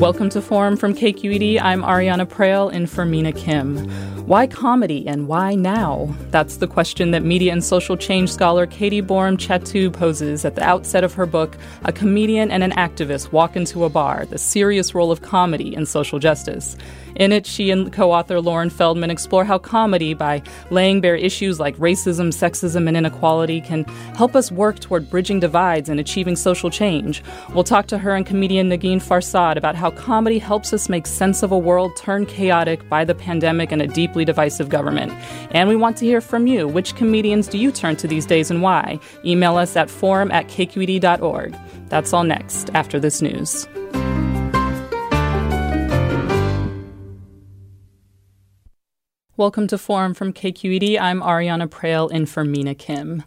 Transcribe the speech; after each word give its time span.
Welcome 0.00 0.30
to 0.30 0.40
Forum 0.40 0.78
from 0.78 0.94
KQED. 0.94 1.60
I'm 1.60 1.82
Ariana 1.82 2.24
Proehl 2.24 2.72
in 2.72 2.86
for 2.86 3.04
Mina 3.04 3.32
Kim. 3.32 3.86
Why 4.26 4.46
comedy 4.46 5.06
and 5.06 5.28
why 5.28 5.54
now? 5.54 6.16
That's 6.30 6.56
the 6.56 6.66
question 6.66 7.10
that 7.10 7.22
media 7.22 7.52
and 7.52 7.62
social 7.62 7.98
change 7.98 8.32
scholar 8.32 8.66
Katie 8.66 9.02
Borum 9.02 9.36
Chattoo 9.36 9.90
poses 9.90 10.46
at 10.46 10.54
the 10.54 10.62
outset 10.62 11.04
of 11.04 11.12
her 11.12 11.26
book, 11.26 11.54
A 11.84 11.92
Comedian 11.92 12.50
and 12.50 12.62
an 12.62 12.70
Activist 12.70 13.30
Walk 13.30 13.56
into 13.56 13.84
a 13.84 13.90
Bar 13.90 14.24
The 14.24 14.38
Serious 14.38 14.94
Role 14.94 15.12
of 15.12 15.20
Comedy 15.20 15.74
in 15.74 15.84
Social 15.84 16.18
Justice. 16.18 16.78
In 17.16 17.32
it, 17.32 17.46
she 17.46 17.70
and 17.70 17.92
co 17.92 18.12
author 18.12 18.40
Lauren 18.40 18.70
Feldman 18.70 19.10
explore 19.10 19.44
how 19.44 19.58
comedy, 19.58 20.14
by 20.14 20.42
laying 20.70 21.00
bare 21.00 21.16
issues 21.16 21.60
like 21.60 21.76
racism, 21.76 22.28
sexism, 22.28 22.88
and 22.88 22.96
inequality, 22.96 23.60
can 23.60 23.84
help 24.14 24.36
us 24.36 24.52
work 24.52 24.78
toward 24.78 25.10
bridging 25.10 25.40
divides 25.40 25.88
and 25.88 26.00
achieving 26.00 26.36
social 26.36 26.70
change. 26.70 27.22
We'll 27.54 27.64
talk 27.64 27.86
to 27.88 27.98
her 27.98 28.14
and 28.14 28.26
comedian 28.26 28.68
Negin 28.68 28.98
Farsad 28.98 29.56
about 29.56 29.74
how 29.74 29.90
comedy 29.90 30.38
helps 30.38 30.72
us 30.72 30.88
make 30.88 31.06
sense 31.06 31.42
of 31.42 31.52
a 31.52 31.58
world 31.58 31.96
turned 31.96 32.28
chaotic 32.28 32.88
by 32.88 33.04
the 33.04 33.14
pandemic 33.14 33.72
and 33.72 33.82
a 33.82 33.86
deeply 33.86 34.24
divisive 34.24 34.68
government. 34.68 35.12
And 35.50 35.68
we 35.68 35.76
want 35.76 35.96
to 35.98 36.04
hear 36.04 36.20
from 36.20 36.46
you. 36.46 36.68
Which 36.68 36.94
comedians 36.96 37.48
do 37.48 37.58
you 37.58 37.72
turn 37.72 37.96
to 37.96 38.08
these 38.08 38.26
days 38.26 38.50
and 38.50 38.62
why? 38.62 38.98
Email 39.24 39.56
us 39.56 39.76
at 39.76 39.90
forum 39.90 40.30
at 40.30 40.48
kqed.org. 40.48 41.56
That's 41.88 42.12
all 42.12 42.24
next 42.24 42.70
after 42.74 43.00
this 43.00 43.20
news. 43.20 43.66
Welcome 49.40 49.68
to 49.68 49.78
Forum 49.78 50.12
from 50.12 50.34
KQED. 50.34 51.00
I'm 51.00 51.22
Ariana 51.22 51.66
Proehl 51.66 52.12
in 52.12 52.26
for 52.26 52.44
Mina 52.44 52.74
Kim. 52.74 53.22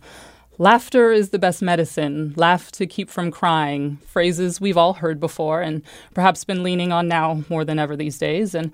Laughter 0.60 1.12
is 1.12 1.32
the 1.32 1.40
best 1.40 1.60
medicine. 1.64 2.36
Laugh 2.38 2.72
to 2.74 2.86
keep 2.86 3.10
from 3.10 3.32
crying. 3.32 3.98
Phrases 4.06 4.62
we've 4.62 4.78
all 4.78 4.94
heard 4.94 5.20
before 5.20 5.64
and 5.64 5.82
perhaps 6.14 6.44
been 6.44 6.62
leaning 6.62 6.92
on 6.92 7.08
now 7.08 7.44
more 7.50 7.66
than 7.66 7.80
ever 7.80 7.96
these 7.96 8.20
days. 8.20 8.54
And 8.54 8.72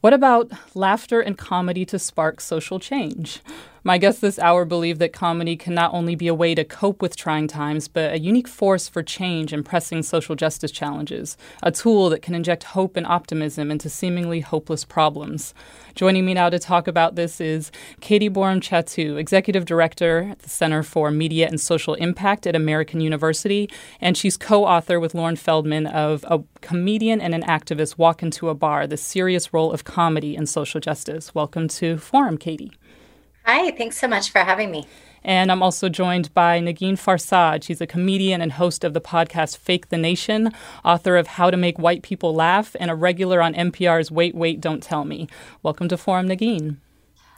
what 0.00 0.14
about 0.14 0.50
laughter 0.74 1.20
and 1.20 1.36
comedy 1.36 1.84
to 1.84 1.98
spark 1.98 2.40
social 2.40 2.80
change? 2.80 3.42
My 3.88 3.96
guests 3.96 4.20
this 4.20 4.38
hour 4.38 4.66
believe 4.66 4.98
that 4.98 5.14
comedy 5.14 5.56
can 5.56 5.72
not 5.72 5.94
only 5.94 6.14
be 6.14 6.28
a 6.28 6.34
way 6.34 6.54
to 6.54 6.62
cope 6.62 7.00
with 7.00 7.16
trying 7.16 7.48
times, 7.48 7.88
but 7.88 8.12
a 8.12 8.18
unique 8.18 8.46
force 8.46 8.86
for 8.86 9.02
change 9.02 9.50
and 9.50 9.64
pressing 9.64 10.02
social 10.02 10.34
justice 10.34 10.70
challenges, 10.70 11.38
a 11.62 11.72
tool 11.72 12.10
that 12.10 12.20
can 12.20 12.34
inject 12.34 12.64
hope 12.64 12.98
and 12.98 13.06
optimism 13.06 13.70
into 13.70 13.88
seemingly 13.88 14.40
hopeless 14.40 14.84
problems. 14.84 15.54
Joining 15.94 16.26
me 16.26 16.34
now 16.34 16.50
to 16.50 16.58
talk 16.58 16.86
about 16.86 17.14
this 17.14 17.40
is 17.40 17.72
Katie 18.02 18.28
Borum 18.28 18.60
Chattoo, 18.60 19.16
Executive 19.16 19.64
Director 19.64 20.28
at 20.32 20.40
the 20.40 20.50
Center 20.50 20.82
for 20.82 21.10
Media 21.10 21.48
and 21.48 21.58
Social 21.58 21.94
Impact 21.94 22.46
at 22.46 22.54
American 22.54 23.00
University, 23.00 23.70
and 24.02 24.18
she's 24.18 24.36
co 24.36 24.66
author 24.66 25.00
with 25.00 25.14
Lauren 25.14 25.34
Feldman 25.34 25.86
of 25.86 26.26
A 26.28 26.42
Comedian 26.60 27.22
and 27.22 27.34
an 27.34 27.42
Activist 27.44 27.96
Walk 27.96 28.22
into 28.22 28.50
a 28.50 28.54
Bar 28.54 28.86
The 28.86 28.98
Serious 28.98 29.54
Role 29.54 29.72
of 29.72 29.84
Comedy 29.84 30.36
in 30.36 30.44
Social 30.44 30.78
Justice. 30.78 31.34
Welcome 31.34 31.68
to 31.68 31.96
Forum, 31.96 32.36
Katie. 32.36 32.72
Hi, 33.50 33.70
thanks 33.70 33.96
so 33.96 34.06
much 34.06 34.30
for 34.30 34.40
having 34.40 34.70
me. 34.70 34.86
And 35.24 35.50
I'm 35.50 35.62
also 35.62 35.88
joined 35.88 36.34
by 36.34 36.60
Negin 36.60 36.98
Farsad. 36.98 37.62
She's 37.62 37.80
a 37.80 37.86
comedian 37.86 38.42
and 38.42 38.52
host 38.52 38.84
of 38.84 38.92
the 38.92 39.00
podcast 39.00 39.56
Fake 39.56 39.88
the 39.88 39.96
Nation, 39.96 40.52
author 40.84 41.16
of 41.16 41.26
How 41.28 41.50
to 41.50 41.56
Make 41.56 41.78
White 41.78 42.02
People 42.02 42.34
Laugh, 42.34 42.76
and 42.78 42.90
a 42.90 42.94
regular 42.94 43.40
on 43.40 43.54
NPR's 43.54 44.10
Wait, 44.10 44.34
Wait, 44.34 44.60
Don't 44.60 44.82
Tell 44.82 45.06
Me. 45.06 45.28
Welcome 45.62 45.88
to 45.88 45.96
Forum, 45.96 46.28
Negin. 46.28 46.76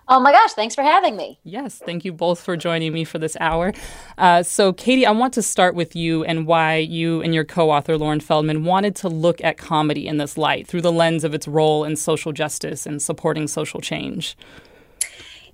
Oh 0.08 0.18
my 0.18 0.32
gosh, 0.32 0.52
thanks 0.54 0.74
for 0.74 0.82
having 0.82 1.16
me. 1.16 1.38
Yes, 1.44 1.78
thank 1.78 2.04
you 2.04 2.12
both 2.12 2.40
for 2.40 2.56
joining 2.56 2.92
me 2.92 3.04
for 3.04 3.20
this 3.20 3.36
hour. 3.38 3.72
Uh, 4.18 4.42
so, 4.42 4.72
Katie, 4.72 5.06
I 5.06 5.12
want 5.12 5.32
to 5.34 5.42
start 5.42 5.76
with 5.76 5.94
you 5.94 6.24
and 6.24 6.44
why 6.44 6.78
you 6.78 7.22
and 7.22 7.32
your 7.32 7.44
co 7.44 7.70
author, 7.70 7.96
Lauren 7.96 8.18
Feldman, 8.18 8.64
wanted 8.64 8.96
to 8.96 9.08
look 9.08 9.40
at 9.44 9.58
comedy 9.58 10.08
in 10.08 10.16
this 10.16 10.36
light 10.36 10.66
through 10.66 10.82
the 10.82 10.90
lens 10.90 11.22
of 11.22 11.34
its 11.34 11.46
role 11.46 11.84
in 11.84 11.94
social 11.94 12.32
justice 12.32 12.84
and 12.84 13.00
supporting 13.00 13.46
social 13.46 13.80
change. 13.80 14.36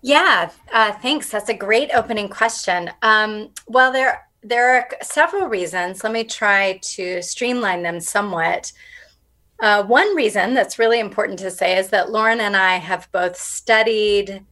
Yeah, 0.06 0.52
uh, 0.72 0.92
thanks. 0.92 1.30
That's 1.30 1.48
a 1.48 1.54
great 1.54 1.90
opening 1.92 2.28
question. 2.28 2.92
Um, 3.02 3.50
well, 3.66 3.90
there 3.90 4.28
there 4.40 4.76
are 4.76 4.88
several 5.02 5.48
reasons. 5.48 6.04
Let 6.04 6.12
me 6.12 6.22
try 6.22 6.78
to 6.80 7.20
streamline 7.20 7.82
them 7.82 7.98
somewhat. 7.98 8.72
Uh, 9.58 9.82
one 9.82 10.14
reason 10.14 10.54
that's 10.54 10.78
really 10.78 11.00
important 11.00 11.40
to 11.40 11.50
say 11.50 11.76
is 11.76 11.88
that 11.88 12.12
Lauren 12.12 12.38
and 12.40 12.56
I 12.56 12.76
have 12.76 13.10
both 13.10 13.36
studied 13.36 14.44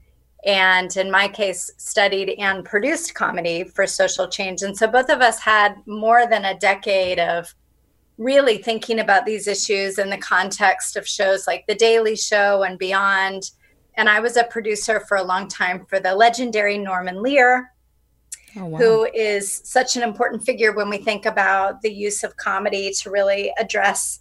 and, 0.44 0.96
in 0.96 1.08
my 1.08 1.28
case, 1.28 1.70
studied 1.76 2.30
and 2.30 2.64
produced 2.64 3.14
comedy 3.14 3.62
for 3.62 3.86
social 3.86 4.26
change. 4.26 4.62
And 4.62 4.76
so 4.76 4.88
both 4.88 5.08
of 5.08 5.20
us 5.20 5.38
had 5.38 5.76
more 5.86 6.26
than 6.26 6.46
a 6.46 6.58
decade 6.58 7.20
of 7.20 7.54
really 8.18 8.58
thinking 8.58 8.98
about 8.98 9.24
these 9.24 9.46
issues 9.46 10.00
in 10.00 10.10
the 10.10 10.18
context 10.18 10.96
of 10.96 11.06
shows 11.06 11.46
like 11.46 11.64
The 11.68 11.76
Daily 11.76 12.16
Show 12.16 12.64
and 12.64 12.76
beyond 12.76 13.52
and 13.96 14.08
I 14.08 14.20
was 14.20 14.36
a 14.36 14.44
producer 14.44 15.00
for 15.00 15.16
a 15.16 15.22
long 15.22 15.48
time 15.48 15.84
for 15.86 16.00
the 16.00 16.14
legendary 16.14 16.78
Norman 16.78 17.22
Lear, 17.22 17.72
oh, 18.56 18.66
wow. 18.66 18.78
who 18.78 19.04
is 19.14 19.62
such 19.64 19.96
an 19.96 20.02
important 20.02 20.44
figure 20.44 20.72
when 20.72 20.88
we 20.88 20.98
think 20.98 21.26
about 21.26 21.82
the 21.82 21.92
use 21.92 22.24
of 22.24 22.36
comedy 22.36 22.92
to 23.00 23.10
really 23.10 23.52
address 23.58 24.20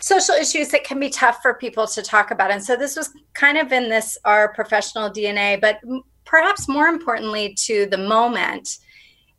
social 0.00 0.34
issues 0.34 0.68
that 0.68 0.84
can 0.84 0.98
be 0.98 1.08
tough 1.08 1.40
for 1.42 1.54
people 1.54 1.86
to 1.86 2.02
talk 2.02 2.30
about. 2.30 2.50
And 2.50 2.62
so 2.62 2.76
this 2.76 2.96
was 2.96 3.10
kind 3.34 3.56
of 3.56 3.72
in 3.72 3.88
this 3.88 4.18
our 4.24 4.52
professional 4.52 5.10
DNA, 5.10 5.60
but 5.60 5.80
perhaps 6.24 6.68
more 6.68 6.86
importantly 6.86 7.54
to 7.60 7.86
the 7.86 7.98
moment 7.98 8.78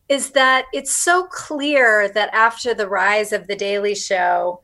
is 0.09 0.31
that 0.31 0.65
it's 0.73 0.93
so 0.93 1.25
clear 1.27 2.09
that 2.13 2.33
after 2.33 2.73
the 2.73 2.87
rise 2.87 3.33
of 3.33 3.47
the 3.47 3.55
Daily 3.55 3.95
Show, 3.95 4.61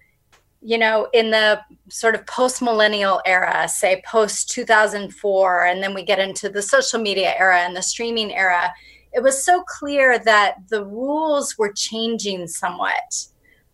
you 0.62 0.78
know, 0.78 1.08
in 1.14 1.32
the 1.32 1.62
sort 1.90 2.16
of 2.16 2.26
post 2.28 2.62
millennial 2.62 3.22
era, 3.26 3.68
say 3.70 4.02
post 4.06 4.50
2004, 4.52 5.66
and 5.66 5.82
then 5.82 5.94
we 5.94 6.04
get 6.04 6.20
into 6.20 6.50
the 6.50 6.62
social 6.62 7.00
media 7.00 7.34
era 7.38 7.60
and 7.60 7.76
the 7.76 7.82
streaming 7.82 8.34
era, 8.34 8.72
it 9.14 9.24
was 9.24 9.44
so 9.44 9.64
clear 9.64 10.20
that 10.20 10.56
the 10.70 10.86
rules 10.86 11.58
were 11.58 11.72
changing 11.72 12.48
somewhat 12.48 13.28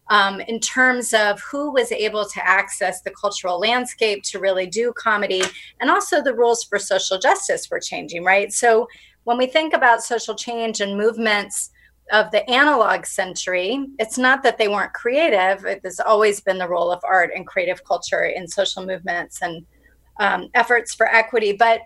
um, 0.09 0.39
in 0.41 0.59
terms 0.59 1.13
of 1.13 1.41
who 1.41 1.71
was 1.71 1.91
able 1.91 2.25
to 2.25 2.47
access 2.47 3.01
the 3.01 3.11
cultural 3.11 3.59
landscape 3.59 4.23
to 4.23 4.39
really 4.39 4.67
do 4.67 4.93
comedy. 4.95 5.41
And 5.79 5.89
also 5.89 6.21
the 6.21 6.35
rules 6.35 6.63
for 6.63 6.77
social 6.77 7.17
justice 7.17 7.69
were 7.69 7.79
changing, 7.79 8.23
right? 8.23 8.53
So 8.53 8.87
when 9.23 9.37
we 9.37 9.47
think 9.47 9.73
about 9.73 10.03
social 10.03 10.35
change 10.35 10.81
and 10.81 10.97
movements, 10.97 11.71
of 12.12 12.30
the 12.31 12.48
analog 12.50 13.06
century. 13.06 13.88
It's 13.98 14.18
not 14.18 14.44
that 14.44 14.57
they 14.57 14.68
weren't 14.68 14.94
creative. 14.94 15.66
It 15.66 15.81
has 15.84 16.00
always 16.00 16.40
been 16.40 16.57
the 16.57 16.68
role 16.68 16.92
of 16.92 17.02
art 17.04 17.31
and 17.36 17.48
creative 17.48 17.84
culture 17.84 18.25
in 18.25 18.48
social 18.48 18.86
movements 18.86 19.42
and 19.42 19.66
um, 20.19 20.50
efforts 20.54 20.94
for 20.94 21.07
equity. 21.07 21.54
But 21.54 21.81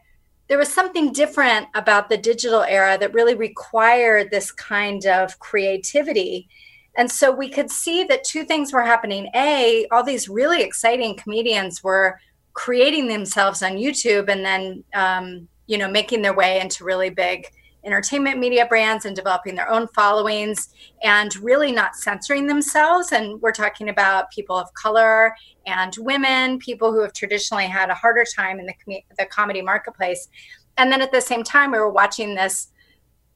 there 0.49 0.57
was 0.57 0.73
something 0.73 1.13
different 1.13 1.67
about 1.75 2.09
the 2.09 2.17
digital 2.17 2.63
era 2.63 2.97
that 2.97 3.13
really 3.13 3.35
required 3.35 4.29
this 4.29 4.51
kind 4.51 5.05
of 5.05 5.37
creativity. 5.39 6.49
And 6.97 7.09
so 7.09 7.31
we 7.31 7.49
could 7.49 7.71
see 7.71 8.03
that 8.05 8.23
two 8.23 8.43
things 8.43 8.73
were 8.73 8.81
happening. 8.81 9.29
A, 9.35 9.87
all 9.91 10.03
these 10.03 10.27
really 10.27 10.63
exciting 10.63 11.15
comedians 11.15 11.83
were 11.83 12.19
creating 12.53 13.07
themselves 13.07 13.61
on 13.63 13.73
YouTube 13.73 14.27
and 14.27 14.43
then, 14.43 14.83
um, 14.93 15.47
you 15.67 15.77
know, 15.77 15.87
making 15.87 16.23
their 16.23 16.33
way 16.33 16.59
into 16.59 16.83
really 16.83 17.11
big 17.11 17.45
entertainment 17.83 18.37
media 18.37 18.65
brands 18.65 19.05
and 19.05 19.15
developing 19.15 19.55
their 19.55 19.69
own 19.69 19.87
followings 19.89 20.69
and 21.03 21.35
really 21.37 21.71
not 21.71 21.95
censoring 21.95 22.47
themselves. 22.47 23.11
And 23.11 23.41
we're 23.41 23.51
talking 23.51 23.89
about 23.89 24.31
people 24.31 24.57
of 24.57 24.73
color 24.73 25.33
and 25.65 25.95
women, 25.99 26.59
people 26.59 26.91
who 26.91 27.01
have 27.01 27.13
traditionally 27.13 27.67
had 27.67 27.89
a 27.89 27.95
harder 27.95 28.25
time 28.35 28.59
in 28.59 28.65
the, 28.65 28.73
com- 28.85 29.03
the 29.17 29.25
comedy 29.25 29.61
marketplace. 29.61 30.27
And 30.77 30.91
then 30.91 31.01
at 31.01 31.11
the 31.11 31.21
same 31.21 31.43
time, 31.43 31.71
we 31.71 31.79
were 31.79 31.91
watching 31.91 32.35
this 32.35 32.69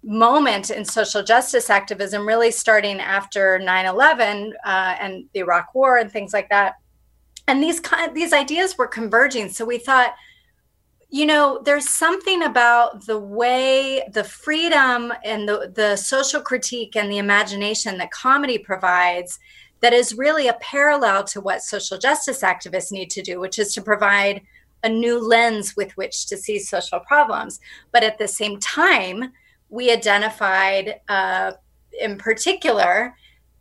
moment 0.03 0.69
in 0.69 0.83
social 0.83 1.23
justice 1.23 1.69
activism 1.69 2.27
really 2.27 2.51
starting 2.51 2.99
after 2.99 3.57
9-11 3.59 4.51
uh, 4.65 4.95
and 4.99 5.25
the 5.33 5.39
iraq 5.39 5.73
war 5.73 5.97
and 5.97 6.11
things 6.11 6.33
like 6.33 6.49
that 6.49 6.75
and 7.47 7.63
these 7.63 7.81
these 8.13 8.33
ideas 8.33 8.77
were 8.77 8.85
converging 8.85 9.47
so 9.47 9.63
we 9.63 9.77
thought 9.77 10.13
you 11.13 11.27
know 11.27 11.61
there's 11.63 11.87
something 11.87 12.41
about 12.41 13.05
the 13.05 13.19
way 13.19 14.01
the 14.13 14.23
freedom 14.23 15.13
and 15.23 15.47
the, 15.47 15.71
the 15.75 15.95
social 15.95 16.41
critique 16.41 16.95
and 16.95 17.11
the 17.11 17.19
imagination 17.19 17.99
that 17.99 18.09
comedy 18.09 18.57
provides 18.57 19.39
that 19.81 19.93
is 19.93 20.17
really 20.17 20.47
a 20.47 20.53
parallel 20.53 21.23
to 21.23 21.39
what 21.39 21.61
social 21.61 21.99
justice 21.99 22.41
activists 22.41 22.91
need 22.91 23.11
to 23.11 23.21
do 23.21 23.39
which 23.39 23.59
is 23.59 23.75
to 23.75 23.81
provide 23.81 24.41
a 24.83 24.89
new 24.89 25.19
lens 25.19 25.75
with 25.77 25.95
which 25.97 26.25
to 26.25 26.35
see 26.35 26.57
social 26.57 26.99
problems. 26.99 27.59
But 27.91 28.03
at 28.03 28.17
the 28.17 28.27
same 28.27 28.59
time 28.59 29.33
we 29.69 29.91
identified 29.91 30.99
uh, 31.09 31.51
in 32.01 32.17
particular 32.17 33.15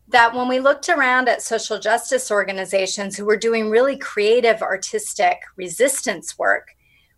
that 0.08 0.34
when 0.34 0.48
we 0.48 0.58
looked 0.58 0.88
around 0.88 1.28
at 1.28 1.42
social 1.42 1.78
justice 1.78 2.30
organizations 2.30 3.14
who 3.14 3.26
were 3.26 3.36
doing 3.36 3.68
really 3.68 3.98
creative 3.98 4.62
artistic 4.62 5.38
resistance 5.56 6.38
work 6.38 6.68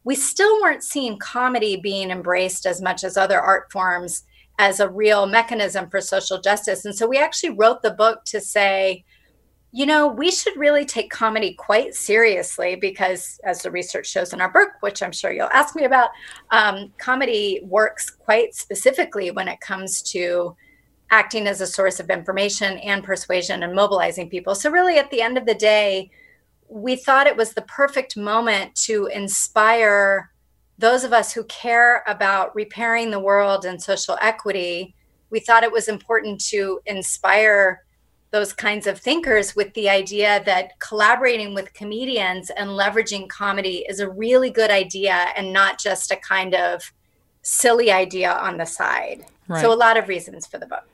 we 0.05 0.15
still 0.15 0.61
weren't 0.61 0.85
seeing 0.85 1.19
comedy 1.19 1.77
being 1.77 2.11
embraced 2.11 2.67
as 2.67 2.81
much 2.81 3.05
as 3.05 3.17
other 3.17 3.41
art 3.41 3.73
forms 3.73 4.25
as 4.59 4.79
a 4.79 4.89
real 4.89 5.27
mechanism 5.27 5.91
for 5.91 6.01
social 6.01 6.41
justice. 6.41 6.85
And 6.85 6.95
so 6.95 7.07
we 7.07 7.19
actually 7.19 7.51
wrote 7.51 7.83
the 7.83 7.91
book 7.91 8.25
to 8.27 8.41
say, 8.41 9.05
you 9.73 9.87
know, 9.87 10.07
we 10.07 10.31
should 10.31 10.57
really 10.57 10.85
take 10.85 11.11
comedy 11.11 11.55
quite 11.55 11.97
seriously 11.97 12.77
because, 12.77 13.41
as 13.43 13.63
the 13.63 13.73
research 13.73 14.07
shows 14.07 14.33
in 14.33 14.41
our 14.41 14.53
book, 14.53 14.69
which 14.81 15.03
I'm 15.03 15.11
sure 15.11 15.33
you'll 15.33 15.49
ask 15.49 15.75
me 15.75 15.85
about, 15.85 16.11
um, 16.53 16.93
comedy 16.99 17.61
works 17.65 18.09
quite 18.09 18.55
specifically 18.55 19.33
when 19.33 19.49
it 19.49 19.59
comes 19.59 20.01
to 20.13 20.55
acting 21.11 21.49
as 21.49 21.61
a 21.61 21.67
source 21.67 21.99
of 21.99 22.09
information 22.09 22.79
and 22.79 23.03
persuasion 23.03 23.65
and 23.65 23.75
mobilizing 23.75 24.31
people. 24.31 24.55
So, 24.55 24.71
really, 24.71 24.99
at 24.99 25.11
the 25.11 25.21
end 25.21 25.37
of 25.37 25.45
the 25.45 25.57
day, 25.57 26.09
we 26.75 26.97
thought 26.97 27.29
it 27.29 27.37
was 27.37 27.53
the 27.53 27.63
perfect 27.63 28.17
moment 28.17 28.75
to 28.75 29.07
inspire 29.07 30.33
those 30.77 31.05
of 31.05 31.13
us 31.13 31.33
who 31.33 31.45
care 31.45 32.03
about 32.09 32.53
repairing 32.57 33.13
the 33.13 33.21
world 33.21 33.65
and 33.65 33.81
social 33.81 34.19
equity. 34.21 34.93
We 35.31 35.39
thought 35.39 35.63
it 35.63 35.71
was 35.71 35.87
important 35.87 36.45
to 36.47 36.81
inspire 36.87 37.85
those 38.33 38.53
kinds 38.53 38.89
of 38.89 38.99
thinkers 38.99 39.55
with 39.55 39.73
the 39.75 39.89
idea 39.89 40.43
that 40.47 40.73
collaborating 40.81 41.55
with 41.55 41.73
comedians 41.75 42.51
and 42.51 42.71
leveraging 42.71 43.29
comedy 43.29 43.87
is 43.89 44.01
a 44.01 44.11
really 44.11 44.51
good 44.51 44.73
idea 44.73 45.29
and 45.37 45.53
not 45.53 45.79
just 45.79 46.11
a 46.11 46.17
kind 46.17 46.57
of 46.57 46.83
silly 47.43 47.93
idea 47.93 48.33
on 48.33 48.57
the 48.57 48.67
side. 48.67 49.25
Right. 49.47 49.61
So, 49.61 49.73
a 49.73 49.77
lot 49.77 49.97
of 49.97 50.09
reasons 50.09 50.45
for 50.45 50.59
the 50.59 50.67
book. 50.67 50.94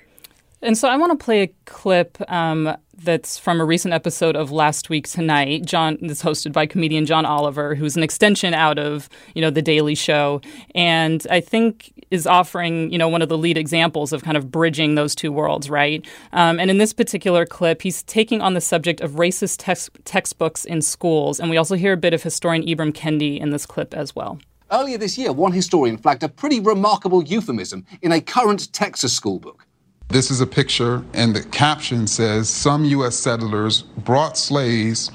And 0.63 0.77
so 0.77 0.89
I 0.89 0.97
want 0.99 1.19
to 1.19 1.25
play 1.25 1.43
a 1.43 1.47
clip 1.65 2.19
um, 2.31 2.77
that's 2.99 3.39
from 3.39 3.63
a 3.63 3.65
recent 3.65 3.95
episode 3.95 4.37
of 4.37 4.53
Last 4.53 4.91
Week 4.91 5.09
Tonight. 5.09 5.65
John 5.65 5.97
is 6.03 6.23
hosted 6.23 6.53
by 6.53 6.67
comedian 6.67 7.07
John 7.07 7.25
Oliver, 7.25 7.75
who's 7.75 7.97
an 7.97 8.03
extension 8.03 8.53
out 8.53 8.79
of 8.79 9.09
you 9.35 9.41
know 9.41 9.49
the 9.49 9.63
Daily 9.63 9.95
Show, 9.95 10.43
and 10.75 11.27
I 11.31 11.41
think 11.41 11.93
is 12.11 12.27
offering 12.27 12.93
you 12.93 12.99
know 12.99 13.09
one 13.09 13.23
of 13.23 13.31
the 13.31 13.39
lead 13.39 13.57
examples 13.57 14.13
of 14.13 14.23
kind 14.23 14.37
of 14.37 14.51
bridging 14.51 14.97
those 14.97 15.15
two 15.15 15.33
worlds, 15.33 15.71
right? 15.71 16.07
Um, 16.33 16.61
and 16.61 16.71
in 16.71 16.77
this 16.77 16.93
particular 16.93 17.47
clip, 17.47 17.81
he's 17.81 18.03
taking 18.03 18.43
on 18.43 18.53
the 18.53 18.61
subject 18.61 19.01
of 19.01 19.13
racist 19.13 19.57
text- 19.61 19.97
textbooks 20.05 20.67
in 20.67 20.83
schools, 20.83 21.41
and 21.41 21.49
we 21.49 21.57
also 21.57 21.75
hear 21.75 21.95
a 21.95 21.97
bit 21.97 22.13
of 22.13 22.23
historian 22.23 22.67
Ibram 22.67 22.93
Kendi 22.93 23.41
in 23.41 23.49
this 23.49 23.65
clip 23.65 23.95
as 23.95 24.15
well. 24.15 24.39
Earlier 24.71 24.99
this 24.99 25.17
year, 25.17 25.33
one 25.33 25.53
historian 25.53 25.97
flagged 25.97 26.23
a 26.23 26.29
pretty 26.29 26.61
remarkable 26.61 27.25
euphemism 27.25 27.87
in 28.03 28.13
a 28.13 28.21
current 28.21 28.71
Texas 28.75 29.15
school 29.15 29.41
book. 29.41 29.67
This 30.11 30.33
is 30.33 30.41
a 30.41 30.47
picture, 30.47 31.05
and 31.15 31.37
the 31.37 31.45
caption 31.45 32.09
says 32.09 32.49
Some 32.49 32.85
U.S. 32.85 33.15
settlers 33.15 33.83
brought 33.83 34.37
slaves 34.37 35.13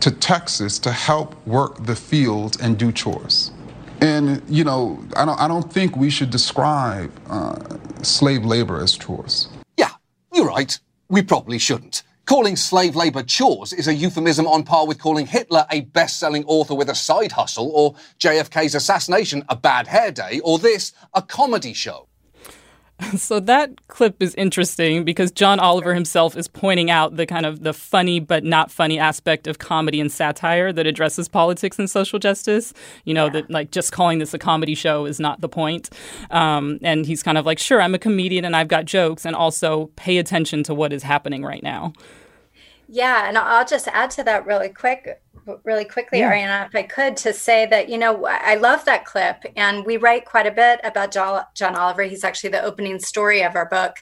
to 0.00 0.10
Texas 0.10 0.78
to 0.80 0.92
help 0.92 1.34
work 1.46 1.86
the 1.86 1.96
fields 1.96 2.58
and 2.58 2.76
do 2.76 2.92
chores. 2.92 3.50
And, 4.02 4.42
you 4.46 4.62
know, 4.62 5.02
I 5.16 5.24
don't, 5.24 5.40
I 5.40 5.48
don't 5.48 5.72
think 5.72 5.96
we 5.96 6.10
should 6.10 6.28
describe 6.28 7.10
uh, 7.30 7.78
slave 8.02 8.44
labor 8.44 8.78
as 8.82 8.94
chores. 8.94 9.48
Yeah, 9.78 9.92
you're 10.34 10.44
right. 10.44 10.78
We 11.08 11.22
probably 11.22 11.58
shouldn't. 11.58 12.02
Calling 12.26 12.56
slave 12.56 12.94
labor 12.94 13.22
chores 13.22 13.72
is 13.72 13.88
a 13.88 13.94
euphemism 13.94 14.46
on 14.46 14.64
par 14.64 14.86
with 14.86 14.98
calling 14.98 15.26
Hitler 15.26 15.64
a 15.70 15.80
best 15.80 16.20
selling 16.20 16.44
author 16.44 16.74
with 16.74 16.90
a 16.90 16.94
side 16.94 17.32
hustle, 17.32 17.70
or 17.74 17.94
JFK's 18.18 18.74
assassination 18.74 19.46
a 19.48 19.56
bad 19.56 19.86
hair 19.86 20.12
day, 20.12 20.40
or 20.44 20.58
this 20.58 20.92
a 21.14 21.22
comedy 21.22 21.72
show. 21.72 22.06
So 23.16 23.40
that 23.40 23.88
clip 23.88 24.22
is 24.22 24.34
interesting 24.34 25.04
because 25.04 25.30
John 25.30 25.60
Oliver 25.60 25.94
himself 25.94 26.36
is 26.36 26.48
pointing 26.48 26.90
out 26.90 27.16
the 27.16 27.26
kind 27.26 27.46
of 27.46 27.62
the 27.62 27.72
funny 27.72 28.20
but 28.20 28.44
not 28.44 28.70
funny 28.70 28.98
aspect 28.98 29.46
of 29.46 29.58
comedy 29.58 30.00
and 30.00 30.10
satire 30.10 30.72
that 30.72 30.86
addresses 30.86 31.28
politics 31.28 31.78
and 31.78 31.88
social 31.88 32.18
justice. 32.18 32.72
You 33.04 33.14
know 33.14 33.26
yeah. 33.26 33.32
that 33.32 33.50
like 33.50 33.70
just 33.70 33.92
calling 33.92 34.18
this 34.18 34.34
a 34.34 34.38
comedy 34.38 34.74
show 34.74 35.06
is 35.06 35.20
not 35.20 35.40
the 35.40 35.48
point. 35.48 35.90
Um, 36.30 36.78
and 36.82 37.06
he's 37.06 37.22
kind 37.22 37.38
of 37.38 37.46
like, 37.46 37.58
sure, 37.58 37.80
I'm 37.80 37.94
a 37.94 37.98
comedian 37.98 38.44
and 38.44 38.56
I've 38.56 38.68
got 38.68 38.84
jokes, 38.84 39.24
and 39.24 39.36
also 39.36 39.86
pay 39.96 40.18
attention 40.18 40.62
to 40.64 40.74
what 40.74 40.92
is 40.92 41.02
happening 41.02 41.44
right 41.44 41.62
now. 41.62 41.92
Yeah, 42.88 43.28
and 43.28 43.36
I'll 43.36 43.66
just 43.66 43.88
add 43.88 44.10
to 44.12 44.24
that 44.24 44.46
really 44.46 44.68
quick 44.68 45.20
really 45.64 45.84
quickly, 45.84 46.18
yeah. 46.18 46.30
Ariana, 46.30 46.66
if 46.66 46.74
I 46.74 46.82
could, 46.82 47.16
to 47.18 47.32
say 47.32 47.66
that, 47.66 47.88
you 47.88 47.98
know, 47.98 48.26
I 48.26 48.56
love 48.56 48.84
that 48.84 49.04
clip. 49.04 49.44
And 49.56 49.84
we 49.84 49.96
write 49.96 50.24
quite 50.24 50.46
a 50.46 50.50
bit 50.50 50.80
about 50.84 51.12
John, 51.12 51.44
John 51.54 51.76
Oliver. 51.76 52.02
He's 52.02 52.24
actually 52.24 52.50
the 52.50 52.62
opening 52.62 52.98
story 52.98 53.42
of 53.42 53.56
our 53.56 53.68
book, 53.68 53.96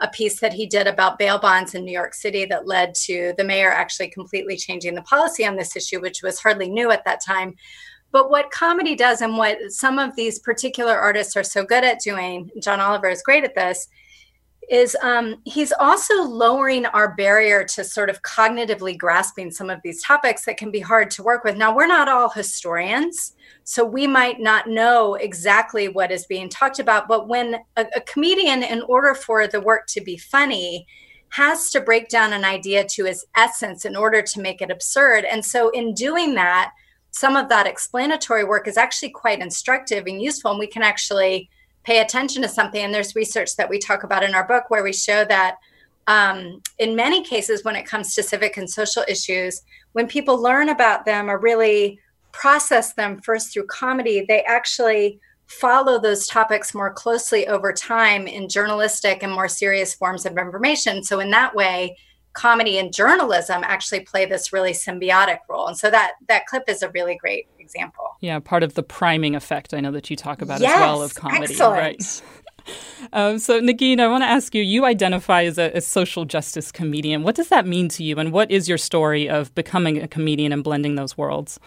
a 0.00 0.08
piece 0.08 0.40
that 0.40 0.52
he 0.52 0.66
did 0.66 0.86
about 0.86 1.18
bail 1.18 1.38
bonds 1.38 1.74
in 1.74 1.84
New 1.84 1.92
York 1.92 2.14
City 2.14 2.44
that 2.46 2.66
led 2.66 2.94
to 3.06 3.34
the 3.36 3.44
mayor 3.44 3.70
actually 3.70 4.08
completely 4.08 4.56
changing 4.56 4.94
the 4.94 5.02
policy 5.02 5.44
on 5.46 5.56
this 5.56 5.76
issue, 5.76 6.00
which 6.00 6.22
was 6.22 6.38
hardly 6.38 6.68
new 6.68 6.90
at 6.90 7.04
that 7.04 7.20
time. 7.24 7.54
But 8.10 8.30
what 8.30 8.50
comedy 8.50 8.94
does 8.94 9.20
and 9.20 9.36
what 9.36 9.58
some 9.68 9.98
of 9.98 10.16
these 10.16 10.38
particular 10.38 10.96
artists 10.96 11.36
are 11.36 11.44
so 11.44 11.64
good 11.64 11.84
at 11.84 12.00
doing, 12.00 12.50
John 12.62 12.80
Oliver 12.80 13.08
is 13.08 13.22
great 13.22 13.44
at 13.44 13.54
this, 13.54 13.88
is 14.70 14.96
um, 15.02 15.36
he's 15.44 15.72
also 15.72 16.22
lowering 16.22 16.84
our 16.86 17.14
barrier 17.14 17.64
to 17.64 17.82
sort 17.82 18.10
of 18.10 18.22
cognitively 18.22 18.96
grasping 18.96 19.50
some 19.50 19.70
of 19.70 19.80
these 19.82 20.02
topics 20.02 20.44
that 20.44 20.58
can 20.58 20.70
be 20.70 20.80
hard 20.80 21.10
to 21.12 21.22
work 21.22 21.42
with. 21.42 21.56
Now, 21.56 21.74
we're 21.74 21.86
not 21.86 22.08
all 22.08 22.28
historians, 22.28 23.34
so 23.64 23.84
we 23.84 24.06
might 24.06 24.40
not 24.40 24.68
know 24.68 25.14
exactly 25.14 25.88
what 25.88 26.12
is 26.12 26.26
being 26.26 26.48
talked 26.48 26.78
about, 26.78 27.08
but 27.08 27.28
when 27.28 27.56
a, 27.76 27.86
a 27.96 28.00
comedian, 28.02 28.62
in 28.62 28.82
order 28.82 29.14
for 29.14 29.46
the 29.46 29.60
work 29.60 29.86
to 29.88 30.02
be 30.02 30.18
funny, 30.18 30.86
has 31.30 31.70
to 31.70 31.80
break 31.80 32.08
down 32.08 32.32
an 32.32 32.44
idea 32.44 32.84
to 32.84 33.06
its 33.06 33.24
essence 33.36 33.84
in 33.84 33.96
order 33.96 34.22
to 34.22 34.40
make 34.40 34.60
it 34.60 34.70
absurd. 34.70 35.24
And 35.24 35.44
so, 35.44 35.70
in 35.70 35.94
doing 35.94 36.34
that, 36.34 36.72
some 37.10 37.36
of 37.36 37.48
that 37.48 37.66
explanatory 37.66 38.44
work 38.44 38.68
is 38.68 38.76
actually 38.76 39.10
quite 39.10 39.40
instructive 39.40 40.04
and 40.06 40.20
useful, 40.20 40.50
and 40.50 40.60
we 40.60 40.66
can 40.66 40.82
actually 40.82 41.48
pay 41.88 42.00
attention 42.00 42.42
to 42.42 42.48
something. 42.48 42.84
And 42.84 42.92
there's 42.92 43.16
research 43.16 43.56
that 43.56 43.70
we 43.70 43.78
talk 43.78 44.02
about 44.02 44.22
in 44.22 44.34
our 44.34 44.46
book 44.46 44.64
where 44.68 44.84
we 44.84 44.92
show 44.92 45.24
that 45.24 45.56
um, 46.06 46.60
in 46.78 46.94
many 46.94 47.24
cases, 47.24 47.64
when 47.64 47.76
it 47.76 47.86
comes 47.86 48.14
to 48.14 48.22
civic 48.22 48.58
and 48.58 48.68
social 48.68 49.04
issues, 49.08 49.62
when 49.92 50.06
people 50.06 50.36
learn 50.36 50.68
about 50.68 51.06
them 51.06 51.30
or 51.30 51.38
really 51.38 51.98
process 52.30 52.92
them 52.92 53.18
first 53.22 53.54
through 53.54 53.68
comedy, 53.68 54.22
they 54.28 54.42
actually 54.42 55.18
follow 55.46 55.98
those 55.98 56.26
topics 56.26 56.74
more 56.74 56.92
closely 56.92 57.48
over 57.48 57.72
time 57.72 58.26
in 58.26 58.50
journalistic 58.50 59.22
and 59.22 59.32
more 59.32 59.48
serious 59.48 59.94
forms 59.94 60.26
of 60.26 60.36
information. 60.36 61.02
So, 61.02 61.20
in 61.20 61.30
that 61.30 61.54
way, 61.54 61.96
comedy 62.34 62.78
and 62.78 62.92
journalism 62.92 63.62
actually 63.64 64.00
play 64.00 64.26
this 64.26 64.52
really 64.52 64.72
symbiotic 64.72 65.38
role. 65.48 65.68
And 65.68 65.76
so 65.76 65.90
that 65.90 66.12
that 66.28 66.44
clip 66.46 66.64
is 66.68 66.82
a 66.82 66.90
really 66.90 67.16
great 67.16 67.48
example. 67.68 68.16
Yeah, 68.20 68.38
part 68.38 68.62
of 68.62 68.74
the 68.74 68.82
priming 68.82 69.34
effect 69.34 69.74
I 69.74 69.80
know 69.80 69.92
that 69.92 70.10
you 70.10 70.16
talk 70.16 70.42
about 70.42 70.60
yes, 70.60 70.74
as 70.74 70.80
well 70.80 71.02
of 71.02 71.14
comedy. 71.14 71.44
Excellent. 71.44 71.78
Right. 71.78 72.22
Um, 73.14 73.38
so, 73.38 73.62
Negin, 73.62 73.98
I 73.98 74.08
want 74.08 74.22
to 74.22 74.28
ask 74.28 74.54
you 74.54 74.62
you 74.62 74.84
identify 74.84 75.44
as 75.44 75.56
a, 75.56 75.70
a, 75.74 75.80
social 75.80 76.26
justice 76.26 76.70
comedian. 76.70 77.22
What 77.22 77.34
does 77.34 77.48
that 77.48 77.66
mean 77.66 77.88
to 77.90 78.04
you? 78.04 78.18
And 78.18 78.30
what 78.30 78.50
is 78.50 78.68
your 78.68 78.76
story 78.76 79.26
of 79.26 79.54
becoming 79.54 80.02
a 80.02 80.06
comedian 80.06 80.52
and 80.52 80.62
blending 80.62 80.96
those 80.96 81.16
worlds? 81.16 81.58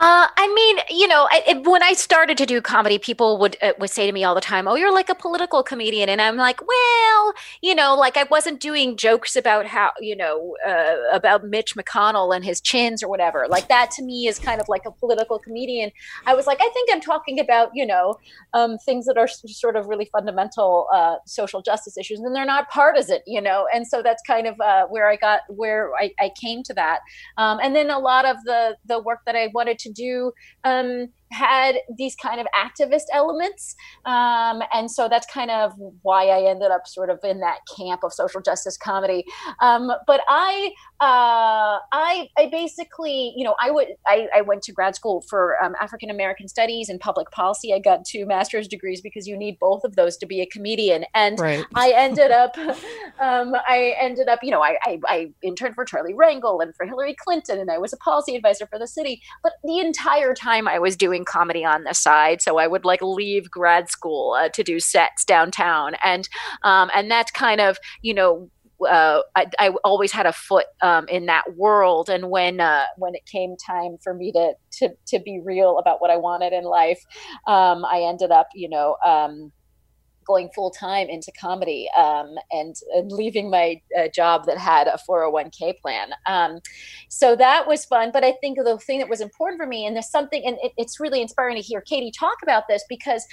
Uh, 0.00 0.28
I 0.36 0.54
mean, 0.54 0.78
you 0.90 1.08
know, 1.08 1.26
I, 1.28 1.42
it, 1.48 1.66
when 1.66 1.82
I 1.82 1.92
started 1.92 2.38
to 2.38 2.46
do 2.46 2.60
comedy, 2.60 2.98
people 2.98 3.36
would 3.38 3.56
uh, 3.60 3.72
would 3.80 3.90
say 3.90 4.06
to 4.06 4.12
me 4.12 4.22
all 4.22 4.32
the 4.36 4.40
time, 4.40 4.68
"Oh, 4.68 4.76
you're 4.76 4.92
like 4.94 5.08
a 5.08 5.14
political 5.14 5.64
comedian," 5.64 6.08
and 6.08 6.22
I'm 6.22 6.36
like, 6.36 6.60
"Well, 6.64 7.32
you 7.62 7.74
know, 7.74 7.96
like 7.96 8.16
I 8.16 8.22
wasn't 8.30 8.60
doing 8.60 8.96
jokes 8.96 9.34
about 9.34 9.66
how, 9.66 9.90
you 9.98 10.14
know, 10.14 10.54
uh, 10.64 10.94
about 11.12 11.42
Mitch 11.42 11.74
McConnell 11.74 12.34
and 12.34 12.44
his 12.44 12.60
chins 12.60 13.02
or 13.02 13.08
whatever. 13.08 13.46
Like 13.48 13.66
that 13.68 13.90
to 13.92 14.04
me 14.04 14.28
is 14.28 14.38
kind 14.38 14.60
of 14.60 14.68
like 14.68 14.82
a 14.86 14.92
political 14.92 15.40
comedian. 15.40 15.90
I 16.26 16.34
was 16.34 16.46
like, 16.46 16.58
I 16.60 16.68
think 16.72 16.88
I'm 16.92 17.00
talking 17.00 17.40
about, 17.40 17.70
you 17.74 17.84
know, 17.84 18.18
um, 18.54 18.78
things 18.78 19.04
that 19.06 19.18
are 19.18 19.26
sort 19.26 19.74
of 19.74 19.86
really 19.86 20.08
fundamental 20.12 20.86
uh, 20.94 21.16
social 21.26 21.60
justice 21.60 21.98
issues, 21.98 22.20
and 22.20 22.36
they're 22.36 22.44
not 22.44 22.68
partisan, 22.70 23.18
you 23.26 23.40
know. 23.40 23.66
And 23.74 23.84
so 23.84 24.00
that's 24.02 24.22
kind 24.24 24.46
of 24.46 24.60
uh, 24.60 24.86
where 24.86 25.08
I 25.08 25.16
got 25.16 25.40
where 25.48 25.90
I, 26.00 26.12
I 26.20 26.30
came 26.40 26.62
to 26.64 26.74
that. 26.74 27.00
Um, 27.36 27.58
and 27.60 27.74
then 27.74 27.90
a 27.90 27.98
lot 27.98 28.24
of 28.24 28.36
the 28.44 28.76
the 28.86 29.00
work 29.00 29.22
that 29.26 29.34
I 29.34 29.48
wanted 29.52 29.80
to 29.80 29.87
to 29.88 29.92
do 29.92 30.32
um, 30.64 31.08
had 31.30 31.76
these 31.96 32.14
kind 32.14 32.40
of 32.40 32.46
activist 32.56 33.04
elements. 33.12 33.74
Um, 34.04 34.62
and 34.72 34.90
so 34.90 35.08
that's 35.08 35.26
kind 35.26 35.50
of 35.50 35.72
why 36.02 36.26
I 36.26 36.48
ended 36.48 36.70
up 36.70 36.86
sort 36.86 37.10
of 37.10 37.18
in 37.22 37.40
that 37.40 37.58
camp 37.76 38.02
of 38.04 38.12
social 38.12 38.40
justice 38.40 38.76
comedy. 38.76 39.24
Um, 39.60 39.90
but 40.06 40.20
I, 40.28 40.72
uh, 41.00 41.78
I, 41.92 42.28
I 42.36 42.48
basically, 42.50 43.32
you 43.36 43.44
know, 43.44 43.54
I 43.60 43.70
would, 43.70 43.88
I, 44.06 44.28
I 44.34 44.40
went 44.42 44.62
to 44.64 44.72
grad 44.72 44.96
school 44.96 45.24
for 45.28 45.62
um, 45.62 45.74
African 45.80 46.10
American 46.10 46.48
studies 46.48 46.88
and 46.88 46.98
public 46.98 47.30
policy. 47.30 47.72
I 47.72 47.78
got 47.78 48.04
two 48.04 48.26
master's 48.26 48.66
degrees 48.66 49.00
because 49.00 49.26
you 49.26 49.36
need 49.36 49.58
both 49.58 49.84
of 49.84 49.96
those 49.96 50.16
to 50.18 50.26
be 50.26 50.40
a 50.40 50.46
comedian. 50.46 51.04
And 51.14 51.38
right. 51.38 51.64
I 51.74 51.92
ended 51.94 52.30
up, 52.30 52.56
um, 53.20 53.54
I 53.68 53.94
ended 54.00 54.28
up, 54.28 54.40
you 54.42 54.50
know, 54.50 54.62
I, 54.62 54.76
I, 54.84 55.00
I 55.06 55.32
interned 55.42 55.74
for 55.74 55.84
Charlie 55.84 56.14
Rangel 56.14 56.62
and 56.62 56.74
for 56.74 56.86
Hillary 56.86 57.14
Clinton, 57.14 57.58
and 57.58 57.70
I 57.70 57.78
was 57.78 57.92
a 57.92 57.96
policy 57.98 58.36
advisor 58.36 58.66
for 58.66 58.78
the 58.78 58.86
city. 58.86 59.22
But 59.42 59.52
the 59.62 59.78
entire 59.78 60.34
time 60.34 60.66
I 60.66 60.78
was 60.78 60.96
doing 60.96 61.17
doing 61.18 61.24
comedy 61.24 61.64
on 61.64 61.84
the 61.84 61.94
side. 61.94 62.40
So 62.40 62.58
I 62.58 62.66
would 62.66 62.84
like 62.84 63.02
leave 63.02 63.50
grad 63.50 63.90
school 63.90 64.36
uh, 64.38 64.48
to 64.50 64.62
do 64.62 64.80
sets 64.80 65.24
downtown, 65.24 65.94
and 66.04 66.28
um, 66.62 66.90
and 66.94 67.10
that's 67.10 67.30
kind 67.30 67.60
of 67.60 67.78
you 68.02 68.14
know 68.14 68.50
uh, 68.88 69.22
I, 69.34 69.46
I, 69.58 69.70
always 69.82 70.12
had 70.12 70.26
a 70.26 70.32
foot 70.32 70.66
um, 70.82 71.08
in 71.08 71.26
that 71.26 71.56
world. 71.56 72.08
And 72.08 72.30
when 72.30 72.60
uh, 72.60 72.84
when 72.96 73.14
it 73.14 73.26
came 73.26 73.56
time 73.56 73.96
for 74.02 74.14
me 74.14 74.32
to 74.32 74.52
to 74.78 74.90
to 75.08 75.18
be 75.18 75.40
real 75.44 75.78
about 75.78 76.00
what 76.00 76.10
I 76.10 76.16
wanted 76.16 76.52
in 76.52 76.64
life, 76.64 77.00
um, 77.46 77.84
I 77.84 78.04
ended 78.08 78.30
up, 78.30 78.48
you 78.54 78.68
know. 78.68 78.96
Um, 79.04 79.52
going 80.28 80.50
full 80.54 80.70
time 80.70 81.08
into 81.08 81.32
comedy 81.32 81.88
um, 81.96 82.36
and, 82.52 82.76
and 82.94 83.10
leaving 83.10 83.50
my 83.50 83.80
uh, 83.98 84.06
job 84.14 84.44
that 84.46 84.58
had 84.58 84.86
a 84.86 84.98
401k 85.08 85.80
plan. 85.80 86.10
Um, 86.26 86.60
so 87.08 87.34
that 87.34 87.66
was 87.66 87.84
fun. 87.84 88.10
But 88.12 88.24
I 88.24 88.34
think 88.40 88.58
the 88.58 88.78
thing 88.78 88.98
that 89.00 89.08
was 89.08 89.20
important 89.20 89.60
for 89.60 89.66
me, 89.66 89.86
and 89.86 89.96
there's 89.96 90.10
something, 90.10 90.42
and 90.46 90.58
it, 90.62 90.72
it's 90.76 91.00
really 91.00 91.20
inspiring 91.20 91.56
to 91.56 91.62
hear 91.62 91.80
Katie 91.80 92.12
talk 92.16 92.36
about 92.42 92.64
this 92.68 92.84
because 92.88 93.26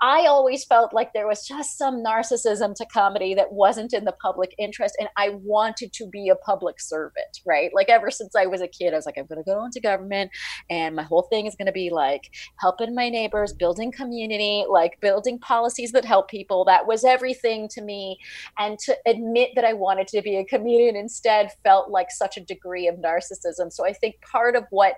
I 0.00 0.26
always 0.26 0.64
felt 0.64 0.92
like 0.92 1.12
there 1.12 1.26
was 1.26 1.46
just 1.46 1.78
some 1.78 2.04
narcissism 2.04 2.74
to 2.76 2.86
comedy 2.86 3.34
that 3.34 3.52
wasn't 3.52 3.92
in 3.94 4.04
the 4.04 4.12
public 4.22 4.54
interest. 4.58 4.94
And 5.00 5.08
I 5.16 5.30
wanted 5.42 5.92
to 5.94 6.06
be 6.06 6.28
a 6.28 6.36
public 6.36 6.80
servant, 6.80 7.40
right? 7.46 7.70
Like 7.74 7.88
ever 7.88 8.10
since 8.10 8.36
I 8.36 8.46
was 8.46 8.60
a 8.60 8.68
kid, 8.68 8.92
I 8.92 8.96
was 8.96 9.06
like, 9.06 9.16
I'm 9.18 9.26
going 9.26 9.42
to 9.42 9.50
go 9.50 9.64
into 9.64 9.80
government 9.80 10.30
and 10.70 10.94
my 10.94 11.02
whole 11.02 11.22
thing 11.22 11.46
is 11.46 11.56
going 11.56 11.66
to 11.66 11.72
be 11.72 11.90
like 11.90 12.30
helping 12.58 12.94
my 12.94 13.08
neighbors, 13.08 13.52
building 13.52 13.90
community, 13.92 14.64
like 14.68 15.00
building 15.00 15.38
policies 15.38 15.92
that 15.92 16.04
help 16.04 16.28
people 16.28 16.41
people. 16.42 16.64
That 16.64 16.86
was 16.86 17.04
everything 17.04 17.68
to 17.68 17.82
me. 17.82 18.18
And 18.58 18.78
to 18.80 18.96
admit 19.06 19.50
that 19.54 19.64
I 19.64 19.72
wanted 19.72 20.08
to 20.08 20.22
be 20.22 20.36
a 20.36 20.44
comedian 20.44 20.96
instead 20.96 21.50
felt 21.62 21.90
like 21.90 22.10
such 22.10 22.36
a 22.36 22.40
degree 22.40 22.88
of 22.88 22.96
narcissism. 22.96 23.72
So 23.72 23.86
I 23.86 23.92
think 23.92 24.20
part 24.20 24.56
of 24.56 24.64
what 24.70 24.94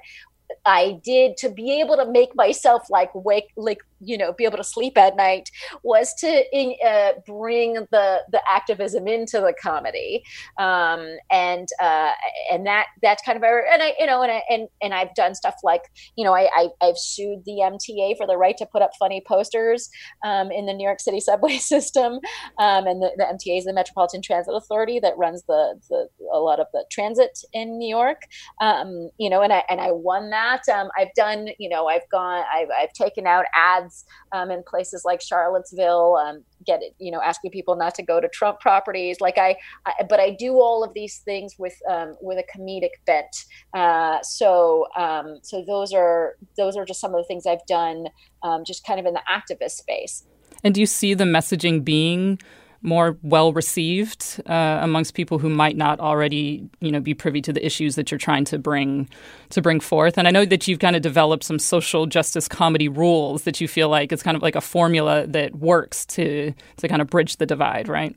I 0.65 1.01
did 1.03 1.37
to 1.39 1.49
be 1.49 1.81
able 1.81 1.97
to 1.97 2.11
make 2.11 2.35
myself 2.35 2.89
like 2.91 3.11
wake 3.15 3.51
like 3.57 3.83
you 4.05 4.19
know 4.19 4.33
be 4.33 4.45
able 4.45 4.59
to 4.59 4.65
sleep 4.65 4.97
at 4.99 5.17
night 5.17 5.51
was 5.83 6.15
to 6.15 6.45
uh, 6.87 7.13
bring 7.27 7.75
the 7.91 8.21
the 8.31 8.41
activism 8.49 9.07
into 9.07 9.41
the 9.41 9.55
comedy. 9.61 10.23
Um, 10.59 11.17
and 11.31 11.69
uh, 11.83 12.13
and 12.51 12.67
that 12.67 12.87
that's 13.03 13.23
kind 13.23 13.37
of 13.37 13.43
and 13.43 13.83
I 13.83 13.95
you 13.99 14.07
know 14.07 14.23
and 14.23 14.33
I, 14.33 14.43
and 14.51 14.69
and 14.83 14.95
I've 14.95 15.15
done 15.15 15.35
stuff 15.35 15.55
like 15.63 15.83
you 16.17 16.25
know 16.25 16.35
I, 16.35 16.49
I 16.55 16.87
have 16.87 16.99
sued 16.99 17.45
the 17.45 17.61
MTA 17.63 18.17
for 18.17 18.27
the 18.27 18.37
right 18.37 18.57
to 18.59 18.67
put 18.67 18.83
up 18.83 18.91
funny 18.99 19.23
posters 19.27 19.89
um, 20.25 20.51
in 20.51 20.67
the 20.67 20.73
New 20.73 20.85
York 20.85 21.01
City 21.01 21.21
subway 21.25 21.59
system 21.59 22.15
um, 22.59 22.87
and 22.87 23.03
the, 23.03 23.11
the 23.17 23.25
MTA 23.25 23.59
is 23.59 23.65
the 23.65 23.73
Metropolitan 23.73 24.23
Transit 24.23 24.55
Authority 24.55 25.01
that 25.01 25.17
runs 25.17 25.43
the, 25.47 25.81
the 25.89 26.09
a 26.33 26.39
lot 26.39 26.61
of 26.61 26.67
the 26.73 26.85
transit 26.91 27.39
in 27.53 27.79
New 27.79 27.89
York. 27.89 28.23
Um, 28.61 29.11
you 29.19 29.31
know 29.31 29.43
and 29.43 29.53
I 29.53 29.63
and 29.69 29.81
I 29.81 29.91
won 29.93 30.31
that. 30.31 30.63
Um, 30.69 30.89
I've 30.99 31.13
done 31.15 31.49
you 31.59 31.69
know 31.69 31.87
I've 31.87 32.09
gone 32.11 32.45
I've, 32.53 32.69
I've 32.77 32.93
taken 32.93 33.27
out 33.27 33.45
ads 33.55 33.94
um, 34.33 34.51
in 34.51 34.63
places 34.67 35.03
like 35.05 35.21
Charlottesville. 35.21 36.17
Um, 36.17 36.45
get 36.67 36.83
it, 36.83 36.95
you 36.99 37.11
know, 37.11 37.21
asking 37.21 37.51
people 37.51 37.77
not 37.77 37.95
to 37.97 38.03
go 38.03 38.21
to 38.21 38.29
Trump 38.29 38.61
properties. 38.61 39.21
Like 39.21 39.39
I, 39.39 39.57
I 39.87 39.93
but 40.09 40.21
I 40.21 40.31
do 40.31 40.55
all 40.55 40.83
of 40.83 40.95
these 40.95 41.19
things 41.19 41.55
with 41.59 41.77
um, 41.89 42.17
with 42.21 42.39
a 42.39 42.59
comedic 42.59 42.91
bent. 43.07 43.45
Uh, 43.75 44.19
so 44.23 44.87
um, 44.97 45.39
so 45.43 45.65
those 45.67 45.93
are 45.93 46.37
those 46.57 46.77
are 46.77 46.85
just 46.85 47.01
some 47.01 47.15
of 47.15 47.23
the 47.23 47.27
things 47.27 47.47
I've 47.47 47.67
done, 47.67 48.07
um, 48.43 48.65
just 48.65 48.87
kind 48.87 48.99
of 48.99 49.07
in 49.07 49.15
the 49.15 49.23
activist 49.31 49.73
space. 49.73 50.25
And 50.63 50.75
do 50.75 50.81
you 50.81 50.87
see 50.87 51.15
the 51.15 51.25
messaging 51.25 51.85
being 51.85 52.39
more 52.85 53.19
well 53.23 53.53
received 53.53 54.41
uh, 54.47 54.79
amongst 54.83 55.15
people 55.15 55.39
who 55.39 55.49
might 55.49 55.77
not 55.77 55.99
already, 56.01 56.69
you 56.81 56.93
know, 56.93 57.01
be 57.01 57.15
privy 57.15 57.41
to 57.43 57.53
the 57.53 57.65
issues 57.65 57.97
that 57.97 58.11
you're 58.11 58.19
trying 58.19 58.45
to 58.45 58.59
bring 58.59 59.09
to 59.51 59.63
bring 59.63 59.81
forth. 59.81 60.19
And 60.19 60.29
I 60.29 60.31
know 60.31 60.45
that 60.45 60.69
you've 60.69 60.79
kind 60.79 60.95
of 60.95 61.03
developed 61.03 61.45
some 61.45 61.59
social 61.59 62.07
justice 62.07 62.47
comedy 62.47 62.89
rules 62.89 63.45
that 63.45 63.61
you 63.61 63.67
feel 63.67 63.89
like 63.89 64.13
it's 64.13 64.23
kind 64.23 64.37
of 64.37 64.43
like 64.43 64.55
a 64.55 64.61
formula 64.61 65.27
that 65.27 65.57
works 65.57 66.05
to 66.07 66.53
to 66.77 66.89
kind 66.89 67.01
of 67.01 67.09
bridge 67.09 67.39
the 67.39 67.47
divide, 67.47 67.89
right? 67.89 68.15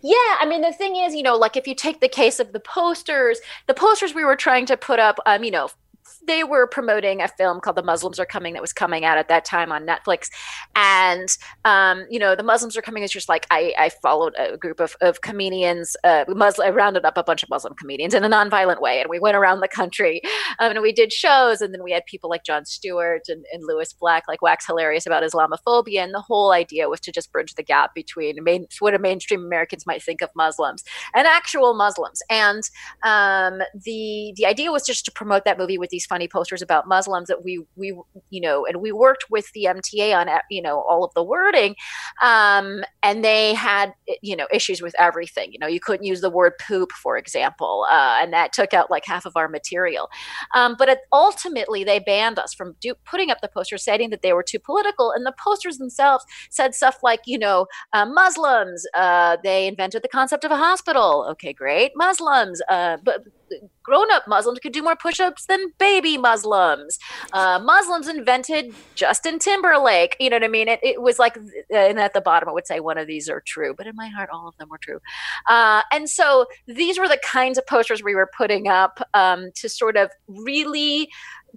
Yeah, 0.00 0.36
I 0.40 0.46
mean 0.46 0.62
the 0.62 0.72
thing 0.72 0.96
is, 0.96 1.14
you 1.14 1.22
know, 1.22 1.36
like 1.36 1.56
if 1.56 1.66
you 1.66 1.74
take 1.74 2.00
the 2.00 2.08
case 2.08 2.40
of 2.40 2.52
the 2.52 2.60
posters, 2.60 3.40
the 3.66 3.74
posters 3.74 4.14
we 4.14 4.24
were 4.24 4.36
trying 4.36 4.66
to 4.66 4.76
put 4.76 4.98
up, 4.98 5.18
um, 5.26 5.44
you 5.44 5.50
know, 5.50 5.68
they 6.26 6.44
were 6.44 6.66
promoting 6.66 7.20
a 7.20 7.28
film 7.28 7.60
called 7.60 7.76
The 7.76 7.82
Muslims 7.82 8.18
Are 8.18 8.26
Coming 8.26 8.54
that 8.54 8.62
was 8.62 8.72
coming 8.72 9.04
out 9.04 9.18
at 9.18 9.28
that 9.28 9.44
time 9.44 9.72
on 9.72 9.86
Netflix. 9.86 10.28
And, 10.74 11.28
um, 11.64 12.04
you 12.10 12.18
know, 12.18 12.34
The 12.34 12.42
Muslims 12.42 12.76
Are 12.76 12.82
Coming 12.82 13.02
is 13.02 13.10
just 13.10 13.28
like 13.28 13.46
I, 13.50 13.74
I 13.78 13.88
followed 13.88 14.34
a 14.38 14.56
group 14.56 14.80
of, 14.80 14.96
of 15.00 15.20
comedians, 15.20 15.96
uh, 16.04 16.24
Muslim, 16.28 16.66
I 16.66 16.70
rounded 16.70 17.04
up 17.04 17.16
a 17.16 17.22
bunch 17.22 17.42
of 17.42 17.50
Muslim 17.50 17.74
comedians 17.74 18.14
in 18.14 18.24
a 18.24 18.28
nonviolent 18.28 18.80
way. 18.80 19.00
And 19.00 19.10
we 19.10 19.18
went 19.18 19.36
around 19.36 19.60
the 19.60 19.68
country 19.68 20.20
um, 20.58 20.70
and 20.72 20.82
we 20.82 20.92
did 20.92 21.12
shows. 21.12 21.60
And 21.60 21.74
then 21.74 21.82
we 21.82 21.92
had 21.92 22.06
people 22.06 22.30
like 22.30 22.44
Jon 22.44 22.64
Stewart 22.64 23.22
and, 23.28 23.44
and 23.52 23.62
Lewis 23.66 23.92
Black, 23.92 24.24
like 24.28 24.42
wax 24.42 24.66
hilarious 24.66 25.06
about 25.06 25.22
Islamophobia. 25.22 26.00
And 26.00 26.14
the 26.14 26.20
whole 26.20 26.52
idea 26.52 26.88
was 26.88 27.00
to 27.00 27.12
just 27.12 27.32
bridge 27.32 27.54
the 27.54 27.62
gap 27.62 27.94
between 27.94 28.42
main, 28.42 28.66
what 28.80 28.94
a 28.94 28.98
mainstream 28.98 29.44
Americans 29.44 29.86
might 29.86 30.02
think 30.02 30.22
of 30.22 30.30
Muslims 30.34 30.84
and 31.14 31.26
actual 31.26 31.74
Muslims. 31.74 32.22
And 32.30 32.62
um, 33.02 33.60
the, 33.74 34.32
the 34.36 34.46
idea 34.46 34.72
was 34.72 34.86
just 34.86 35.04
to 35.04 35.12
promote 35.12 35.44
that 35.44 35.58
movie 35.58 35.78
with 35.78 35.90
these 35.90 36.06
funny 36.14 36.28
posters 36.28 36.62
about 36.62 36.86
Muslims 36.86 37.26
that 37.26 37.42
we 37.42 37.60
we 37.74 37.88
you 38.30 38.40
know, 38.40 38.64
and 38.66 38.80
we 38.80 38.92
worked 38.92 39.24
with 39.30 39.50
the 39.52 39.64
MTA 39.64 40.14
on 40.16 40.28
you 40.48 40.62
know 40.62 40.84
all 40.88 41.02
of 41.02 41.12
the 41.14 41.24
wording, 41.24 41.74
um, 42.22 42.84
and 43.02 43.24
they 43.24 43.52
had 43.52 43.92
you 44.22 44.36
know 44.36 44.46
issues 44.52 44.80
with 44.80 44.94
everything. 44.96 45.52
You 45.52 45.58
know, 45.58 45.66
you 45.66 45.80
couldn't 45.80 46.06
use 46.06 46.20
the 46.20 46.30
word 46.30 46.52
poop, 46.64 46.92
for 46.92 47.18
example, 47.18 47.84
uh, 47.90 48.18
and 48.20 48.32
that 48.32 48.52
took 48.52 48.72
out 48.72 48.92
like 48.92 49.04
half 49.06 49.26
of 49.26 49.32
our 49.34 49.48
material. 49.48 50.08
Um, 50.54 50.76
but 50.78 50.88
it, 50.88 50.98
ultimately, 51.12 51.82
they 51.82 51.98
banned 51.98 52.38
us 52.38 52.54
from 52.54 52.76
do, 52.80 52.94
putting 53.04 53.32
up 53.32 53.38
the 53.42 53.48
posters, 53.48 53.82
stating 53.82 54.10
that 54.10 54.22
they 54.22 54.32
were 54.32 54.44
too 54.44 54.60
political, 54.60 55.10
and 55.10 55.26
the 55.26 55.34
posters 55.42 55.78
themselves 55.78 56.24
said 56.48 56.76
stuff 56.76 56.98
like 57.02 57.22
you 57.26 57.40
know 57.40 57.66
uh, 57.92 58.06
Muslims, 58.06 58.86
uh, 58.94 59.36
they 59.42 59.66
invented 59.66 60.02
the 60.02 60.08
concept 60.08 60.44
of 60.44 60.52
a 60.52 60.56
hospital. 60.56 61.26
Okay, 61.32 61.52
great, 61.52 61.90
Muslims, 61.96 62.62
uh, 62.68 62.98
but 63.02 63.24
grown 63.82 64.10
up 64.10 64.26
Muslims 64.26 64.58
could 64.58 64.72
do 64.72 64.82
more 64.82 64.96
push 64.96 65.20
ups 65.20 65.46
than 65.46 65.72
baby 65.78 66.16
Muslims. 66.16 66.98
Uh, 67.32 67.58
Muslims 67.62 68.08
invented 68.08 68.74
Justin 68.94 69.38
Timberlake. 69.38 70.16
You 70.18 70.30
know 70.30 70.36
what 70.36 70.44
I 70.44 70.48
mean? 70.48 70.68
It, 70.68 70.80
it, 70.82 71.02
was 71.02 71.18
like, 71.18 71.36
and 71.70 71.98
at 72.00 72.14
the 72.14 72.20
bottom 72.20 72.48
it 72.48 72.54
would 72.54 72.66
say 72.66 72.80
one 72.80 72.98
of 72.98 73.06
these 73.06 73.28
are 73.28 73.42
true, 73.46 73.74
but 73.76 73.86
in 73.86 73.94
my 73.94 74.08
heart, 74.08 74.30
all 74.32 74.48
of 74.48 74.56
them 74.56 74.68
were 74.68 74.78
true. 74.78 75.00
Uh, 75.48 75.82
and 75.92 76.08
so 76.08 76.46
these 76.66 76.98
were 76.98 77.08
the 77.08 77.20
kinds 77.24 77.58
of 77.58 77.66
posters 77.66 78.02
we 78.02 78.14
were 78.14 78.30
putting 78.36 78.68
up 78.68 79.00
um, 79.14 79.50
to 79.56 79.68
sort 79.68 79.96
of 79.96 80.10
really 80.28 81.08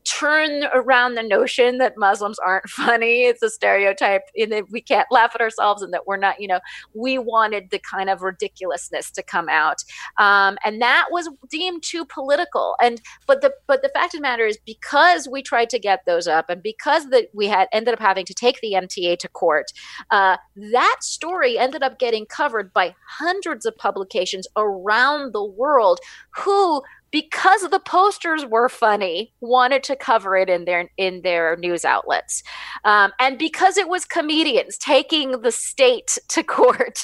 turn 0.08 0.64
around 0.74 1.16
the 1.16 1.24
notion 1.24 1.78
that 1.80 1.98
Muslims 1.98 2.40
aren't 2.40 2.70
funny. 2.70 3.24
It's 3.24 3.44
a 3.44 3.50
stereotype 3.50 4.22
and 4.38 4.52
that 4.52 4.70
we 4.72 4.82
can't 4.82 5.08
laugh 5.12 5.32
at 5.36 5.42
ourselves 5.42 5.82
and 5.82 5.94
that 5.94 6.08
we're 6.08 6.18
not, 6.18 6.40
you 6.40 6.48
know, 6.48 6.60
we 6.94 7.18
wanted 7.18 7.70
the 7.70 7.80
kind 7.80 8.10
of 8.10 8.22
ridiculousness 8.22 9.12
to 9.12 9.24
come 9.24 9.50
out. 9.50 9.84
Um, 10.18 10.58
and 10.64 10.82
that 10.82 11.08
was 11.12 11.30
deemed 11.50 11.84
too 11.84 12.06
political. 12.06 12.76
And 12.82 13.02
but 13.26 13.42
the 13.42 13.54
but 13.68 13.82
the 13.82 13.90
fact 13.90 14.14
of 14.14 14.20
the 14.20 14.22
matter 14.22 14.46
is 14.46 14.58
because 14.66 15.28
we 15.28 15.42
tried 15.42 15.70
to 15.72 15.80
get 15.80 16.06
those 16.06 16.28
up 16.28 16.50
and 16.50 16.64
because 16.64 17.10
that 17.10 17.28
we 17.34 17.48
had 17.48 17.68
ended 17.72 17.94
up 17.94 18.00
having 18.00 18.26
to 18.26 18.34
take 18.34 18.60
the 18.62 18.74
MTA 18.74 19.18
to 19.20 19.28
court, 19.28 19.72
uh, 20.12 20.38
that 20.56 20.98
story 21.02 21.58
ended 21.58 21.84
up 21.84 22.00
getting 22.00 22.26
covered 22.26 22.74
by 22.74 22.96
hundreds 23.08 23.66
of 23.66 23.76
publications 23.78 24.48
around 24.56 25.34
the 25.34 25.44
world 25.44 26.00
who 26.32 26.82
because 27.12 27.62
the 27.70 27.80
posters 27.80 28.46
were 28.46 28.70
funny, 28.70 29.34
wanted 29.40 29.84
to 29.84 29.96
cover 29.96 30.36
it 30.36 30.50
in 30.50 30.66
their 30.66 30.90
in 30.98 31.22
their 31.22 31.56
news 31.58 31.86
outlets, 31.86 32.44
um, 32.84 33.12
and 33.20 33.38
because 33.38 33.78
it 33.78 33.88
was 33.88 34.06
comedians 34.06 34.78
taking 34.78 35.42
the 35.42 35.52
state 35.52 36.18
to 36.30 36.44
court, 36.44 37.02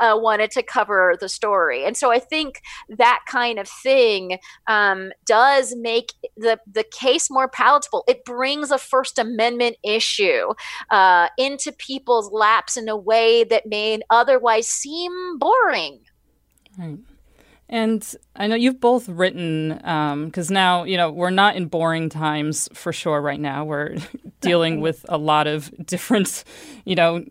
uh, 0.00 0.16
wanted 0.16 0.50
to 0.52 0.62
cover 0.62 1.16
the 1.20 1.28
story. 1.28 1.84
And 1.84 1.96
so 1.96 2.10
I 2.10 2.18
think 2.18 2.62
that 2.88 3.20
kind 3.28 3.58
of 3.58 3.68
thing 3.68 4.38
um, 4.66 5.12
does 5.26 5.74
make 5.76 6.12
the 6.36 6.58
the 6.70 6.84
case 6.84 7.30
more 7.30 7.48
palatable. 7.48 8.04
It 8.08 8.24
brings 8.24 8.70
a 8.70 8.78
First 8.78 9.18
Amendment 9.18 9.76
issue 9.84 10.52
uh, 10.90 11.28
into 11.38 11.72
people's 11.72 12.30
laps 12.32 12.76
in 12.76 12.88
a 12.88 12.96
way 12.96 13.44
that 13.44 13.66
may 13.66 14.00
otherwise 14.10 14.66
seem 14.66 15.38
boring. 15.38 16.00
Right. 16.78 16.98
And 17.74 18.14
I 18.36 18.46
know 18.46 18.54
you've 18.54 18.80
both 18.80 19.08
written, 19.08 19.70
because 19.70 20.48
um, 20.48 20.54
now, 20.54 20.84
you 20.84 20.96
know, 20.96 21.10
we're 21.10 21.30
not 21.30 21.56
in 21.56 21.66
boring 21.66 22.08
times 22.08 22.68
for 22.72 22.92
sure 22.92 23.20
right 23.20 23.40
now. 23.40 23.64
We're 23.64 23.96
dealing 24.40 24.80
with 24.80 25.04
a 25.08 25.18
lot 25.18 25.48
of 25.48 25.72
different, 25.84 26.44
you 26.84 26.94
know, 26.94 27.24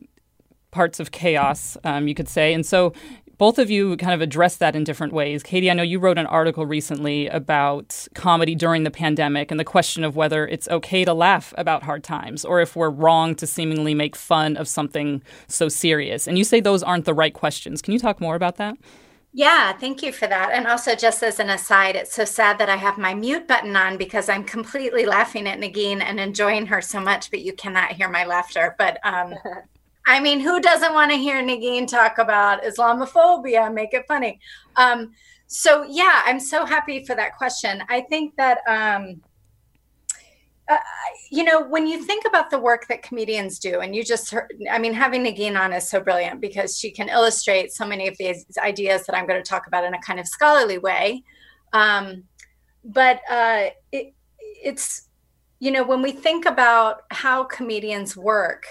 parts 0.70 1.00
of 1.00 1.12
chaos, 1.12 1.78
um, 1.86 2.10
you 2.10 2.14
could 2.14 2.28
say. 2.28 2.54
And 2.54 2.66
so 2.66 2.92
both 3.38 3.58
of 3.58 3.70
you 3.70 3.96
kind 3.96 4.14
of 4.14 4.20
address 4.20 4.58
that 4.58 4.76
in 4.76 4.84
different 4.84 5.14
ways. 5.14 5.44
Katie, 5.44 5.72
I 5.72 5.74
know 5.76 5.82
you 5.82 5.98
wrote 5.98 6.18
an 6.18 6.26
article 6.26 6.66
recently 6.66 7.30
about 7.30 8.06
comedy 8.14 8.54
during 8.54 8.84
the 8.84 8.92
pandemic 8.92 9.50
and 9.50 9.58
the 9.58 9.64
question 9.64 10.04
of 10.04 10.18
whether 10.18 10.46
it's 10.46 10.68
okay 10.68 11.06
to 11.06 11.14
laugh 11.14 11.54
about 11.58 11.84
hard 11.84 12.04
times 12.04 12.44
or 12.44 12.60
if 12.60 12.76
we're 12.76 12.90
wrong 12.90 13.34
to 13.36 13.48
seemingly 13.48 13.94
make 13.94 14.18
fun 14.18 14.58
of 14.58 14.68
something 14.68 15.24
so 15.48 15.70
serious. 15.70 16.28
And 16.28 16.38
you 16.38 16.44
say 16.44 16.60
those 16.60 16.84
aren't 16.84 17.06
the 17.06 17.14
right 17.14 17.34
questions. 17.34 17.82
Can 17.82 17.94
you 17.94 18.00
talk 18.00 18.20
more 18.20 18.36
about 18.36 18.58
that? 18.58 18.78
Yeah, 19.36 19.74
thank 19.74 20.04
you 20.04 20.12
for 20.12 20.28
that. 20.28 20.52
And 20.54 20.68
also, 20.68 20.96
just 20.96 21.24
as 21.24 21.40
an 21.40 21.50
aside, 21.50 21.96
it's 21.96 22.14
so 22.14 22.24
sad 22.24 22.60
that 22.60 22.70
I 22.70 22.76
have 22.76 23.00
my 23.00 23.16
mute 23.16 23.48
button 23.48 23.76
on 23.76 23.98
because 23.98 24.30
I'm 24.30 24.44
completely 24.44 25.06
laughing 25.08 25.48
at 25.48 25.60
Negin 25.60 26.02
and 26.04 26.20
enjoying 26.20 26.68
her 26.68 26.82
so 26.82 27.00
much, 27.00 27.32
but 27.32 27.42
you 27.42 27.54
cannot 27.54 27.94
hear 27.94 28.10
my 28.10 28.26
laughter. 28.26 28.76
But 28.78 29.00
um, 29.04 29.34
I 30.06 30.20
mean, 30.20 30.40
who 30.40 30.60
doesn't 30.60 30.94
want 30.94 31.12
to 31.12 31.18
hear 31.18 31.42
Negin 31.42 31.88
talk 31.88 32.20
about 32.20 32.64
Islamophobia? 32.64 33.74
Make 33.74 33.96
it 33.96 34.06
funny. 34.08 34.40
Um, 34.76 35.14
so, 35.48 35.84
yeah, 35.90 36.22
I'm 36.26 36.40
so 36.40 36.64
happy 36.64 37.04
for 37.04 37.16
that 37.16 37.36
question. 37.36 37.84
I 37.90 38.02
think 38.02 38.36
that. 38.36 38.60
Um, 38.68 39.22
uh, 40.70 40.78
you 41.30 41.44
know, 41.44 41.62
when 41.62 41.86
you 41.88 42.04
think 42.04 42.26
about 42.26 42.50
the 42.50 42.60
work 42.60 42.88
that 42.88 43.04
comedians 43.04 43.60
do, 43.60 43.82
and 43.82 43.96
you 43.96 44.04
just 44.04 44.32
heard, 44.32 44.52
I 44.72 44.80
mean, 44.80 44.94
having 44.94 45.24
Negin 45.24 45.60
on 45.60 45.74
is 45.74 45.90
so 45.90 46.00
brilliant 46.00 46.40
because 46.40 46.78
she 46.78 46.90
can 46.90 47.10
illustrate 47.10 47.74
so 47.74 47.86
many 47.86 48.08
of 48.08 48.18
these 48.18 48.46
ideas 48.60 49.06
that 49.06 49.16
I'm 49.16 49.28
going 49.28 49.42
to 49.42 49.50
talk 49.50 49.68
about 49.68 49.84
in 49.84 49.94
a 49.94 50.02
kind 50.02 50.20
of 50.20 50.28
scholarly 50.28 50.78
way. 50.78 51.24
Um, 51.74 52.24
but 52.86 53.22
uh, 53.30 53.70
it, 53.92 54.14
it's, 54.40 55.10
you 55.60 55.72
know, 55.72 55.84
when 55.84 56.02
we 56.02 56.12
think 56.12 56.46
about 56.46 57.02
how 57.12 57.44
comedians 57.44 58.16
work, 58.16 58.66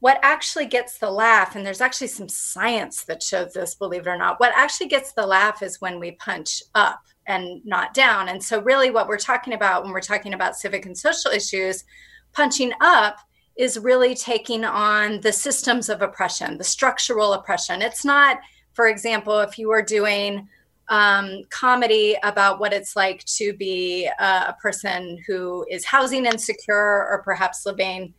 what 0.00 0.18
actually 0.22 0.66
gets 0.66 0.98
the 0.98 1.10
laugh, 1.10 1.56
and 1.56 1.66
there's 1.66 1.80
actually 1.80 2.06
some 2.08 2.28
science 2.28 3.04
that 3.04 3.22
shows 3.22 3.52
this, 3.52 3.74
believe 3.74 4.06
it 4.06 4.10
or 4.10 4.16
not, 4.16 4.40
what 4.40 4.52
actually 4.54 4.88
gets 4.88 5.12
the 5.12 5.26
laugh 5.26 5.62
is 5.62 5.80
when 5.80 6.00
we 6.00 6.12
punch 6.12 6.62
up 6.74 7.00
and 7.28 7.64
not 7.64 7.94
down. 7.94 8.28
And 8.28 8.42
so, 8.42 8.60
really, 8.60 8.90
what 8.90 9.06
we're 9.06 9.18
talking 9.18 9.52
about 9.52 9.84
when 9.84 9.92
we're 9.92 10.00
talking 10.00 10.34
about 10.34 10.56
civic 10.56 10.86
and 10.86 10.98
social 10.98 11.30
issues, 11.30 11.84
punching 12.32 12.72
up 12.80 13.18
is 13.56 13.78
really 13.78 14.14
taking 14.14 14.64
on 14.64 15.20
the 15.20 15.32
systems 15.32 15.88
of 15.88 16.02
oppression, 16.02 16.58
the 16.58 16.64
structural 16.64 17.34
oppression. 17.34 17.82
It's 17.82 18.04
not, 18.04 18.38
for 18.72 18.86
example, 18.86 19.40
if 19.40 19.58
you 19.58 19.68
were 19.68 19.82
doing 19.82 20.48
um, 20.88 21.42
comedy 21.50 22.16
about 22.22 22.60
what 22.60 22.72
it's 22.72 22.96
like 22.96 23.24
to 23.24 23.52
be 23.52 24.08
uh, 24.18 24.46
a 24.48 24.52
person 24.54 25.22
who 25.26 25.66
is 25.70 25.84
housing 25.84 26.24
insecure 26.24 27.06
or 27.10 27.20
perhaps 27.24 27.66
living 27.66 28.14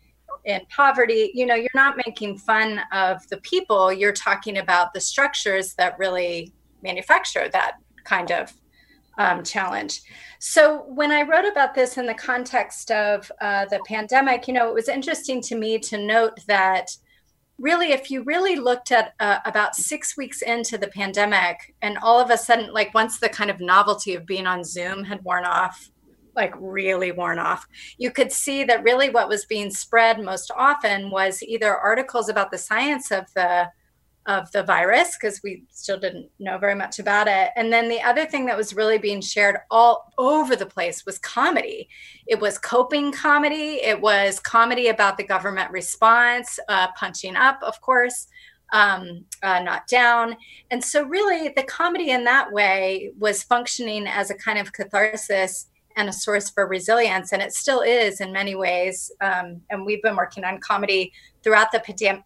in 0.45 0.62
poverty, 0.69 1.32
you 1.34 1.45
know, 1.45 1.56
you're 1.56 1.69
not 1.74 1.98
making 2.06 2.38
fun 2.38 2.82
of 2.91 3.28
the 3.30 3.38
people, 3.38 3.91
you're 3.91 4.13
talking 4.13 4.58
about 4.58 4.93
the 4.93 5.02
structures 5.02 5.74
that 5.76 5.98
really 5.98 6.54
manufacture 6.84 7.50
that 7.50 7.78
kind 8.04 8.32
of 8.32 8.54
um, 9.19 9.43
challenge. 9.43 10.01
So 10.39 10.86
when 10.88 11.12
I 11.12 11.23
wrote 11.23 11.45
about 11.45 11.75
this 11.75 11.97
in 11.97 12.08
the 12.08 12.13
context 12.13 12.89
of 12.89 13.29
uh, 13.41 13.65
the 13.65 13.82
pandemic, 13.86 14.47
you 14.47 14.53
know, 14.53 14.69
it 14.69 14.73
was 14.73 14.88
interesting 14.88 15.41
to 15.41 15.55
me 15.55 15.77
to 15.79 15.97
note 15.97 16.39
that 16.47 16.89
really, 17.60 17.91
if 17.91 18.10
you 18.10 18.23
really 18.23 18.55
looked 18.55 18.93
at 18.93 19.13
uh, 19.19 19.39
about 19.45 19.75
six 19.75 20.15
weeks 20.15 20.41
into 20.41 20.77
the 20.77 20.88
pandemic, 20.88 21.75
and 21.82 21.97
all 21.97 22.19
of 22.19 22.32
a 22.32 22.38
sudden, 22.38 22.73
like 22.73 22.93
once 22.93 23.19
the 23.19 23.27
kind 23.27 23.51
of 23.51 23.60
novelty 23.60 24.15
of 24.15 24.25
being 24.25 24.47
on 24.47 24.63
Zoom 24.63 25.03
had 25.03 25.23
worn 25.25 25.43
off, 25.43 25.91
like 26.38 26.53
really 26.58 27.12
worn 27.12 27.38
off, 27.38 27.67
you 27.97 28.12
could 28.12 28.32
see 28.32 28.63
that 28.63 28.84
really 28.84 29.10
what 29.10 29.27
was 29.27 29.43
being 29.43 29.69
spread 29.69 30.23
most 30.23 30.49
often 30.55 31.10
was 31.10 31.43
either 31.43 31.75
articles 31.75 32.29
about 32.29 32.51
the 32.51 32.58
science 32.58 33.12
of 33.12 33.25
the 33.34 33.69
of 34.30 34.50
the 34.52 34.62
virus 34.62 35.18
because 35.18 35.42
we 35.44 35.63
still 35.72 36.00
didn't 36.00 36.30
know 36.38 36.60
very 36.60 36.76
much 36.76 37.00
about 37.00 37.28
it. 37.28 37.50
And 37.56 37.74
then 37.74 37.89
the 37.89 38.00
other 38.00 38.28
thing 38.28 38.46
that 38.46 38.56
was 38.56 38.76
really 38.76 39.00
being 39.00 39.22
shared 39.22 39.58
all 39.72 40.13
over 40.20 40.56
the 40.56 40.68
place 40.68 41.04
was 41.04 41.18
comedy. 41.18 41.89
It 42.28 42.39
was 42.39 42.60
coping 42.60 43.12
comedy, 43.12 43.82
it 43.82 44.00
was 44.00 44.39
comedy 44.39 44.89
about 44.89 45.18
the 45.18 45.24
government 45.24 45.72
response, 45.72 46.60
uh, 46.70 46.89
punching 46.96 47.36
up, 47.36 47.60
of 47.63 47.82
course. 47.82 48.28
Um, 48.72 49.26
uh, 49.42 49.62
not 49.62 49.88
down. 49.88 50.38
And 50.70 50.84
so, 50.84 51.04
really, 51.04 51.52
the 51.56 51.63
comedy 51.63 52.12
in 52.12 52.24
that 52.26 52.52
way 52.52 53.10
was 53.18 53.42
functioning 53.42 54.06
as 54.06 54.30
a 54.30 54.36
kind 54.36 54.60
of 54.60 54.72
catharsis 54.74 55.65
and 55.95 56.10
a 56.10 56.13
source 56.13 56.49
for 56.49 56.67
resilience. 56.67 57.32
And 57.32 57.41
it 57.41 57.54
still 57.54 57.82
is 57.82 58.21
in 58.21 58.32
many 58.32 58.56
ways. 58.56 59.12
Um, 59.21 59.62
and 59.69 59.86
we've 59.86 60.02
been 60.02 60.15
working 60.15 60.43
on 60.43 60.60
comedy 60.60 61.12
throughout 61.43 61.71
the 61.71 61.82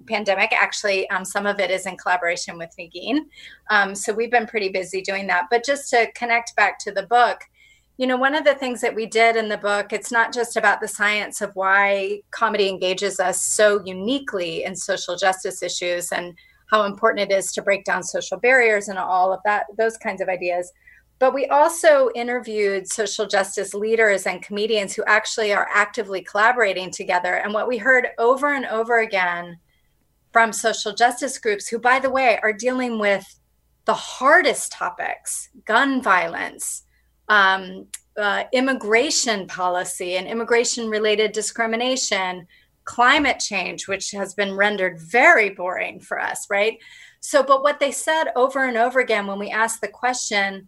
pandemic. 0.08 0.52
Actually, 0.54 1.10
um, 1.10 1.26
some 1.26 1.46
of 1.46 1.60
it 1.60 1.72
is 1.72 1.86
in 1.86 1.98
collaboration 1.98 2.58
with 2.58 2.70
Negin. 2.78 3.26
Um, 3.70 3.96
so 3.96 4.14
we've 4.14 4.32
been 4.32 4.48
pretty 4.48 4.70
busy 4.70 5.02
doing 5.02 5.28
that. 5.28 5.46
But 5.50 5.66
just 5.66 5.90
to 5.92 6.12
connect 6.14 6.56
back 6.56 6.80
to 6.80 6.92
the 6.92 7.04
book, 7.04 7.42
you 7.98 8.08
know, 8.08 8.18
one 8.18 8.34
of 8.34 8.44
the 8.44 8.56
things 8.56 8.82
that 8.82 8.96
we 8.96 9.06
did 9.06 9.36
in 9.36 9.50
the 9.50 9.58
book, 9.58 9.94
it's 9.94 10.12
not 10.12 10.34
just 10.34 10.58
about 10.58 10.82
the 10.82 10.88
science 10.88 11.42
of 11.42 11.52
why 11.54 12.22
comedy 12.32 12.68
engages 12.68 13.20
us 13.20 13.42
so 13.42 13.84
uniquely 13.86 14.64
in 14.64 14.76
social 14.76 15.16
justice 15.16 15.62
issues 15.62 16.12
and 16.12 16.34
how 16.72 16.86
important 16.86 17.32
it 17.32 17.36
is 17.36 17.52
to 17.52 17.62
break 17.62 17.86
down 17.86 18.02
social 18.02 18.38
barriers 18.38 18.88
and 18.88 18.98
all 18.98 19.32
of 19.32 19.40
that, 19.46 19.66
those 19.78 19.96
kinds 19.98 20.22
of 20.22 20.28
ideas 20.28 20.72
but 21.24 21.34
we 21.34 21.46
also 21.46 22.10
interviewed 22.16 22.86
social 22.86 23.26
justice 23.26 23.74
leaders 23.74 24.26
and 24.26 24.42
comedians 24.42 24.94
who 24.94 25.06
actually 25.08 25.54
are 25.54 25.70
actively 25.74 26.22
collaborating 26.22 26.92
together. 26.92 27.36
And 27.36 27.54
what 27.54 27.66
we 27.66 27.78
heard 27.78 28.10
over 28.18 28.54
and 28.54 28.66
over 28.66 29.00
again 29.00 29.58
from 30.34 30.52
social 30.52 30.94
justice 30.94 31.38
groups, 31.38 31.70
who, 31.70 31.80
by 31.80 32.00
the 32.00 32.10
way, 32.10 32.40
are 32.44 32.52
dealing 32.52 33.00
with 33.00 33.40
the 33.86 33.94
hardest 33.94 34.74
topics 34.74 35.48
gun 35.64 36.02
violence, 36.02 36.84
um, 37.30 37.88
uh, 38.18 38.44
immigration 38.52 39.48
policy, 39.48 40.18
and 40.18 40.28
immigration 40.28 40.90
related 40.90 41.32
discrimination, 41.32 42.46
climate 42.84 43.40
change, 43.40 43.88
which 43.88 44.12
has 44.12 44.34
been 44.34 44.54
rendered 44.54 45.00
very 45.00 45.52
boring 45.52 46.02
for 46.02 46.20
us, 46.20 46.48
right? 46.50 46.80
So, 47.22 47.44
but 47.44 47.64
what 47.64 47.80
they 47.80 47.94
said 47.94 48.26
over 48.36 48.66
and 48.66 48.76
over 48.76 49.00
again 49.00 49.26
when 49.26 49.40
we 49.40 49.52
asked 49.52 49.80
the 49.80 49.88
question, 49.88 50.68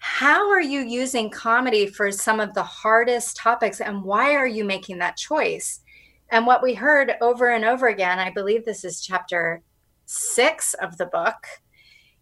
how 0.00 0.50
are 0.50 0.60
you 0.60 0.80
using 0.80 1.30
comedy 1.30 1.86
for 1.86 2.10
some 2.10 2.40
of 2.40 2.54
the 2.54 2.62
hardest 2.62 3.36
topics 3.36 3.80
and 3.80 4.02
why 4.02 4.34
are 4.34 4.46
you 4.46 4.64
making 4.64 4.98
that 4.98 5.16
choice? 5.16 5.80
And 6.30 6.46
what 6.46 6.62
we 6.62 6.74
heard 6.74 7.12
over 7.20 7.50
and 7.50 7.64
over 7.64 7.88
again 7.88 8.18
i 8.18 8.30
believe 8.30 8.64
this 8.64 8.84
is 8.84 9.00
chapter 9.00 9.62
six 10.06 10.74
of 10.74 10.96
the 10.96 11.06
book 11.06 11.46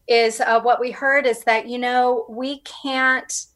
is 0.07 0.41
uh, 0.41 0.61
what 0.61 0.81
we 0.81 0.91
heard 0.91 1.27
is 1.27 1.45
that 1.45 1.69
you 1.69 1.79
know 1.79 2.25
we 2.29 2.61
can't 2.61 3.47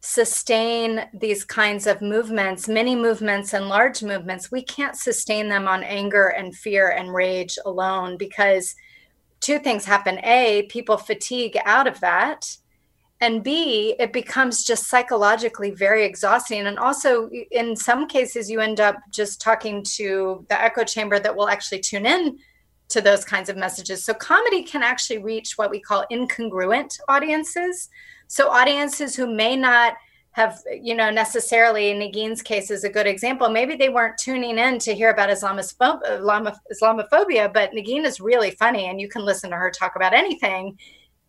sustain 0.00 1.08
these 1.12 1.44
kinds 1.44 1.86
of 1.88 2.00
movements 2.00 2.68
many 2.68 2.94
movements 2.94 3.52
and 3.52 3.68
large 3.68 4.04
movements. 4.04 4.52
We 4.52 4.62
can't 4.62 4.94
sustain 4.94 5.48
them 5.48 5.66
on 5.66 5.82
anger 5.82 6.28
and 6.28 6.54
fear 6.54 6.90
and 6.90 7.12
rage 7.12 7.58
alone 7.66 8.16
because 8.16 8.76
two 9.40 9.58
things 9.58 9.84
happen. 9.84 10.20
A 10.22 10.62
people 10.70 10.96
fatigue 10.96 11.58
out 11.64 11.88
of 11.88 11.98
that 12.00 12.56
and 13.20 13.42
b 13.42 13.94
it 13.98 14.12
becomes 14.12 14.64
just 14.64 14.88
psychologically 14.88 15.70
very 15.70 16.04
exhausting. 16.04 16.66
And 16.66 16.78
also 16.78 17.28
in 17.50 17.76
some 17.76 18.06
cases 18.06 18.50
you 18.50 18.60
end 18.60 18.80
up 18.80 18.96
just 19.10 19.40
talking 19.40 19.82
to 19.96 20.44
the 20.48 20.60
echo 20.60 20.84
chamber 20.84 21.18
that 21.18 21.34
will 21.34 21.48
actually 21.48 21.80
tune 21.80 22.06
in 22.06 22.38
to 22.88 23.00
those 23.00 23.24
kinds 23.24 23.48
of 23.48 23.56
messages. 23.56 24.04
So 24.04 24.14
comedy 24.14 24.62
can 24.62 24.82
actually 24.82 25.18
reach 25.18 25.56
what 25.56 25.70
we 25.70 25.80
call 25.80 26.04
incongruent 26.12 26.98
audiences. 27.08 27.88
So 28.28 28.50
audiences 28.50 29.16
who 29.16 29.34
may 29.34 29.56
not 29.56 29.94
have 30.32 30.60
you 30.82 30.94
know 30.94 31.10
necessarily 31.10 31.90
in 31.90 31.98
Negin's 31.98 32.42
case 32.42 32.70
is 32.70 32.84
a 32.84 32.90
good 32.90 33.06
example. 33.06 33.48
Maybe 33.48 33.74
they 33.74 33.88
weren't 33.88 34.18
tuning 34.18 34.58
in 34.58 34.78
to 34.80 34.94
hear 34.94 35.08
about 35.08 35.30
Islamophobia, 35.30 37.54
but 37.54 37.72
Negin 37.72 38.04
is 38.04 38.20
really 38.20 38.50
funny, 38.50 38.88
and 38.88 39.00
you 39.00 39.08
can 39.08 39.24
listen 39.24 39.48
to 39.50 39.56
her 39.56 39.70
talk 39.70 39.96
about 39.96 40.12
anything, 40.12 40.78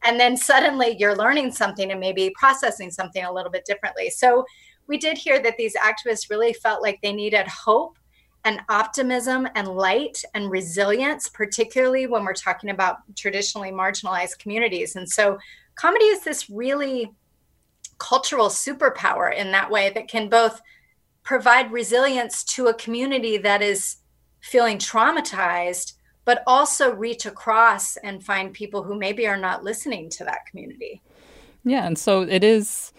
and 0.03 0.19
then 0.19 0.37
suddenly 0.37 0.95
you're 0.99 1.15
learning 1.15 1.51
something 1.51 1.91
and 1.91 1.99
maybe 1.99 2.33
processing 2.37 2.91
something 2.91 3.23
a 3.23 3.31
little 3.31 3.51
bit 3.51 3.65
differently. 3.65 4.09
So 4.09 4.45
we 4.87 4.97
did 4.97 5.17
hear 5.17 5.41
that 5.41 5.57
these 5.57 5.75
activists 5.75 6.29
really 6.29 6.53
felt 6.53 6.81
like 6.81 6.99
they 7.01 7.13
needed 7.13 7.47
hope 7.47 7.97
and 8.45 8.61
optimism 8.69 9.47
and 9.55 9.67
light 9.67 10.23
and 10.33 10.49
resilience, 10.49 11.27
particularly 11.27 12.07
when 12.07 12.23
we're 12.23 12.33
talking 12.33 12.69
about 12.69 12.97
traditionally 13.15 13.71
marginalized 13.71 14.39
communities. 14.39 14.95
And 14.95 15.09
so 15.09 15.37
comedy 15.75 16.05
is 16.05 16.23
this 16.23 16.49
really 16.49 17.11
cultural 17.97 18.47
superpower 18.47 19.35
in 19.35 19.51
that 19.51 19.69
way 19.69 19.89
that 19.89 20.07
can 20.07 20.29
both 20.29 20.61
provide 21.23 21.71
resilience 21.73 22.43
to 22.45 22.67
a 22.67 22.73
community 22.75 23.37
that 23.37 23.61
is 23.61 23.97
feeling 24.39 24.77
traumatized 24.77 25.93
but 26.27 26.43
also 26.45 26.93
reach 26.93 27.25
across 27.25 27.95
and 27.97 28.23
find 28.23 28.53
people 28.53 28.83
who 28.83 28.99
maybe 28.99 29.25
are 29.25 29.37
not 29.37 29.63
listening 29.63 30.09
to 30.09 30.23
that 30.23 30.45
community 30.45 31.01
yeah 31.63 31.87
and 31.87 31.97
so 31.97 32.21
it 32.21 32.43
is 32.43 32.93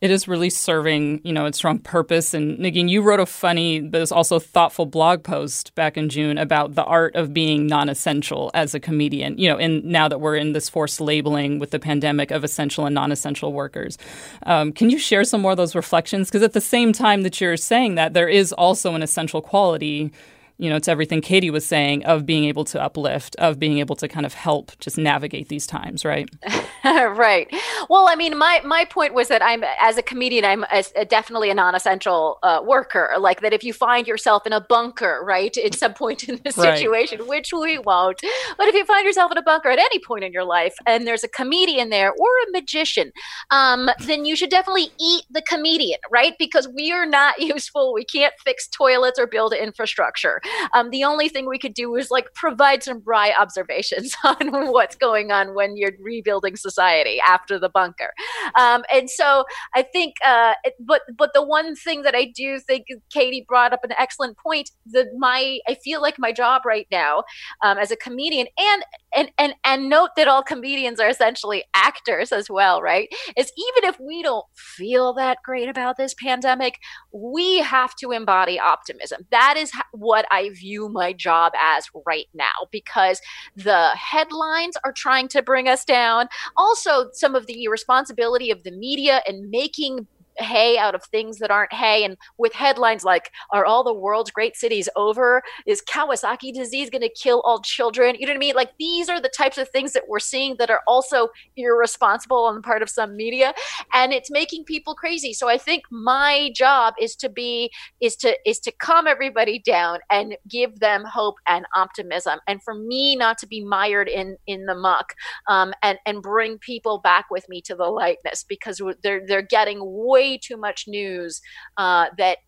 it 0.00 0.12
is 0.12 0.28
really 0.28 0.48
serving, 0.48 1.20
you 1.24 1.32
know, 1.32 1.46
its 1.46 1.58
strong 1.58 1.80
purpose. 1.80 2.32
And 2.32 2.56
Negin, 2.58 2.88
you 2.88 3.02
wrote 3.02 3.18
a 3.18 3.26
funny, 3.26 3.80
but 3.80 4.00
it's 4.00 4.12
also 4.12 4.38
thoughtful 4.38 4.86
blog 4.86 5.24
post 5.24 5.74
back 5.74 5.96
in 5.96 6.08
June 6.08 6.38
about 6.38 6.76
the 6.76 6.84
art 6.84 7.16
of 7.16 7.34
being 7.34 7.66
non-essential 7.66 8.52
as 8.54 8.74
a 8.74 8.80
comedian. 8.80 9.36
You 9.38 9.48
know, 9.48 9.58
and 9.58 9.84
now 9.84 10.06
that 10.08 10.20
we're 10.20 10.36
in 10.36 10.52
this 10.52 10.68
forced 10.68 11.00
labeling 11.00 11.58
with 11.58 11.72
the 11.72 11.80
pandemic 11.80 12.30
of 12.30 12.44
essential 12.44 12.86
and 12.86 12.94
non-essential 12.94 13.52
workers, 13.52 13.98
um, 14.46 14.72
can 14.72 14.88
you 14.88 14.98
share 14.98 15.24
some 15.24 15.40
more 15.40 15.52
of 15.52 15.56
those 15.56 15.74
reflections? 15.74 16.28
Because 16.28 16.44
at 16.44 16.52
the 16.52 16.60
same 16.60 16.92
time 16.92 17.22
that 17.22 17.40
you're 17.40 17.56
saying 17.56 17.96
that, 17.96 18.14
there 18.14 18.28
is 18.28 18.52
also 18.52 18.94
an 18.94 19.02
essential 19.02 19.42
quality 19.42 20.12
you 20.58 20.68
know, 20.68 20.76
it's 20.76 20.88
everything 20.88 21.20
Katie 21.20 21.50
was 21.50 21.64
saying 21.64 22.04
of 22.04 22.26
being 22.26 22.44
able 22.44 22.64
to 22.64 22.82
uplift, 22.82 23.36
of 23.36 23.60
being 23.60 23.78
able 23.78 23.94
to 23.96 24.08
kind 24.08 24.26
of 24.26 24.34
help 24.34 24.72
just 24.80 24.98
navigate 24.98 25.48
these 25.48 25.68
times, 25.68 26.04
right? 26.04 26.28
right. 26.84 27.48
Well, 27.88 28.08
I 28.08 28.16
mean, 28.16 28.36
my 28.36 28.60
my 28.64 28.84
point 28.84 29.14
was 29.14 29.28
that 29.28 29.40
I'm 29.40 29.62
as 29.80 29.98
a 29.98 30.02
comedian, 30.02 30.44
I'm 30.44 30.64
a, 30.64 30.82
a 30.96 31.04
definitely 31.04 31.50
a 31.50 31.54
non-essential 31.54 32.38
uh, 32.42 32.60
worker. 32.64 33.10
Like 33.18 33.40
that, 33.42 33.52
if 33.52 33.62
you 33.62 33.72
find 33.72 34.08
yourself 34.08 34.46
in 34.46 34.52
a 34.52 34.60
bunker, 34.60 35.20
right, 35.22 35.56
at 35.56 35.74
some 35.76 35.94
point 35.94 36.28
in 36.28 36.40
the 36.44 36.50
situation, 36.50 37.20
right. 37.20 37.28
which 37.28 37.52
we 37.52 37.78
won't, 37.78 38.20
but 38.56 38.66
if 38.66 38.74
you 38.74 38.84
find 38.84 39.06
yourself 39.06 39.30
in 39.30 39.38
a 39.38 39.42
bunker 39.42 39.68
at 39.68 39.78
any 39.78 40.00
point 40.00 40.24
in 40.24 40.32
your 40.32 40.44
life, 40.44 40.74
and 40.86 41.06
there's 41.06 41.22
a 41.22 41.28
comedian 41.28 41.90
there 41.90 42.10
or 42.10 42.28
a 42.48 42.50
magician, 42.50 43.12
um, 43.52 43.88
then 44.00 44.24
you 44.24 44.34
should 44.34 44.50
definitely 44.50 44.90
eat 45.00 45.24
the 45.30 45.42
comedian, 45.42 46.00
right? 46.10 46.34
Because 46.36 46.68
we 46.68 46.90
are 46.90 47.06
not 47.06 47.38
useful. 47.38 47.94
We 47.94 48.04
can't 48.04 48.34
fix 48.44 48.66
toilets 48.66 49.20
or 49.20 49.28
build 49.28 49.52
infrastructure. 49.52 50.40
Um, 50.72 50.90
the 50.90 51.04
only 51.04 51.28
thing 51.28 51.48
we 51.48 51.58
could 51.58 51.74
do 51.74 51.90
was 51.90 52.10
like 52.10 52.32
provide 52.34 52.82
some 52.82 53.02
wry 53.04 53.32
observations 53.38 54.14
on 54.24 54.72
what's 54.72 54.96
going 54.96 55.30
on 55.32 55.54
when 55.54 55.76
you're 55.76 55.92
rebuilding 56.00 56.56
society 56.56 57.20
after 57.20 57.58
the 57.58 57.68
bunker. 57.68 58.12
Um, 58.58 58.84
and 58.92 59.08
so 59.10 59.44
I 59.74 59.82
think, 59.82 60.14
uh, 60.24 60.54
but 60.80 61.02
but 61.16 61.30
the 61.34 61.42
one 61.42 61.74
thing 61.76 62.02
that 62.02 62.14
I 62.14 62.26
do 62.34 62.58
think 62.60 62.86
Katie 63.10 63.44
brought 63.46 63.72
up 63.72 63.84
an 63.84 63.92
excellent 63.98 64.36
point. 64.38 64.70
That 64.86 65.08
my 65.18 65.58
I 65.68 65.74
feel 65.74 66.00
like 66.00 66.18
my 66.18 66.32
job 66.32 66.62
right 66.64 66.86
now 66.90 67.24
um, 67.62 67.78
as 67.78 67.90
a 67.90 67.96
comedian 67.96 68.46
and 68.58 68.82
and 69.16 69.30
and 69.38 69.54
and 69.64 69.88
note 69.88 70.10
that 70.16 70.28
all 70.28 70.42
comedians 70.42 71.00
are 71.00 71.08
essentially 71.08 71.64
actors 71.74 72.32
as 72.32 72.50
well, 72.50 72.82
right? 72.82 73.08
Is 73.36 73.52
even 73.56 73.88
if 73.88 73.98
we 74.00 74.22
don't 74.22 74.44
feel 74.54 75.12
that 75.14 75.38
great 75.44 75.68
about 75.68 75.96
this 75.96 76.14
pandemic, 76.14 76.78
we 77.12 77.58
have 77.58 77.94
to 77.96 78.12
embody 78.12 78.58
optimism. 78.58 79.26
That 79.30 79.56
is 79.56 79.72
what 79.92 80.26
I 80.30 80.37
I 80.38 80.50
view 80.50 80.88
my 80.88 81.12
job 81.12 81.52
as 81.60 81.88
right 82.06 82.28
now 82.32 82.68
because 82.70 83.20
the 83.56 83.88
headlines 83.96 84.76
are 84.84 84.92
trying 84.92 85.26
to 85.28 85.42
bring 85.42 85.68
us 85.68 85.84
down. 85.84 86.28
Also, 86.56 87.10
some 87.12 87.34
of 87.34 87.46
the 87.46 87.64
irresponsibility 87.64 88.50
of 88.52 88.62
the 88.62 88.70
media 88.70 89.20
and 89.26 89.50
making 89.50 90.06
hay 90.38 90.78
out 90.78 90.94
of 90.94 91.04
things 91.04 91.38
that 91.38 91.50
aren't 91.50 91.72
hay. 91.72 92.04
And 92.04 92.16
with 92.38 92.52
headlines 92.52 93.04
like, 93.04 93.30
Are 93.52 93.64
all 93.64 93.84
the 93.84 93.94
world's 93.94 94.30
great 94.30 94.56
cities 94.56 94.88
over? 94.96 95.42
Is 95.66 95.82
Kawasaki 95.82 96.52
disease 96.52 96.90
going 96.90 97.02
to 97.02 97.08
kill 97.08 97.40
all 97.44 97.60
children? 97.60 98.16
You 98.18 98.26
know 98.26 98.32
what 98.32 98.38
I 98.38 98.40
mean? 98.40 98.54
Like, 98.54 98.72
these 98.78 99.08
are 99.08 99.20
the 99.20 99.28
types 99.28 99.58
of 99.58 99.68
things 99.68 99.92
that 99.92 100.04
we're 100.08 100.18
seeing 100.18 100.56
that 100.58 100.70
are 100.70 100.82
also 100.86 101.28
irresponsible 101.56 102.44
on 102.44 102.54
the 102.56 102.60
part 102.60 102.82
of 102.82 102.90
some 102.90 103.16
media. 103.16 103.52
And 103.92 104.12
it's 104.12 104.30
making 104.30 104.64
people 104.64 104.94
crazy. 104.94 105.32
So 105.32 105.48
I 105.48 105.58
think 105.58 105.84
my 105.90 106.50
job 106.54 106.94
is 107.00 107.16
to 107.16 107.28
be, 107.28 107.70
is 108.00 108.16
to, 108.16 108.36
is 108.46 108.58
to 108.60 108.72
calm 108.72 109.06
everybody 109.06 109.58
down 109.58 109.98
and 110.10 110.36
give 110.48 110.80
them 110.80 111.04
hope 111.04 111.36
and 111.46 111.66
optimism. 111.74 112.38
And 112.46 112.62
for 112.62 112.74
me 112.74 113.16
not 113.16 113.38
to 113.38 113.46
be 113.46 113.64
mired 113.64 114.08
in, 114.08 114.36
in 114.46 114.66
the 114.66 114.74
muck 114.74 115.14
um, 115.48 115.72
and, 115.82 115.98
and 116.06 116.22
bring 116.22 116.58
people 116.58 116.98
back 116.98 117.26
with 117.30 117.48
me 117.48 117.60
to 117.62 117.74
the 117.74 117.84
lightness 117.84 118.44
because 118.44 118.80
they're, 119.02 119.26
they're 119.26 119.42
getting 119.42 119.78
way 119.82 120.27
way 120.28 120.38
too 120.38 120.56
much 120.56 120.84
news 120.86 121.40
uh, 121.76 122.06
that, 122.18 122.38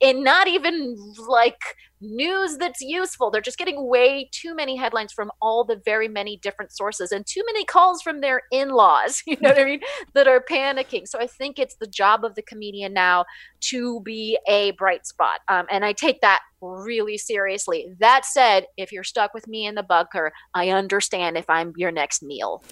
and 0.00 0.22
not 0.22 0.48
even 0.48 0.96
like 1.28 1.60
news 2.00 2.58
that's 2.58 2.80
useful. 2.80 3.30
They're 3.30 3.40
just 3.40 3.58
getting 3.58 3.88
way 3.88 4.28
too 4.32 4.54
many 4.54 4.76
headlines 4.76 5.12
from 5.12 5.30
all 5.40 5.64
the 5.64 5.80
very 5.84 6.08
many 6.08 6.36
different 6.36 6.72
sources 6.72 7.10
and 7.10 7.26
too 7.26 7.42
many 7.46 7.64
calls 7.64 8.02
from 8.02 8.20
their 8.20 8.42
in 8.52 8.70
laws, 8.70 9.22
you 9.26 9.36
know 9.40 9.50
what 9.50 9.58
I 9.58 9.64
mean, 9.64 9.80
that 10.14 10.28
are 10.28 10.44
panicking. 10.48 11.06
So 11.06 11.18
I 11.18 11.26
think 11.26 11.58
it's 11.58 11.76
the 11.76 11.86
job 11.86 12.24
of 12.24 12.34
the 12.34 12.42
comedian 12.42 12.92
now 12.92 13.24
to 13.62 14.00
be 14.00 14.38
a 14.46 14.72
bright 14.72 15.06
spot. 15.06 15.40
Um, 15.48 15.66
and 15.70 15.84
I 15.84 15.92
take 15.92 16.20
that 16.20 16.40
really 16.60 17.18
seriously. 17.18 17.86
That 17.98 18.24
said, 18.24 18.66
if 18.76 18.92
you're 18.92 19.04
stuck 19.04 19.34
with 19.34 19.46
me 19.48 19.66
in 19.66 19.74
the 19.74 19.82
bunker, 19.82 20.32
I 20.54 20.70
understand 20.70 21.36
if 21.36 21.48
I'm 21.48 21.72
your 21.76 21.90
next 21.90 22.22
meal. 22.22 22.62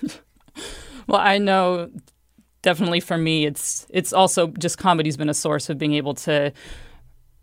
well, 1.07 1.21
I 1.21 1.39
know 1.39 1.91
definitely 2.65 2.99
for 2.99 3.17
me, 3.17 3.47
it's 3.47 3.87
it's 3.91 4.13
also 4.13 4.49
just 4.49 4.79
comedy's 4.79 5.17
been 5.17 5.29
a 5.29 5.35
source 5.35 5.71
of 5.71 5.79
being 5.79 5.93
able 5.95 6.15
to 6.15 6.53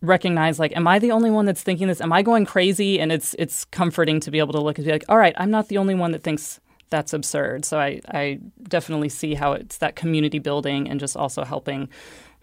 recognize 0.02 0.58
like 0.58 0.76
am 0.76 0.88
i 0.88 0.98
the 0.98 1.12
only 1.12 1.30
one 1.30 1.46
that's 1.46 1.62
thinking 1.62 1.88
this? 1.88 2.02
Am 2.02 2.12
i 2.12 2.22
going 2.24 2.46
crazy? 2.46 3.00
And 3.00 3.12
it's 3.12 3.36
it's 3.40 3.64
comforting 3.66 4.20
to 4.22 4.32
be 4.32 4.40
able 4.40 4.54
to 4.54 4.60
look 4.60 4.78
and 4.78 4.86
be 4.86 4.92
like 4.92 5.06
all 5.08 5.18
right 5.18 5.36
i'm 5.38 5.52
not 5.52 5.68
the 5.68 5.78
only 5.78 5.94
one 5.94 6.12
that 6.12 6.24
thinks 6.24 6.60
that's 6.90 7.14
absurd. 7.14 7.64
So 7.64 7.80
i 7.80 8.02
i 8.10 8.40
definitely 8.64 9.10
see 9.10 9.36
how 9.36 9.54
it's 9.54 9.78
that 9.78 9.96
community 9.96 10.40
building 10.40 10.90
and 10.90 11.00
just 11.00 11.16
also 11.16 11.44
helping 11.46 11.88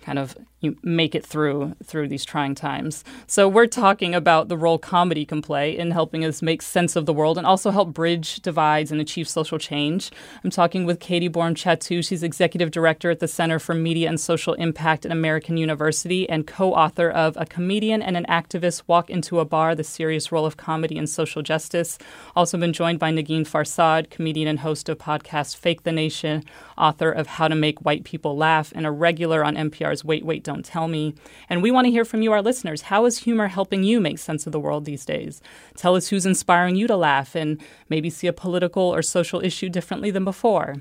kind 0.00 0.18
of 0.18 0.36
you 0.60 0.76
make 0.82 1.14
it 1.14 1.24
through 1.24 1.74
through 1.84 2.08
these 2.08 2.24
trying 2.24 2.54
times. 2.54 3.04
So 3.26 3.48
we're 3.48 3.66
talking 3.66 4.14
about 4.14 4.48
the 4.48 4.56
role 4.56 4.78
comedy 4.78 5.24
can 5.24 5.40
play 5.40 5.76
in 5.76 5.92
helping 5.92 6.24
us 6.24 6.42
make 6.42 6.62
sense 6.62 6.96
of 6.96 7.06
the 7.06 7.12
world 7.12 7.38
and 7.38 7.46
also 7.46 7.70
help 7.70 7.94
bridge 7.94 8.40
divides 8.40 8.90
and 8.90 9.00
achieve 9.00 9.28
social 9.28 9.58
change. 9.58 10.10
I'm 10.42 10.50
talking 10.50 10.84
with 10.84 10.98
Katie 10.98 11.28
Bourne 11.28 11.54
Chattoo. 11.54 12.02
She's 12.02 12.22
executive 12.22 12.70
director 12.70 13.10
at 13.10 13.20
the 13.20 13.28
Center 13.28 13.58
for 13.58 13.74
Media 13.74 14.08
and 14.08 14.20
Social 14.20 14.54
Impact 14.54 15.06
at 15.06 15.12
American 15.12 15.56
University 15.56 16.28
and 16.28 16.46
co-author 16.46 17.08
of 17.10 17.36
A 17.36 17.46
Comedian 17.46 18.02
and 18.02 18.16
an 18.16 18.26
Activist 18.28 18.82
Walk 18.86 19.10
into 19.10 19.38
a 19.38 19.44
Bar: 19.44 19.74
The 19.74 19.84
Serious 19.84 20.32
Role 20.32 20.46
of 20.46 20.56
Comedy 20.56 20.96
in 20.96 21.06
Social 21.06 21.42
Justice. 21.42 21.98
Also 22.34 22.58
been 22.58 22.72
joined 22.72 22.98
by 22.98 23.12
Negin 23.12 23.42
Farsad, 23.42 24.10
comedian 24.10 24.48
and 24.48 24.60
host 24.60 24.88
of 24.88 24.98
podcast 24.98 25.56
Fake 25.56 25.84
the 25.84 25.92
Nation, 25.92 26.42
author 26.78 27.10
of 27.10 27.26
How 27.26 27.48
to 27.48 27.54
Make 27.54 27.84
White 27.84 28.04
People 28.04 28.36
Laugh, 28.36 28.72
and 28.74 28.86
a 28.86 28.90
regular 28.90 29.44
on 29.44 29.56
NPR's 29.56 30.04
Wait 30.04 30.24
Wait 30.24 30.44
don't 30.44 30.64
tell 30.64 30.88
me. 30.88 31.14
And 31.48 31.62
we 31.62 31.70
want 31.70 31.86
to 31.86 31.90
hear 31.90 32.04
from 32.04 32.22
you, 32.22 32.32
our 32.32 32.42
listeners. 32.42 32.82
How 32.82 33.04
is 33.04 33.18
humor 33.18 33.48
helping 33.48 33.82
you 33.84 34.00
make 34.00 34.18
sense 34.18 34.46
of 34.46 34.52
the 34.52 34.60
world 34.60 34.84
these 34.84 35.04
days? 35.04 35.42
Tell 35.76 35.96
us 35.96 36.08
who's 36.08 36.26
inspiring 36.26 36.76
you 36.76 36.86
to 36.86 36.96
laugh 36.96 37.34
and 37.34 37.60
maybe 37.88 38.10
see 38.10 38.26
a 38.26 38.32
political 38.32 38.82
or 38.82 39.02
social 39.02 39.44
issue 39.44 39.68
differently 39.68 40.10
than 40.10 40.24
before. 40.24 40.76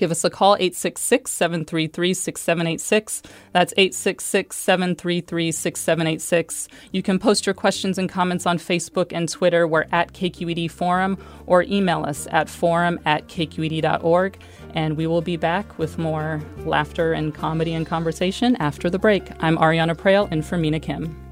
Give 0.00 0.10
us 0.10 0.24
a 0.24 0.30
call, 0.30 0.54
866 0.54 1.30
733 1.30 2.14
6786. 2.14 3.22
That's 3.52 3.74
866 3.76 4.56
733 4.56 5.52
6786. 5.52 6.68
You 6.90 7.02
can 7.02 7.18
post 7.18 7.44
your 7.44 7.52
questions 7.52 7.98
and 7.98 8.08
comments 8.08 8.46
on 8.46 8.56
Facebook 8.56 9.12
and 9.12 9.28
Twitter. 9.28 9.68
We're 9.68 9.84
at 9.92 10.14
KQED 10.14 10.70
Forum 10.70 11.18
or 11.44 11.64
email 11.64 12.06
us 12.06 12.26
at 12.30 12.48
forum 12.48 12.98
at 13.04 13.28
kqed.org. 13.28 14.38
And 14.72 14.96
we 14.96 15.06
will 15.06 15.20
be 15.20 15.36
back 15.36 15.78
with 15.78 15.98
more 15.98 16.40
laughter 16.60 17.12
and 17.12 17.34
comedy 17.34 17.74
and 17.74 17.86
conversation 17.86 18.56
after 18.56 18.88
the 18.88 18.98
break. 18.98 19.30
I'm 19.40 19.58
Ariana 19.58 19.94
Proehl 19.94 20.28
and 20.30 20.46
for 20.46 20.56
Mina 20.56 20.80
Kim. 20.80 21.29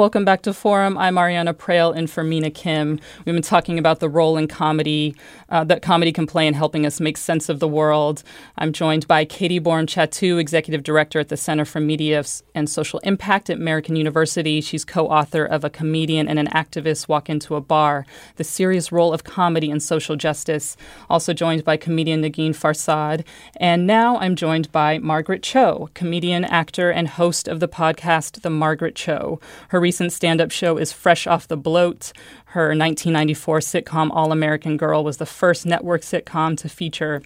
Welcome 0.00 0.24
back 0.24 0.40
to 0.44 0.54
Forum. 0.54 0.96
I'm 0.96 1.16
Ariana 1.16 1.52
Proehl 1.52 1.94
and 1.94 2.10
for 2.10 2.24
Mina 2.24 2.50
Kim. 2.50 2.98
We've 3.26 3.34
been 3.34 3.42
talking 3.42 3.78
about 3.78 4.00
the 4.00 4.08
role 4.08 4.38
in 4.38 4.48
comedy 4.48 5.14
uh, 5.50 5.64
that 5.64 5.82
comedy 5.82 6.12
can 6.12 6.26
play 6.26 6.46
in 6.46 6.54
helping 6.54 6.86
us 6.86 7.00
make 7.00 7.16
sense 7.16 7.48
of 7.48 7.60
the 7.60 7.68
world. 7.68 8.22
I'm 8.58 8.72
joined 8.72 9.06
by 9.06 9.24
Katie 9.24 9.58
Bourne 9.58 9.86
Chattoo, 9.86 10.38
Executive 10.38 10.82
Director 10.82 11.18
at 11.20 11.28
the 11.28 11.36
Center 11.36 11.64
for 11.64 11.80
Media 11.80 12.24
and 12.54 12.68
Social 12.68 12.98
Impact 13.00 13.50
at 13.50 13.56
American 13.56 13.96
University. 13.96 14.60
She's 14.60 14.84
co 14.84 15.06
author 15.06 15.44
of 15.44 15.64
A 15.64 15.70
Comedian 15.70 16.28
and 16.28 16.38
an 16.38 16.48
Activist 16.48 17.08
Walk 17.08 17.30
into 17.30 17.56
a 17.56 17.60
Bar 17.60 18.06
The 18.36 18.44
Serious 18.44 18.92
Role 18.92 19.12
of 19.12 19.24
Comedy 19.24 19.70
in 19.70 19.80
Social 19.80 20.16
Justice. 20.16 20.76
Also 21.08 21.32
joined 21.32 21.64
by 21.64 21.76
comedian 21.76 22.22
Negin 22.22 22.50
Farsad. 22.50 23.24
And 23.56 23.86
now 23.86 24.18
I'm 24.18 24.36
joined 24.36 24.70
by 24.72 24.98
Margaret 24.98 25.42
Cho, 25.42 25.88
comedian, 25.94 26.44
actor, 26.44 26.90
and 26.90 27.08
host 27.08 27.48
of 27.48 27.60
the 27.60 27.68
podcast 27.68 28.42
The 28.42 28.50
Margaret 28.50 28.94
Cho. 28.94 29.40
Her 29.68 29.80
recent 29.80 30.12
stand 30.12 30.40
up 30.40 30.50
show 30.50 30.76
is 30.76 30.92
Fresh 30.92 31.26
Off 31.26 31.48
the 31.48 31.56
Bloat. 31.56 32.12
Her 32.54 32.70
1994 32.70 33.60
sitcom 33.60 34.10
All 34.12 34.32
American 34.32 34.76
Girl 34.76 35.04
was 35.04 35.18
the 35.18 35.24
first 35.24 35.64
network 35.64 36.00
sitcom 36.00 36.56
to 36.56 36.68
feature 36.68 37.22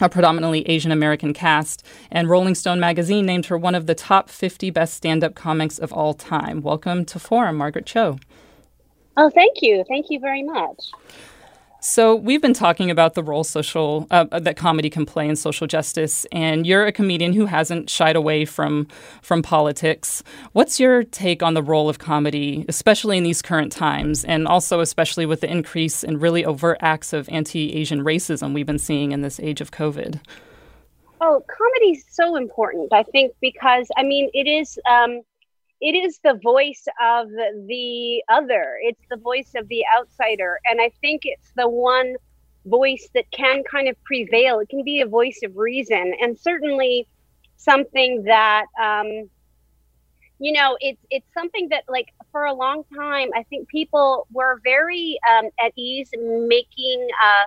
a 0.00 0.08
predominantly 0.08 0.68
Asian 0.68 0.90
American 0.90 1.32
cast, 1.32 1.86
and 2.10 2.28
Rolling 2.28 2.56
Stone 2.56 2.80
magazine 2.80 3.24
named 3.24 3.46
her 3.46 3.56
one 3.56 3.76
of 3.76 3.86
the 3.86 3.94
top 3.94 4.28
50 4.28 4.70
best 4.70 4.94
stand 4.94 5.22
up 5.22 5.36
comics 5.36 5.78
of 5.78 5.92
all 5.92 6.12
time. 6.12 6.60
Welcome 6.60 7.04
to 7.04 7.20
Forum, 7.20 7.56
Margaret 7.56 7.86
Cho. 7.86 8.18
Oh, 9.16 9.30
thank 9.30 9.62
you. 9.62 9.84
Thank 9.86 10.06
you 10.10 10.18
very 10.18 10.42
much. 10.42 10.90
So 11.80 12.16
we've 12.16 12.42
been 12.42 12.54
talking 12.54 12.90
about 12.90 13.14
the 13.14 13.22
role 13.22 13.44
social 13.44 14.08
uh, 14.10 14.24
that 14.40 14.56
comedy 14.56 14.90
can 14.90 15.06
play 15.06 15.28
in 15.28 15.36
social 15.36 15.68
justice, 15.68 16.26
and 16.32 16.66
you're 16.66 16.86
a 16.86 16.92
comedian 16.92 17.32
who 17.32 17.46
hasn't 17.46 17.88
shied 17.88 18.16
away 18.16 18.44
from 18.44 18.88
from 19.22 19.42
politics. 19.42 20.24
What's 20.52 20.80
your 20.80 21.04
take 21.04 21.40
on 21.40 21.54
the 21.54 21.62
role 21.62 21.88
of 21.88 22.00
comedy, 22.00 22.64
especially 22.68 23.16
in 23.16 23.22
these 23.22 23.42
current 23.42 23.70
times, 23.70 24.24
and 24.24 24.48
also 24.48 24.80
especially 24.80 25.24
with 25.24 25.40
the 25.40 25.50
increase 25.50 26.02
in 26.02 26.18
really 26.18 26.44
overt 26.44 26.78
acts 26.80 27.12
of 27.12 27.28
anti-Asian 27.28 28.00
racism 28.00 28.54
we've 28.54 28.66
been 28.66 28.80
seeing 28.80 29.12
in 29.12 29.22
this 29.22 29.38
age 29.38 29.60
of 29.60 29.70
COVID? 29.70 30.20
Oh, 31.20 31.44
comedy's 31.46 32.04
so 32.10 32.34
important, 32.34 32.92
I 32.92 33.04
think, 33.04 33.34
because 33.40 33.88
I 33.96 34.02
mean, 34.02 34.30
it 34.34 34.48
is. 34.48 34.80
Um, 34.90 35.22
it 35.80 35.94
is 35.94 36.18
the 36.24 36.38
voice 36.42 36.86
of 37.00 37.28
the 37.30 38.22
other. 38.28 38.78
It's 38.82 39.02
the 39.10 39.16
voice 39.16 39.52
of 39.56 39.68
the 39.68 39.84
outsider. 39.96 40.58
And 40.66 40.80
i 40.80 40.90
think 41.00 41.22
it's 41.24 41.52
the 41.56 41.68
one 41.68 42.16
voice 42.66 43.08
that 43.14 43.30
can 43.30 43.62
kind 43.64 43.88
of 43.88 44.02
prevail. 44.04 44.58
It 44.60 44.68
can 44.68 44.84
be 44.84 45.00
a 45.00 45.06
voice 45.06 45.40
of 45.44 45.56
reason. 45.56 46.14
And 46.20 46.38
certainly 46.38 47.06
something 47.56 48.22
that 48.24 48.66
um, 48.80 49.28
you 50.38 50.52
know 50.52 50.76
it's 50.80 51.04
it's 51.10 51.26
something 51.34 51.68
that 51.68 51.82
like 51.88 52.08
for 52.30 52.44
a 52.44 52.54
long 52.54 52.84
time 52.96 53.28
i 53.34 53.42
think 53.44 53.68
people 53.68 54.26
were 54.32 54.60
very 54.64 55.18
um, 55.30 55.46
at 55.64 55.72
ease 55.76 56.10
making 56.16 57.08
uh, 57.24 57.44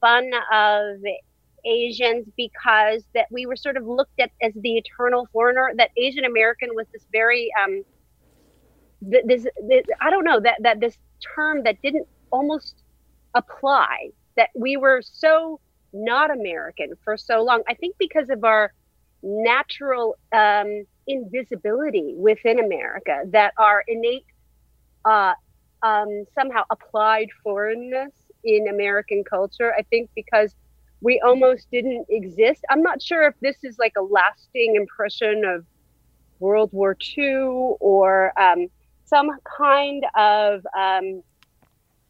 fun 0.00 0.30
of 0.52 0.98
Asians 1.66 2.26
because 2.36 3.04
that 3.14 3.26
we 3.30 3.46
were 3.46 3.56
sort 3.56 3.76
of 3.76 3.86
looked 3.86 4.18
at 4.20 4.30
as 4.42 4.52
the 4.54 4.76
eternal 4.76 5.28
foreigner. 5.32 5.72
That 5.76 5.90
Asian 5.96 6.24
American 6.24 6.70
was 6.74 6.86
this 6.92 7.04
very 7.12 7.50
um, 7.62 7.82
this, 9.02 9.46
this 9.68 9.84
I 10.00 10.10
don't 10.10 10.24
know 10.24 10.40
that 10.40 10.56
that 10.62 10.80
this 10.80 10.96
term 11.34 11.62
that 11.64 11.80
didn't 11.82 12.06
almost 12.30 12.82
apply. 13.34 14.10
That 14.36 14.50
we 14.54 14.76
were 14.76 15.02
so 15.02 15.60
not 15.92 16.30
American 16.30 16.92
for 17.04 17.16
so 17.16 17.42
long. 17.42 17.62
I 17.68 17.74
think 17.74 17.96
because 17.98 18.28
of 18.30 18.44
our 18.44 18.72
natural 19.22 20.16
um, 20.32 20.84
invisibility 21.06 22.14
within 22.16 22.58
America, 22.60 23.22
that 23.28 23.54
our 23.58 23.82
innate 23.88 24.26
uh, 25.04 25.34
um, 25.82 26.24
somehow 26.34 26.64
applied 26.70 27.28
foreignness 27.42 28.12
in 28.44 28.68
American 28.68 29.24
culture. 29.24 29.72
I 29.76 29.82
think 29.82 30.10
because 30.14 30.54
we 31.00 31.20
almost 31.24 31.70
didn't 31.70 32.06
exist. 32.08 32.64
I'm 32.70 32.82
not 32.82 33.02
sure 33.02 33.26
if 33.26 33.34
this 33.40 33.56
is 33.62 33.78
like 33.78 33.92
a 33.96 34.02
lasting 34.02 34.76
impression 34.76 35.44
of 35.44 35.64
World 36.38 36.70
War 36.72 36.96
II 37.16 37.76
or 37.80 38.38
um, 38.40 38.68
some 39.04 39.30
kind 39.56 40.04
of 40.14 40.66
um, 40.76 41.22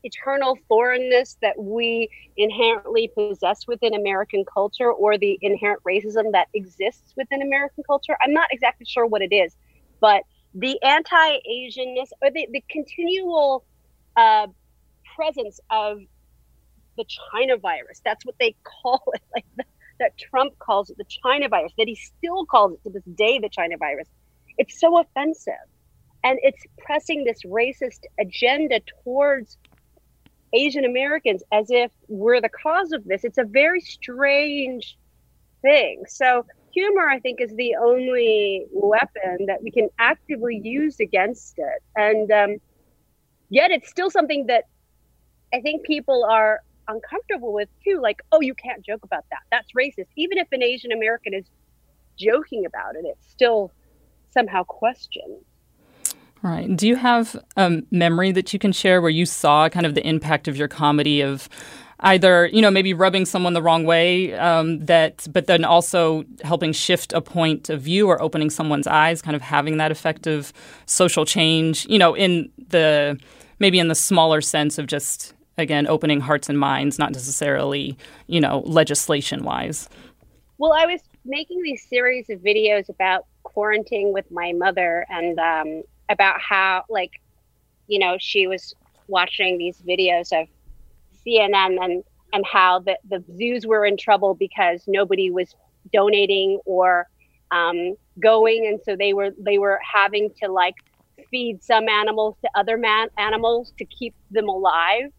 eternal 0.03 0.59
foreignness 0.69 1.37
that 1.43 1.59
we 1.59 2.09
inherently 2.37 3.11
possess 3.15 3.67
within 3.67 3.95
American 3.95 4.45
culture 4.53 4.93
or 4.93 5.19
the 5.19 5.39
inherent 5.43 5.83
racism 5.85 6.33
that 6.33 6.49
exists 6.55 7.13
within 7.17 7.43
American 7.43 7.83
culture. 7.85 8.17
I'm 8.23 8.33
not 8.33 8.49
exactly 8.53 8.87
sure 8.87 9.07
what 9.07 9.23
it 9.23 9.35
is, 9.35 9.57
but 10.01 10.23
the 10.55 10.81
anti 10.83 11.39
Asianness 11.51 12.11
or 12.23 12.31
the, 12.31 12.47
the 12.53 12.65
continual 12.71 13.65
uh, 14.17 14.47
presence 15.15 15.61
of 15.71 15.99
the 16.97 17.05
China 17.33 17.57
virus. 17.57 18.01
That's 18.05 18.25
what 18.25 18.37
they 18.39 18.55
call 18.83 19.03
it. 19.15 19.23
Like 19.35 19.45
the, 19.57 19.65
that 19.99 20.17
Trump 20.19 20.59
calls 20.59 20.91
it 20.91 20.99
the 20.99 21.07
China 21.23 21.49
virus, 21.49 21.73
that 21.79 21.89
he 21.89 21.95
still 21.95 22.45
calls 22.47 22.73
it 22.75 22.83
to 22.85 22.91
this 22.91 23.05
day 23.15 23.39
the 23.39 23.49
China 23.49 23.77
virus. 23.79 24.09
It's 24.59 24.79
so 24.81 25.01
offensive. 25.01 25.55
And 26.25 26.39
it's 26.43 26.63
pressing 26.79 27.25
this 27.25 27.43
racist 27.45 28.01
agenda 28.19 28.81
towards 29.05 29.59
Asian 30.53 30.85
Americans 30.85 31.43
as 31.53 31.67
if 31.71 31.93
we're 32.09 32.41
the 32.41 32.49
cause 32.49 32.93
of 32.93 33.05
this. 33.05 33.25
It's 33.25 33.39
a 33.39 33.45
very 33.45 33.81
strange 33.81 34.97
thing. 35.63 36.05
So, 36.09 36.45
humor, 36.73 37.09
I 37.09 37.21
think, 37.21 37.41
is 37.41 37.55
the 37.55 37.77
only 37.77 38.67
weapon 38.73 39.47
that 39.47 39.63
we 39.63 39.71
can 39.71 39.89
actively 39.99 40.61
use 40.63 41.01
against 41.01 41.55
it. 41.59 41.83
And 41.95 42.31
um, 42.33 42.57
yet, 43.51 43.71
it's 43.71 43.89
still 43.89 44.11
something 44.11 44.47
that 44.47 44.65
I 45.55 45.61
think 45.61 45.85
people 45.85 46.25
are 46.25 46.61
uncomfortable 46.89 47.53
with 47.53 47.69
too 47.85 48.01
like 48.03 48.21
oh 48.33 48.41
you 48.41 48.55
can't 48.55 48.85
joke 48.85 49.03
about 49.03 49.25
that. 49.31 49.41
That's 49.51 49.73
racist. 49.73 50.09
Even 50.17 50.39
if 50.39 50.49
an 50.53 50.63
asian 50.63 50.93
american 50.93 51.35
is 51.35 51.45
joking 52.19 52.65
about 52.65 52.97
it 52.97 53.05
it's 53.05 53.29
still 53.31 53.73
somehow 54.31 54.63
questioned. 54.65 55.45
Right. 56.43 56.77
Do 56.77 56.87
you 56.87 56.97
have 56.97 57.37
a 57.57 57.83
memory 57.91 58.31
that 58.33 58.53
you 58.53 58.59
can 58.59 58.71
share 58.71 59.01
where 59.01 59.11
you 59.11 59.27
saw 59.27 59.69
kind 59.69 59.87
of 59.87 59.95
the 59.95 60.07
impact 60.07 60.47
of 60.47 60.57
your 60.57 60.69
comedy 60.69 61.23
of 61.23 61.49
either 62.01 62.47
you 62.53 62.61
know 62.61 62.71
maybe 62.71 62.93
rubbing 62.93 63.25
someone 63.25 63.55
the 63.55 63.63
wrong 63.63 63.85
way 63.85 64.35
um, 64.35 64.85
that 64.85 65.27
but 65.33 65.47
then 65.47 65.65
also 65.65 66.25
helping 66.45 66.73
shift 66.73 67.13
a 67.15 67.21
point 67.21 67.71
of 67.71 67.81
view 67.81 68.07
or 68.07 68.21
opening 68.21 68.51
someone's 68.51 68.87
eyes 68.87 69.23
kind 69.23 69.35
of 69.35 69.41
having 69.41 69.79
that 69.79 69.91
effective 69.91 70.53
social 70.85 71.25
change 71.25 71.87
you 71.89 71.99
know 71.99 72.15
in 72.15 72.51
the 72.69 73.19
maybe 73.59 73.79
in 73.79 73.89
the 73.89 73.95
smaller 73.95 74.43
sense 74.43 74.77
of 74.77 74.87
just 74.87 75.33
again 75.59 75.87
opening 75.87 76.21
hearts 76.21 76.49
and 76.49 76.59
minds 76.59 76.99
not 76.99 77.13
necessarily 77.13 77.97
you 78.27 78.41
know 78.41 78.63
legislation 78.67 79.45
wise 79.45 79.89
well 80.59 80.73
i 80.73 80.87
was 80.87 81.01
making 81.25 81.61
these 81.63 81.87
series 81.89 82.29
of 82.31 82.39
videos 82.41 82.89
about 82.89 83.27
quarantining 83.45 84.13
with 84.13 84.31
my 84.31 84.53
mother 84.53 85.07
and 85.09 85.39
um, 85.39 85.83
about 86.09 86.41
how 86.41 86.85
like 86.89 87.21
you 87.87 87.99
know 87.99 88.17
she 88.19 88.47
was 88.47 88.75
watching 89.09 89.59
these 89.59 89.79
videos 89.79 90.33
of 90.33 90.49
cnn 91.25 91.83
and 91.83 92.05
and 92.33 92.45
how 92.45 92.81
the, 92.81 92.99
the 93.09 93.25
zoos 93.37 93.67
were 93.67 93.87
in 93.87 93.97
trouble 93.97 94.35
because 94.35 94.83
nobody 94.87 95.31
was 95.31 95.55
donating 95.93 96.59
or 96.65 97.07
um, 97.51 97.95
going. 98.21 98.67
And 98.67 98.81
so 98.85 98.97
they 98.97 99.13
were 99.13 99.31
they 99.39 99.59
were 99.59 99.81
having 99.83 100.31
to 100.43 100.51
like 100.51 100.75
feed 101.31 101.63
some 101.63 101.89
animals 101.89 102.37
to 102.43 102.51
other 102.55 102.77
man 102.77 103.09
animals 103.19 103.73
to 103.79 103.85
keep 103.85 104.15
them 104.31 104.49
alive 104.49 105.11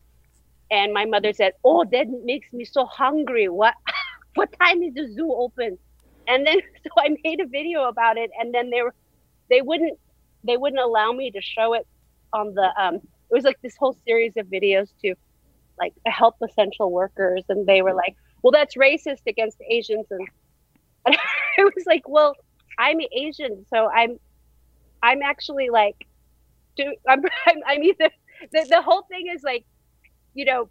and 0.69 0.93
my 0.93 1.05
mother 1.05 1.33
said, 1.33 1.53
"Oh, 1.63 1.85
that 1.91 2.07
makes 2.23 2.51
me 2.51 2.65
so 2.65 2.85
hungry. 2.85 3.49
What 3.49 3.73
what 4.35 4.49
time 4.59 4.81
is 4.83 4.93
the 4.93 5.07
zoo 5.07 5.33
open?" 5.33 5.77
And 6.27 6.45
then 6.45 6.59
so 6.83 6.89
I 6.97 7.15
made 7.23 7.39
a 7.39 7.47
video 7.47 7.87
about 7.87 8.17
it, 8.17 8.31
and 8.39 8.53
then 8.53 8.69
they 8.69 8.81
were 8.81 8.93
they 9.49 9.61
wouldn't 9.61 9.99
they 10.43 10.57
wouldn't 10.57 10.81
allow 10.81 11.11
me 11.11 11.31
to 11.31 11.41
show 11.41 11.73
it 11.73 11.87
on 12.33 12.53
the 12.53 12.69
um. 12.81 12.95
It 13.29 13.33
was 13.33 13.43
like 13.43 13.59
this 13.61 13.75
whole 13.77 13.97
series 14.07 14.37
of 14.37 14.47
videos 14.47 14.87
to 15.03 15.13
like 15.77 15.93
help 16.05 16.35
essential 16.41 16.91
workers, 16.91 17.43
and 17.49 17.65
they 17.67 17.81
were 17.81 17.93
like, 17.93 18.15
"Well, 18.41 18.51
that's 18.51 18.75
racist 18.75 19.27
against 19.27 19.57
Asians," 19.69 20.05
and, 20.09 20.27
and 21.05 21.15
I 21.59 21.63
was 21.63 21.85
like, 21.85 22.07
"Well, 22.07 22.35
I'm 22.79 22.99
Asian, 23.11 23.65
so 23.69 23.89
I'm 23.89 24.17
I'm 25.03 25.21
actually 25.21 25.69
like, 25.69 25.95
do 26.77 26.95
I'm 27.07 27.23
I'm, 27.45 27.57
I'm 27.65 27.83
either." 27.83 28.09
The, 28.51 28.67
the 28.69 28.81
whole 28.83 29.01
thing 29.09 29.25
is 29.35 29.41
like 29.41 29.65
you 30.37 30.45
know, 30.45 30.69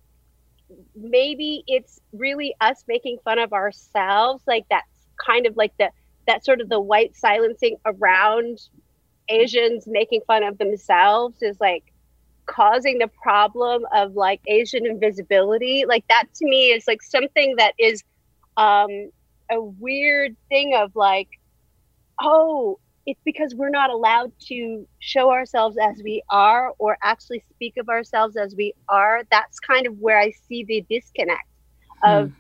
maybe 0.95 1.65
it's 1.67 2.01
really 2.13 2.55
us 2.61 2.85
making 2.87 3.19
fun 3.25 3.41
of 3.41 3.53
ourselves. 3.53 4.45
Like 4.47 4.65
that's 4.71 4.87
kind 5.25 5.45
of 5.47 5.57
like 5.57 5.73
the 5.79 5.91
that 6.29 6.45
sort 6.45 6.61
of 6.61 6.69
the 6.69 6.81
white 6.81 7.17
silencing 7.17 7.77
around 7.85 8.59
Asians 9.29 9.85
making 9.89 10.21
fun 10.27 10.45
of 10.45 10.57
themselves 10.59 11.43
is 11.43 11.59
like 11.61 11.83
causing 12.47 12.99
the 12.99 13.09
problem 13.09 13.85
of 13.93 14.15
like 14.15 14.41
Asian 14.47 14.87
invisibility. 14.87 15.85
Like 15.87 16.05
that 16.09 16.27
to 16.37 16.47
me 16.47 16.69
is 16.71 16.87
like 16.87 17.03
something 17.03 17.57
that 17.57 17.73
is 17.77 18.05
um 18.57 19.11
a 19.51 19.61
weird 19.61 20.37
thing 20.49 20.77
of 20.77 20.95
like, 20.95 21.29
oh, 22.21 22.79
it's 23.07 23.21
because 23.25 23.55
we're 23.55 23.71
not 23.71 23.91
allowed 23.91 24.33
to 24.49 24.87
show 24.99 25.31
ourselves 25.31 25.77
as 25.81 26.03
we 26.03 26.23
are 26.29 26.73
or 26.79 26.99
actually 27.03 27.43
speak 27.51 27.75
of 27.79 27.89
ourselves 27.89 28.37
as 28.37 28.55
we 28.57 28.75
are. 28.89 29.23
That's 29.31 29.61
kind 29.61 29.87
of 29.87 29.99
where 30.01 30.19
I 30.19 30.33
see 30.49 30.65
the 30.65 30.85
disconnect 30.91 31.49
of 32.03 32.29
mm. 32.29 32.33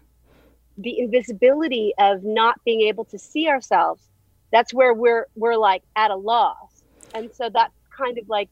the 0.76 0.98
invisibility 0.98 1.94
of 1.98 2.24
not 2.24 2.60
being 2.64 2.80
able 2.82 3.04
to 3.06 3.18
see 3.18 3.48
ourselves. 3.48 4.02
That's 4.50 4.74
where 4.74 4.92
we're 4.92 5.26
we're 5.36 5.56
like 5.56 5.82
at 5.94 6.10
a 6.10 6.16
loss. 6.16 6.82
And 7.14 7.30
so 7.32 7.48
that's 7.48 7.74
kind 7.96 8.18
of 8.18 8.28
like 8.28 8.48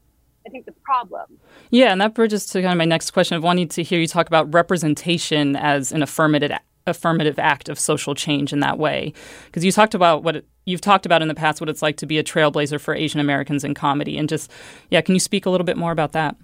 I 0.47 0.49
think 0.49 0.65
the 0.65 0.73
problem. 0.83 1.37
Yeah, 1.69 1.91
and 1.91 1.99
that 1.99 2.13
bridges 2.13 2.45
to 2.47 2.61
kind 2.61 2.71
of 2.71 2.77
my 2.77 2.85
next 2.85 3.11
question 3.11 3.35
of 3.35 3.43
wanting 3.43 3.67
to 3.69 3.83
hear 3.83 3.99
you 3.99 4.07
talk 4.07 4.27
about 4.27 4.53
representation 4.53 5.55
as 5.57 5.91
an 5.91 6.01
affirmative 6.01 6.51
affirmative 6.87 7.39
act 7.39 7.67
of 7.67 7.79
social 7.79 8.13
change 8.13 8.53
in 8.53 8.59
that 8.59 8.77
way 8.77 9.11
because 9.47 9.65
you 9.65 9.71
talked 9.71 9.95
about 9.95 10.21
what 10.21 10.35
it, 10.35 10.45
you've 10.65 10.81
talked 10.81 11.05
about 11.05 11.21
in 11.21 11.27
the 11.27 11.35
past 11.35 11.61
what 11.61 11.69
it's 11.69 11.81
like 11.81 11.97
to 11.97 12.05
be 12.05 12.17
a 12.17 12.23
trailblazer 12.23 12.79
for 12.79 12.93
Asian 12.95 13.19
Americans 13.19 13.63
in 13.63 13.73
comedy 13.73 14.17
and 14.17 14.27
just 14.29 14.51
yeah 14.89 15.01
can 15.01 15.15
you 15.15 15.19
speak 15.19 15.45
a 15.45 15.49
little 15.49 15.65
bit 15.65 15.77
more 15.77 15.91
about 15.91 16.11
that? 16.11 16.35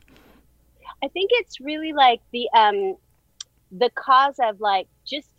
I 1.04 1.08
think 1.08 1.32
it's 1.34 1.60
really 1.60 1.94
like 1.94 2.22
the 2.32 2.48
um 2.56 2.96
the 3.72 3.90
cause 3.96 4.36
of 4.42 4.60
like 4.60 4.88
just 5.06 5.30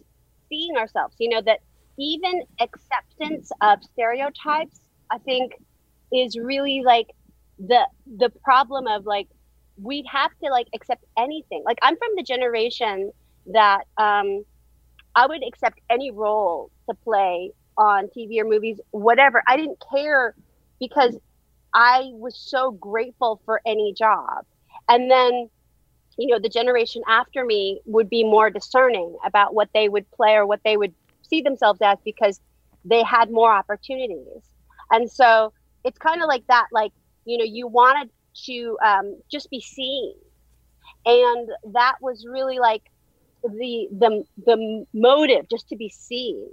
seeing 0.48 0.76
ourselves 0.76 1.16
you 1.18 1.28
know 1.28 1.42
that 1.42 1.60
even 1.98 2.42
acceptance 2.60 3.50
of 3.60 3.82
stereotypes 3.84 4.80
I 5.10 5.18
think 5.18 5.52
is 6.12 6.36
really 6.36 6.82
like 6.84 7.08
the 7.58 7.86
the 8.18 8.30
problem 8.42 8.86
of 8.86 9.06
like 9.06 9.28
we 9.76 10.04
have 10.10 10.30
to 10.42 10.50
like 10.50 10.68
accept 10.74 11.04
anything. 11.18 11.62
Like 11.64 11.78
I'm 11.82 11.96
from 11.96 12.08
the 12.16 12.22
generation 12.22 13.12
that 13.46 13.84
um 13.98 14.44
I 15.14 15.26
would 15.26 15.42
accept 15.46 15.80
any 15.90 16.10
role 16.10 16.70
to 16.88 16.96
play 17.04 17.52
on 17.76 18.08
TV 18.08 18.40
or 18.40 18.44
movies, 18.44 18.80
whatever. 18.90 19.42
I 19.46 19.56
didn't 19.56 19.82
care 19.90 20.34
because 20.80 21.16
I 21.74 22.10
was 22.14 22.36
so 22.36 22.72
grateful 22.72 23.40
for 23.44 23.60
any 23.66 23.92
job. 23.92 24.44
And 24.88 25.10
then, 25.10 25.48
you 26.18 26.28
know, 26.28 26.38
the 26.38 26.48
generation 26.48 27.02
after 27.08 27.44
me 27.44 27.80
would 27.86 28.10
be 28.10 28.24
more 28.24 28.50
discerning 28.50 29.16
about 29.24 29.54
what 29.54 29.68
they 29.74 29.88
would 29.88 30.10
play 30.10 30.34
or 30.34 30.46
what 30.46 30.60
they 30.64 30.76
would 30.76 30.94
see 31.22 31.40
themselves 31.42 31.80
as 31.82 31.98
because 32.04 32.40
they 32.84 33.02
had 33.02 33.30
more 33.30 33.52
opportunities. 33.52 34.42
And 34.90 35.10
so 35.10 35.52
it's 35.84 35.98
kind 35.98 36.22
of 36.22 36.28
like 36.28 36.46
that, 36.48 36.66
like, 36.72 36.92
you 37.24 37.38
know, 37.38 37.44
you 37.44 37.66
wanted 37.66 38.10
to 38.46 38.78
um, 38.84 39.20
just 39.30 39.50
be 39.50 39.60
seen. 39.60 40.14
And 41.06 41.48
that 41.72 41.96
was 42.00 42.26
really 42.28 42.58
like 42.58 42.82
the 43.42 43.88
the 43.98 44.24
the 44.46 44.86
motive 44.94 45.48
just 45.48 45.68
to 45.68 45.76
be 45.76 45.88
seen 45.88 46.48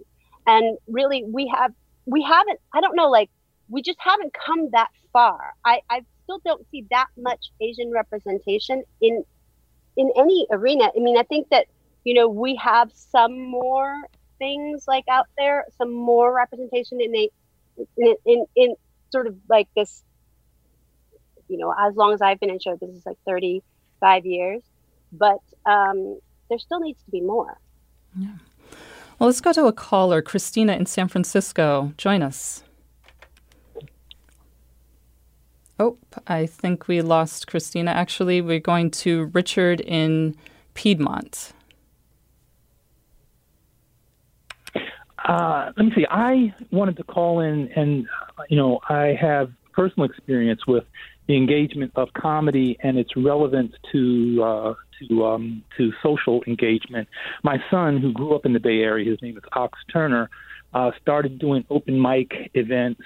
and 0.48 0.78
really 0.88 1.24
we 1.26 1.48
have 1.48 1.74
we 2.06 2.22
haven't 2.22 2.60
i 2.74 2.82
don't 2.82 2.96
know 2.96 3.10
like 3.10 3.30
we 3.70 3.82
just 3.82 4.00
haven't 4.00 4.34
come 4.34 4.70
that 4.72 4.90
far 5.14 5.54
i 5.66 5.80
i 5.90 6.02
still 6.24 6.42
don't 6.46 6.66
see 6.72 6.86
that 6.92 7.08
much 7.18 7.52
asian 7.62 7.92
representation 7.92 8.84
in 9.02 9.24
in 9.98 10.12
any 10.18 10.48
arena 10.52 10.90
i 10.96 11.00
mean 11.00 11.18
i 11.18 11.24
think 11.24 11.48
that 11.50 11.66
you 12.04 12.14
know 12.14 12.28
we 12.28 12.56
have 12.56 12.90
some 12.94 13.50
more 13.50 13.96
things 14.38 14.86
like 14.88 15.04
out 15.10 15.28
there 15.38 15.66
some 15.78 15.94
more 15.94 16.34
representation 16.34 17.02
in 17.02 17.16
a 17.16 17.30
in 17.98 18.16
in, 18.26 18.46
in 18.56 18.76
sort 19.12 19.28
of 19.28 19.36
like 19.50 19.68
this 19.76 20.04
you 21.48 21.58
know 21.58 21.74
as 21.78 21.96
long 21.96 22.14
as 22.14 22.22
i've 22.22 22.40
been 22.40 22.50
in 22.50 22.60
show 22.60 22.76
business 22.76 23.06
like 23.06 23.18
35 23.26 24.26
years 24.26 24.62
but 25.12 25.40
um 25.66 26.20
there 26.50 26.60
still 26.60 26.80
needs 26.80 27.02
to 27.04 27.12
be 27.12 27.22
more. 27.22 27.58
Yeah. 28.18 28.34
Well, 29.20 29.28
let's 29.28 29.42
go 29.42 29.52
to 29.52 29.66
a 29.66 29.74
caller, 29.74 30.22
Christina 30.22 30.74
in 30.74 30.86
San 30.86 31.10
Francisco. 31.10 31.92
Join 31.98 32.24
us. 32.24 32.64
Oh, 35.78 35.98
I 36.26 36.46
think 36.46 36.88
we 36.88 37.02
lost 37.02 37.48
Christina. 37.48 37.92
Actually, 37.92 38.40
we're 38.40 38.62
going 38.62 38.92
to 38.92 39.26
Richard 39.34 39.82
in 39.82 40.38
Piedmont. 40.74 41.52
Uh, 45.26 45.72
let 45.76 45.86
me 45.86 45.92
see. 45.94 46.06
I 46.10 46.54
wanted 46.72 46.96
to 46.98 47.04
call 47.04 47.42
in, 47.42 47.70
and 47.76 48.08
you 48.50 48.56
know, 48.56 48.80
I 48.88 49.18
have 49.20 49.52
personal 49.74 50.10
experience 50.10 50.66
with 50.66 50.86
the 51.28 51.36
engagement 51.36 51.92
of 51.96 52.08
comedy 52.14 52.78
and 52.84 52.98
its 52.98 53.16
relevance 53.18 53.74
to 53.92 54.44
uh, 54.44 54.74
to 55.08 55.26
um, 55.26 55.64
to 55.78 55.92
social 56.04 56.44
engagement. 56.48 57.08
My 57.44 57.58
son, 57.70 57.98
who 57.98 58.12
grew 58.12 58.36
up 58.36 58.46
in 58.46 58.54
the 58.54 58.60
Bay 58.60 58.80
Area, 58.80 59.10
his 59.10 59.22
name 59.22 59.38
is 59.38 59.44
Ox 59.54 59.78
Turner, 59.92 60.30
uh, 60.74 60.92
started 61.02 61.40
doing 61.40 61.66
open 61.70 62.02
mic 62.02 62.52
events 62.54 63.02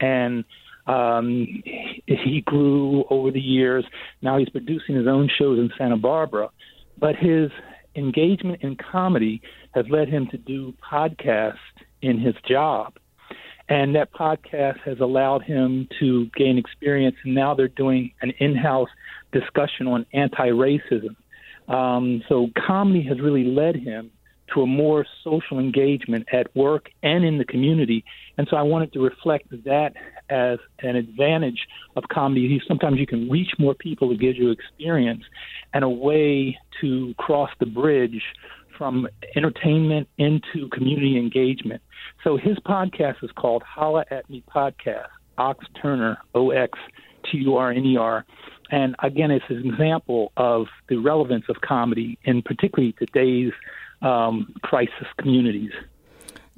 and. 0.00 0.44
Um, 0.86 1.62
he 2.06 2.42
grew 2.46 3.04
over 3.10 3.30
the 3.30 3.42
years. 3.42 3.84
Now 4.22 4.38
he's 4.38 4.48
producing 4.48 4.96
his 4.96 5.06
own 5.06 5.28
shows 5.38 5.58
in 5.58 5.70
Santa 5.76 5.98
Barbara, 5.98 6.48
but 6.98 7.14
his 7.14 7.50
engagement 7.94 8.62
in 8.62 8.76
comedy 8.76 9.42
has 9.72 9.84
led 9.90 10.08
him 10.08 10.28
to 10.28 10.38
do 10.38 10.72
podcasts 10.90 11.56
in 12.00 12.18
his 12.18 12.34
job. 12.48 12.94
And 13.68 13.94
that 13.96 14.12
podcast 14.14 14.80
has 14.80 14.98
allowed 15.00 15.42
him 15.42 15.88
to 16.00 16.30
gain 16.36 16.56
experience. 16.56 17.16
And 17.24 17.34
now 17.34 17.54
they're 17.54 17.68
doing 17.68 18.12
an 18.22 18.32
in 18.38 18.56
house 18.56 18.88
discussion 19.32 19.86
on 19.86 20.06
anti 20.14 20.48
racism. 20.48 21.16
Um, 21.68 22.22
so 22.28 22.48
comedy 22.66 23.02
has 23.02 23.20
really 23.20 23.44
led 23.44 23.76
him 23.76 24.10
to 24.54 24.62
a 24.62 24.66
more 24.66 25.06
social 25.22 25.58
engagement 25.58 26.26
at 26.32 26.54
work 26.56 26.88
and 27.02 27.24
in 27.24 27.38
the 27.38 27.44
community. 27.44 28.04
And 28.38 28.46
so 28.50 28.56
I 28.56 28.62
wanted 28.62 28.92
to 28.94 29.00
reflect 29.00 29.50
that 29.64 29.92
as 30.30 30.58
an 30.80 30.96
advantage 30.96 31.66
of 31.96 32.04
comedy. 32.10 32.60
Sometimes 32.66 32.98
you 32.98 33.06
can 33.06 33.28
reach 33.28 33.50
more 33.58 33.74
people, 33.74 34.10
it 34.12 34.20
gives 34.20 34.38
you 34.38 34.50
experience 34.50 35.22
and 35.74 35.84
a 35.84 35.88
way 35.88 36.58
to 36.80 37.14
cross 37.18 37.50
the 37.60 37.66
bridge 37.66 38.22
from 38.76 39.08
entertainment 39.34 40.08
into 40.16 40.68
community 40.72 41.18
engagement. 41.18 41.82
So 42.24 42.36
his 42.36 42.58
podcast 42.60 43.22
is 43.22 43.30
called 43.32 43.62
Holla 43.62 44.04
at 44.10 44.30
Me 44.30 44.42
Podcast, 44.48 45.08
Ox 45.36 45.66
Turner, 45.82 46.18
O 46.34 46.50
X 46.50 46.78
T 47.24 47.38
U 47.38 47.56
R 47.56 47.70
N 47.70 47.84
E 47.84 47.96
R. 47.96 48.24
And 48.70 48.96
again, 49.02 49.30
it's 49.30 49.44
an 49.48 49.66
example 49.66 50.32
of 50.36 50.66
the 50.88 50.96
relevance 50.96 51.46
of 51.48 51.60
comedy 51.62 52.18
in 52.24 52.42
particularly 52.42 52.92
today's 52.98 53.52
um, 54.02 54.54
crisis 54.62 55.06
communities. 55.18 55.72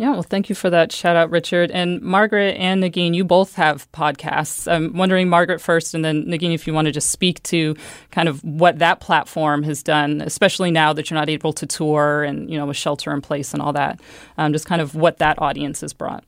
Yeah, 0.00 0.12
well, 0.12 0.22
thank 0.22 0.48
you 0.48 0.54
for 0.54 0.70
that 0.70 0.92
shout 0.92 1.14
out, 1.14 1.28
Richard. 1.28 1.70
And 1.70 2.00
Margaret 2.00 2.56
and 2.56 2.82
Negin, 2.82 3.14
you 3.14 3.22
both 3.22 3.54
have 3.56 3.86
podcasts. 3.92 4.66
I'm 4.66 4.96
wondering, 4.96 5.28
Margaret 5.28 5.60
first, 5.60 5.92
and 5.92 6.02
then 6.02 6.24
Negin, 6.24 6.54
if 6.54 6.66
you 6.66 6.72
want 6.72 6.86
to 6.86 6.90
just 6.90 7.10
speak 7.10 7.42
to 7.44 7.76
kind 8.10 8.26
of 8.26 8.42
what 8.42 8.78
that 8.78 9.00
platform 9.00 9.62
has 9.64 9.82
done, 9.82 10.22
especially 10.22 10.70
now 10.70 10.94
that 10.94 11.10
you're 11.10 11.20
not 11.20 11.28
able 11.28 11.52
to 11.52 11.66
tour 11.66 12.24
and, 12.24 12.50
you 12.50 12.56
know, 12.56 12.64
with 12.64 12.78
shelter 12.78 13.12
in 13.12 13.20
place 13.20 13.52
and 13.52 13.60
all 13.60 13.74
that, 13.74 14.00
um, 14.38 14.54
just 14.54 14.64
kind 14.64 14.80
of 14.80 14.94
what 14.94 15.18
that 15.18 15.38
audience 15.38 15.82
has 15.82 15.92
brought. 15.92 16.24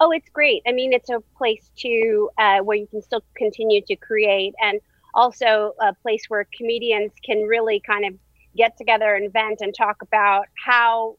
Oh, 0.00 0.10
it's 0.12 0.30
great. 0.30 0.62
I 0.66 0.72
mean, 0.72 0.92
it's 0.94 1.10
a 1.10 1.20
place 1.36 1.70
to 1.78 2.30
uh, 2.38 2.60
where 2.60 2.76
you 2.76 2.86
can 2.86 3.02
still 3.02 3.22
continue 3.36 3.82
to 3.86 3.96
create, 3.96 4.54
and 4.60 4.80
also 5.14 5.74
a 5.80 5.94
place 6.02 6.24
where 6.28 6.46
comedians 6.56 7.12
can 7.24 7.42
really 7.42 7.80
kind 7.80 8.06
of 8.06 8.14
get 8.56 8.76
together 8.78 9.14
and 9.14 9.32
vent 9.32 9.60
and 9.60 9.74
talk 9.76 10.02
about 10.02 10.46
how 10.66 11.16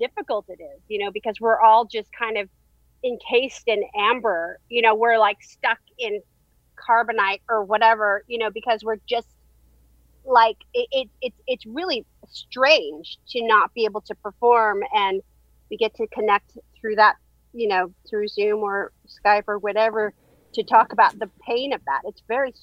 difficult 0.00 0.46
it 0.48 0.60
is. 0.62 0.82
You 0.88 1.00
know, 1.04 1.10
because 1.12 1.40
we're 1.40 1.60
all 1.60 1.84
just 1.86 2.10
kind 2.18 2.38
of 2.38 2.48
encased 3.04 3.64
in 3.66 3.82
amber. 3.98 4.58
You 4.68 4.82
know, 4.82 4.94
we're 4.94 5.18
like 5.18 5.42
stuck 5.42 5.80
in 5.98 6.20
carbonite 6.88 7.40
or 7.48 7.64
whatever. 7.64 8.24
You 8.28 8.38
know, 8.38 8.50
because 8.50 8.84
we're 8.84 9.00
just 9.08 9.28
like 10.24 10.58
it, 10.74 10.88
it, 10.92 11.10
it's 11.22 11.38
it's 11.48 11.66
really 11.66 12.06
strange 12.28 13.18
to 13.30 13.46
not 13.46 13.74
be 13.74 13.84
able 13.84 14.00
to 14.02 14.14
perform 14.16 14.82
and 14.94 15.20
we 15.70 15.76
get 15.76 15.94
to 15.96 16.06
connect 16.08 16.56
through 16.80 16.96
that 16.96 17.16
you 17.52 17.68
know, 17.68 17.92
through 18.08 18.28
Zoom 18.28 18.60
or 18.60 18.92
Skype 19.06 19.44
or 19.46 19.58
whatever 19.58 20.12
to 20.54 20.62
talk 20.62 20.92
about 20.92 21.18
the 21.18 21.30
pain 21.46 21.72
of 21.72 21.84
that. 21.86 22.02
It's 22.04 22.22
very, 22.28 22.54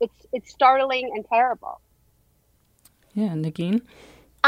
it's 0.00 0.26
it's 0.32 0.50
startling 0.50 1.10
and 1.14 1.24
terrible. 1.32 1.80
Yeah, 3.14 3.30
Negin. 3.30 3.82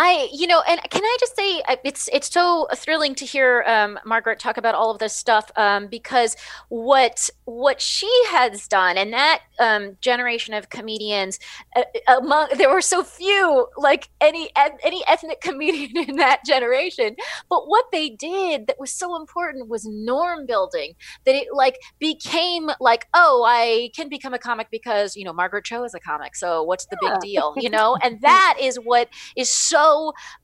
I, 0.00 0.28
you 0.32 0.46
know, 0.46 0.62
and 0.68 0.80
can 0.90 1.02
I 1.02 1.16
just 1.18 1.34
say 1.34 1.60
uh, 1.66 1.74
it's 1.82 2.08
it's 2.12 2.32
so 2.32 2.68
thrilling 2.76 3.16
to 3.16 3.24
hear 3.24 3.64
um, 3.66 3.98
Margaret 4.06 4.38
talk 4.38 4.56
about 4.56 4.76
all 4.76 4.92
of 4.92 5.00
this 5.00 5.12
stuff 5.12 5.50
um, 5.56 5.88
because 5.88 6.36
what 6.68 7.28
what 7.46 7.80
she 7.80 8.08
has 8.28 8.68
done 8.68 8.96
and 8.96 9.12
that 9.12 9.40
um, 9.58 9.96
generation 10.00 10.54
of 10.54 10.70
comedians 10.70 11.40
uh, 11.74 11.82
among 12.06 12.46
there 12.56 12.70
were 12.70 12.80
so 12.80 13.02
few 13.02 13.66
like 13.76 14.08
any 14.20 14.48
any 14.84 15.02
ethnic 15.08 15.40
comedian 15.48 15.96
in 16.08 16.14
that 16.14 16.44
generation, 16.44 17.16
but 17.50 17.66
what 17.66 17.86
they 17.90 18.08
did 18.08 18.68
that 18.68 18.78
was 18.78 18.92
so 18.92 19.16
important 19.16 19.68
was 19.68 19.84
norm 19.84 20.46
building 20.46 20.94
that 21.26 21.34
it 21.34 21.48
like 21.52 21.76
became 21.98 22.70
like 22.78 23.08
oh 23.14 23.44
I 23.44 23.90
can 23.96 24.08
become 24.08 24.32
a 24.32 24.38
comic 24.38 24.68
because 24.70 25.16
you 25.16 25.24
know 25.24 25.32
Margaret 25.32 25.64
Cho 25.64 25.82
is 25.82 25.92
a 25.92 26.00
comic 26.00 26.36
so 26.36 26.62
what's 26.62 26.86
the 26.86 26.96
yeah. 27.02 27.14
big 27.14 27.20
deal 27.20 27.54
you 27.56 27.70
know 27.76 27.96
and 28.00 28.20
that 28.20 28.58
is 28.60 28.76
what 28.76 29.08
is 29.36 29.50
so 29.50 29.87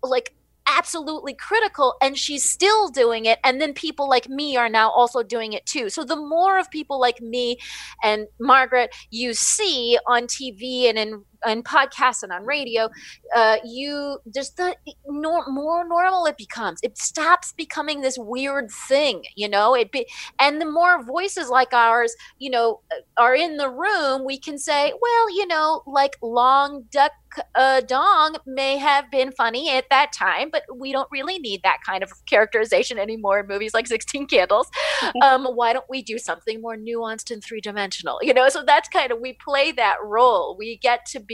like 0.03 0.35
absolutely 0.67 1.35
critical 1.35 1.95
and 2.01 2.17
she's 2.17 2.43
still 2.43 2.89
doing 2.89 3.27
it 3.27 3.39
and 3.45 3.61
then 3.61 3.75
people 3.75 4.09
like 4.09 4.29
me 4.29 4.57
are 4.57 4.69
now 4.69 4.91
also 4.91 5.23
doing 5.23 5.53
it 5.53 5.67
too. 5.67 5.91
So 5.91 6.05
the 6.05 6.17
more 6.17 6.59
of 6.59 6.71
people 6.71 6.99
like 6.99 7.21
me 7.21 7.59
and 8.03 8.27
margaret 8.41 8.95
you 9.11 9.35
see 9.35 9.99
on 10.07 10.23
tv 10.23 10.89
and 10.89 10.99
in 10.99 11.23
and 11.45 11.65
podcasts 11.65 12.23
and 12.23 12.33
on 12.33 12.45
radio, 12.45 12.89
uh, 13.35 13.57
you 13.65 14.19
just 14.33 14.57
the 14.57 14.77
nor, 15.07 15.45
more 15.49 15.87
normal 15.87 16.27
it 16.27 16.37
becomes. 16.37 16.81
It 16.83 16.99
stops 16.99 17.53
becoming 17.53 18.01
this 18.01 18.17
weird 18.19 18.71
thing, 18.71 19.25
you 19.37 19.49
know. 19.49 19.75
It 19.75 19.93
be, 19.93 20.07
and 20.39 20.61
the 20.61 20.71
more 20.71 21.03
voices 21.05 21.49
like 21.49 21.73
ours, 21.73 22.15
you 22.39 22.51
know, 22.51 22.81
are 23.17 23.35
in 23.35 23.57
the 23.57 23.69
room, 23.69 24.25
we 24.25 24.39
can 24.39 24.59
say, 24.59 24.93
well, 25.01 25.37
you 25.37 25.47
know, 25.47 25.83
like 25.87 26.17
Long 26.23 26.85
Duk 26.91 27.13
uh, 27.55 27.81
Dong 27.81 28.37
may 28.47 28.77
have 28.79 29.11
been 29.11 29.33
funny 29.33 29.71
at 29.71 29.87
that 29.91 30.13
time, 30.13 30.51
but 30.51 30.63
we 30.75 30.93
don't 30.93 31.09
really 31.11 31.39
need 31.39 31.63
that 31.63 31.79
kind 31.85 32.03
of 32.03 32.11
characterization 32.27 32.99
anymore 32.99 33.41
in 33.41 33.47
movies 33.47 33.75
like 33.75 33.87
16 33.87 34.27
Candles. 34.27 34.71
Um, 35.23 35.45
why 35.47 35.73
don't 35.73 35.89
we 35.89 36.03
do 36.03 36.19
something 36.19 36.61
more 36.61 36.77
nuanced 36.77 37.31
and 37.31 37.43
three 37.43 37.61
dimensional? 37.61 38.19
You 38.23 38.35
know, 38.35 38.49
so 38.49 38.63
that's 38.65 38.89
kind 38.89 39.11
of, 39.13 39.21
we 39.21 39.33
play 39.33 39.73
that 39.73 39.97
role. 40.03 40.57
We 40.59 40.77
get 40.79 41.07
to 41.07 41.21
be 41.21 41.34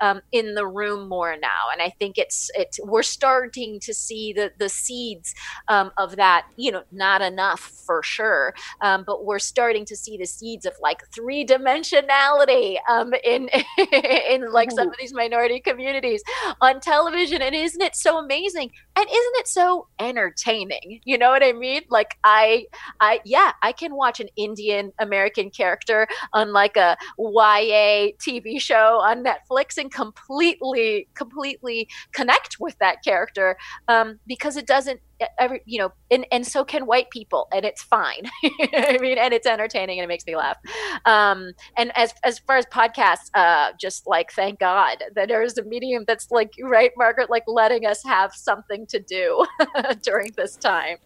um, 0.00 0.20
in 0.32 0.54
the 0.54 0.66
room 0.66 1.08
more 1.08 1.36
now. 1.36 1.70
And 1.72 1.82
I 1.82 1.90
think 1.98 2.18
it's, 2.18 2.50
it's, 2.54 2.78
we're 2.82 3.02
starting 3.02 3.80
to 3.80 3.94
see 3.94 4.32
the, 4.32 4.52
the 4.58 4.68
seeds 4.68 5.34
um, 5.68 5.90
of 5.96 6.16
that, 6.16 6.46
you 6.56 6.70
know, 6.70 6.82
not 6.92 7.22
enough 7.22 7.60
for 7.60 8.02
sure. 8.02 8.54
Um, 8.80 9.04
but 9.06 9.24
we're 9.24 9.38
starting 9.38 9.84
to 9.86 9.96
see 9.96 10.16
the 10.16 10.26
seeds 10.26 10.66
of 10.66 10.74
like 10.80 11.02
three 11.14 11.44
dimensionality 11.44 12.76
um, 12.88 13.12
in, 13.24 13.48
in 14.30 14.52
like 14.52 14.70
some 14.70 14.88
of 14.88 14.94
these 14.98 15.14
minority 15.14 15.60
communities 15.60 16.22
on 16.60 16.80
television. 16.80 17.42
And 17.42 17.54
isn't 17.54 17.82
it 17.82 17.96
so 17.96 18.18
amazing? 18.18 18.70
And 18.96 19.06
isn't 19.06 19.36
it 19.36 19.48
so 19.48 19.88
entertaining? 19.98 21.00
You 21.04 21.18
know 21.18 21.30
what 21.30 21.42
I 21.42 21.52
mean? 21.52 21.82
Like 21.88 22.16
I, 22.24 22.66
I, 23.00 23.20
yeah, 23.24 23.52
I 23.62 23.72
can 23.72 23.94
watch 23.94 24.20
an 24.20 24.28
Indian 24.36 24.92
American 24.98 25.50
character 25.50 26.06
on 26.32 26.52
like 26.52 26.76
a 26.76 26.96
YA 27.18 28.12
TV 28.18 28.60
show 28.60 29.00
on 29.02 29.22
Netflix 29.30 29.78
and 29.78 29.92
completely, 29.92 31.08
completely 31.14 31.88
connect 32.12 32.56
with 32.60 32.76
that 32.78 33.02
character 33.04 33.56
um, 33.88 34.18
because 34.26 34.56
it 34.56 34.66
doesn't 34.66 35.00
every 35.38 35.60
you 35.66 35.78
know 35.78 35.92
and 36.10 36.26
and 36.32 36.46
so 36.46 36.64
can 36.64 36.86
white 36.86 37.10
people 37.10 37.46
and 37.52 37.64
it's 37.64 37.82
fine. 37.82 38.22
I 38.72 38.96
mean 39.00 39.18
and 39.18 39.34
it's 39.34 39.46
entertaining 39.46 39.98
and 39.98 40.04
it 40.04 40.08
makes 40.08 40.26
me 40.26 40.34
laugh. 40.36 40.56
Um 41.04 41.52
and 41.76 41.92
as 41.96 42.14
as 42.24 42.38
far 42.38 42.56
as 42.56 42.64
podcasts 42.66 43.30
uh 43.34 43.72
just 43.78 44.06
like 44.06 44.32
thank 44.32 44.58
god 44.60 45.04
that 45.14 45.28
there's 45.28 45.58
a 45.58 45.64
medium 45.64 46.04
that's 46.06 46.30
like 46.30 46.52
right 46.62 46.90
margaret 46.96 47.28
like 47.28 47.44
letting 47.46 47.84
us 47.84 48.02
have 48.04 48.32
something 48.34 48.86
to 48.86 48.98
do 48.98 49.44
during 50.02 50.32
this 50.36 50.56
time. 50.56 50.96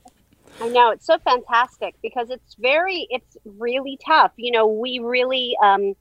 I 0.60 0.68
know 0.68 0.90
it's 0.90 1.06
so 1.06 1.18
fantastic 1.18 1.96
because 2.00 2.30
it's 2.30 2.54
very, 2.54 3.06
it's 3.10 3.36
really 3.44 3.98
tough. 4.04 4.32
You 4.36 4.52
know, 4.52 4.66
we 4.66 5.00
really 5.00 5.56
um, 5.62 5.94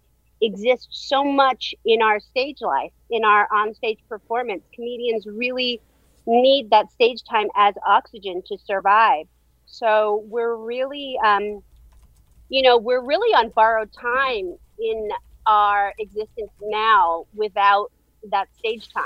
exist 0.44 0.88
so 0.92 1.24
much 1.24 1.74
in 1.86 2.02
our 2.02 2.20
stage 2.20 2.58
life, 2.62 2.92
in 3.10 3.24
our 3.24 3.48
on-stage 3.54 4.00
performance. 4.10 4.64
Comedians 4.76 5.26
really 5.26 5.82
need 6.26 6.70
that 6.70 6.92
stage 6.92 7.24
time 7.30 7.48
as 7.56 7.74
oxygen 7.88 8.42
to 8.48 8.58
survive. 8.66 9.26
So 9.66 10.24
we're 10.28 10.56
really, 10.56 11.18
um, 11.26 11.62
you 12.50 12.62
know, 12.62 12.78
we're 12.78 13.04
really 13.06 13.34
on 13.34 13.52
borrowed 13.56 13.92
time 13.94 14.56
in 14.80 15.10
our 15.48 15.94
existence 16.00 16.52
now 16.62 17.26
without 17.34 17.92
that 18.32 18.48
stage 18.58 18.88
time. 18.94 19.04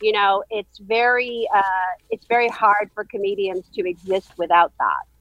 You 0.00 0.12
know, 0.12 0.44
it's 0.50 0.78
very, 0.78 1.48
uh, 1.54 1.62
it's 2.10 2.26
very 2.28 2.48
hard 2.48 2.90
for 2.94 3.06
comedians 3.10 3.68
to 3.74 3.88
exist 3.88 4.32
without 4.36 4.72
that. 4.78 5.15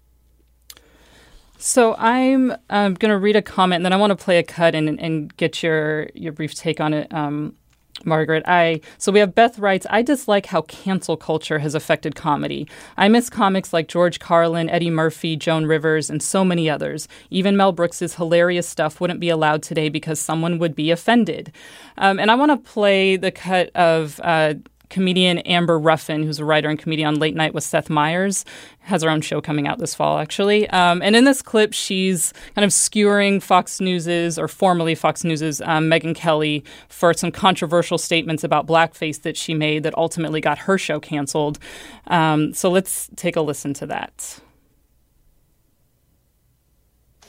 So 1.57 1.95
I'm 1.95 2.53
um, 2.69 2.93
going 2.95 3.11
to 3.11 3.17
read 3.17 3.35
a 3.35 3.41
comment, 3.41 3.79
and 3.79 3.85
then 3.85 3.93
I 3.93 3.97
want 3.97 4.11
to 4.11 4.23
play 4.23 4.37
a 4.37 4.43
cut 4.43 4.75
and, 4.75 4.99
and 4.99 5.35
get 5.37 5.63
your 5.63 6.09
your 6.13 6.33
brief 6.33 6.53
take 6.53 6.79
on 6.79 6.93
it. 6.93 7.13
Um, 7.13 7.55
Margaret, 8.03 8.43
I 8.45 8.81
so 8.97 9.11
we 9.11 9.19
have 9.19 9.33
Beth 9.33 9.57
writes, 9.57 9.87
I 9.89 10.01
dislike 10.01 10.47
how 10.47 10.63
cancel 10.63 11.15
culture 11.15 11.59
has 11.59 11.73
affected 11.75 12.15
comedy. 12.15 12.67
I 12.97 13.07
miss 13.07 13.29
comics 13.29 13.71
like 13.71 13.87
George 13.87 14.19
Carlin, 14.19 14.69
Eddie 14.69 14.89
Murphy, 14.89 15.37
Joan 15.37 15.65
Rivers, 15.65 16.09
and 16.09 16.21
so 16.21 16.43
many 16.43 16.69
others. 16.69 17.07
Even 17.29 17.55
Mel 17.55 17.71
Brooks's 17.71 18.15
hilarious 18.15 18.67
stuff 18.67 18.99
wouldn't 18.99 19.21
be 19.21 19.29
allowed 19.29 19.63
today 19.63 19.87
because 19.87 20.19
someone 20.19 20.59
would 20.59 20.75
be 20.75 20.91
offended. 20.91 21.53
Um, 21.97 22.19
and 22.19 22.29
I 22.29 22.35
want 22.35 22.51
to 22.51 22.69
play 22.69 23.15
the 23.15 23.31
cut 23.31 23.73
of 23.75 24.19
uh, 24.23 24.55
comedian 24.89 25.39
Amber 25.39 25.77
Ruffin, 25.79 26.23
who's 26.23 26.39
a 26.39 26.45
writer 26.45 26.69
and 26.69 26.79
comedian 26.79 27.07
on 27.07 27.19
Late 27.19 27.35
Night 27.35 27.53
with 27.53 27.63
Seth 27.63 27.89
Meyers, 27.89 28.45
has 28.79 29.03
her 29.03 29.09
own 29.09 29.21
show 29.21 29.41
coming 29.41 29.67
out 29.67 29.79
this 29.79 29.95
fall, 29.95 30.19
actually. 30.19 30.69
Um, 30.69 31.01
and 31.01 31.15
in 31.15 31.25
this 31.25 31.41
clip, 31.41 31.73
she's 31.73 32.33
kind 32.53 32.63
of 32.65 32.71
skewering 32.71 33.41
Fox 33.41 33.81
News's, 33.81 34.37
or 34.37 34.47
formerly 34.47 34.95
Fox 34.95 35.23
News's, 35.23 35.61
um, 35.61 35.85
Megyn 35.85 36.15
Kelly 36.15 36.63
for 36.87 37.13
some 37.13 37.31
controversial 37.31 37.97
statements 37.97 38.43
about 38.43 38.67
blackface 38.67 39.21
that 39.23 39.37
she 39.37 39.53
made 39.53 39.83
that 39.83 39.97
ultimately 39.97 40.41
got 40.41 40.57
her 40.59 40.77
show 40.77 40.99
canceled. 40.99 41.59
Um, 42.07 42.53
so 42.53 42.69
let's 42.69 43.09
take 43.15 43.35
a 43.35 43.41
listen 43.41 43.73
to 43.75 43.85
that. 43.87 44.39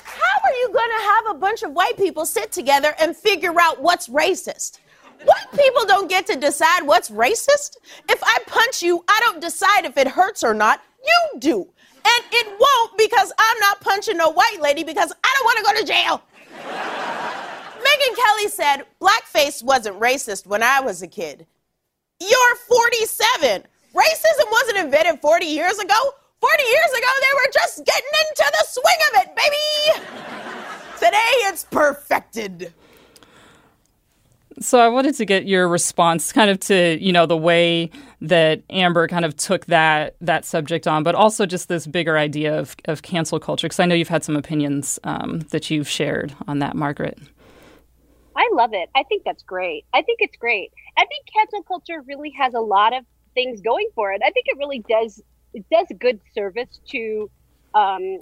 How 0.04 0.40
are 0.44 0.52
you 0.52 0.70
going 0.72 0.90
to 0.90 1.02
have 1.02 1.36
a 1.36 1.38
bunch 1.38 1.62
of 1.62 1.72
white 1.72 1.96
people 1.96 2.26
sit 2.26 2.52
together 2.52 2.94
and 3.00 3.16
figure 3.16 3.54
out 3.60 3.82
what's 3.82 4.08
racist? 4.08 4.78
White 5.24 5.50
people 5.56 5.84
don't 5.86 6.08
get 6.08 6.26
to 6.26 6.36
decide 6.36 6.82
what's 6.82 7.10
racist. 7.10 7.76
If 8.08 8.22
I 8.22 8.38
punch 8.46 8.82
you, 8.82 9.04
I 9.08 9.18
don't 9.22 9.40
decide 9.40 9.84
if 9.84 9.96
it 9.96 10.08
hurts 10.08 10.44
or 10.44 10.54
not. 10.54 10.82
You 11.04 11.40
do. 11.40 11.68
And 12.04 12.24
it 12.32 12.46
won't 12.46 12.98
because 12.98 13.32
I'm 13.38 13.58
not 13.60 13.80
punching 13.80 14.16
no 14.16 14.30
white 14.30 14.58
lady 14.60 14.84
because 14.84 15.12
I 15.24 15.34
don't 15.36 15.44
want 15.44 15.58
to 15.58 15.64
go 15.64 15.80
to 15.80 15.86
jail. 15.86 16.22
Megyn 17.86 18.16
Kelly 18.16 18.48
said 18.48 18.84
blackface 19.00 19.62
wasn't 19.62 19.98
racist 20.00 20.46
when 20.46 20.62
I 20.62 20.80
was 20.80 21.02
a 21.02 21.06
kid. 21.06 21.46
You're 22.20 22.56
47. 22.68 23.64
Racism 23.94 24.50
wasn't 24.50 24.78
invented 24.78 25.20
40 25.20 25.46
years 25.46 25.78
ago. 25.78 26.12
40 26.40 26.62
years 26.62 26.98
ago, 26.98 27.08
they 27.20 27.34
were 27.34 27.52
just 27.52 27.84
getting 27.84 28.10
into 28.28 28.52
the 28.58 28.66
swing 28.68 29.00
of 29.08 29.22
it, 29.22 29.36
baby. 29.36 30.06
Today, 30.96 31.32
it's 31.48 31.64
perfected. 31.64 32.72
So 34.58 34.78
I 34.78 34.88
wanted 34.88 35.14
to 35.16 35.26
get 35.26 35.46
your 35.46 35.68
response 35.68 36.32
kind 36.32 36.48
of 36.48 36.58
to, 36.60 36.98
you 36.98 37.12
know, 37.12 37.26
the 37.26 37.36
way 37.36 37.90
that 38.22 38.62
Amber 38.70 39.06
kind 39.06 39.24
of 39.24 39.36
took 39.36 39.66
that 39.66 40.16
that 40.22 40.46
subject 40.46 40.86
on, 40.86 41.02
but 41.02 41.14
also 41.14 41.44
just 41.44 41.68
this 41.68 41.86
bigger 41.86 42.16
idea 42.16 42.58
of, 42.58 42.74
of 42.86 43.02
cancel 43.02 43.38
culture. 43.38 43.66
Because 43.66 43.80
I 43.80 43.86
know 43.86 43.94
you've 43.94 44.08
had 44.08 44.24
some 44.24 44.36
opinions 44.36 44.98
um, 45.04 45.40
that 45.50 45.70
you've 45.70 45.88
shared 45.88 46.34
on 46.48 46.60
that, 46.60 46.74
Margaret. 46.74 47.18
I 48.34 48.48
love 48.52 48.70
it. 48.72 48.88
I 48.94 49.02
think 49.02 49.24
that's 49.24 49.42
great. 49.42 49.84
I 49.92 50.02
think 50.02 50.20
it's 50.20 50.36
great. 50.36 50.72
I 50.96 51.04
think 51.04 51.26
cancel 51.34 51.62
culture 51.62 52.02
really 52.06 52.30
has 52.38 52.54
a 52.54 52.60
lot 52.60 52.94
of 52.94 53.04
things 53.34 53.60
going 53.60 53.88
for 53.94 54.12
it. 54.12 54.22
I 54.24 54.30
think 54.30 54.46
it 54.48 54.56
really 54.58 54.82
does 54.88 55.22
it 55.52 55.64
does 55.70 55.86
good 55.98 56.20
service 56.34 56.80
to 56.88 57.30
um, 57.74 58.18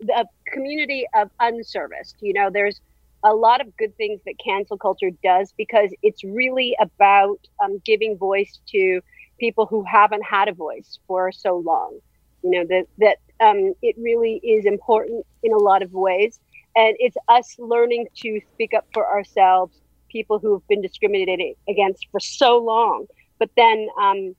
the 0.00 0.26
community 0.46 1.06
of 1.14 1.30
unserviced. 1.40 2.16
You 2.20 2.34
know, 2.34 2.50
there's 2.50 2.80
a 3.24 3.34
lot 3.34 3.60
of 3.60 3.76
good 3.76 3.96
things 3.96 4.20
that 4.26 4.34
cancel 4.44 4.76
culture 4.76 5.10
does 5.22 5.52
because 5.56 5.90
it's 6.02 6.24
really 6.24 6.76
about 6.80 7.38
um, 7.62 7.80
giving 7.84 8.16
voice 8.16 8.60
to 8.68 9.00
people 9.38 9.66
who 9.66 9.84
haven't 9.84 10.24
had 10.24 10.48
a 10.48 10.52
voice 10.52 10.98
for 11.06 11.30
so 11.32 11.58
long. 11.58 11.98
You 12.42 12.50
know 12.50 12.64
that 12.68 12.86
that 12.98 13.18
um, 13.40 13.74
it 13.82 13.94
really 13.98 14.40
is 14.42 14.64
important 14.64 15.24
in 15.42 15.52
a 15.52 15.58
lot 15.58 15.82
of 15.82 15.92
ways, 15.92 16.40
and 16.74 16.96
it's 16.98 17.16
us 17.28 17.56
learning 17.58 18.08
to 18.22 18.40
speak 18.52 18.74
up 18.74 18.86
for 18.92 19.06
ourselves, 19.06 19.80
people 20.10 20.38
who 20.40 20.52
have 20.54 20.66
been 20.66 20.82
discriminated 20.82 21.56
against 21.68 22.08
for 22.10 22.18
so 22.18 22.58
long. 22.58 23.06
But 23.38 23.50
then 23.56 23.88
um, 24.00 24.34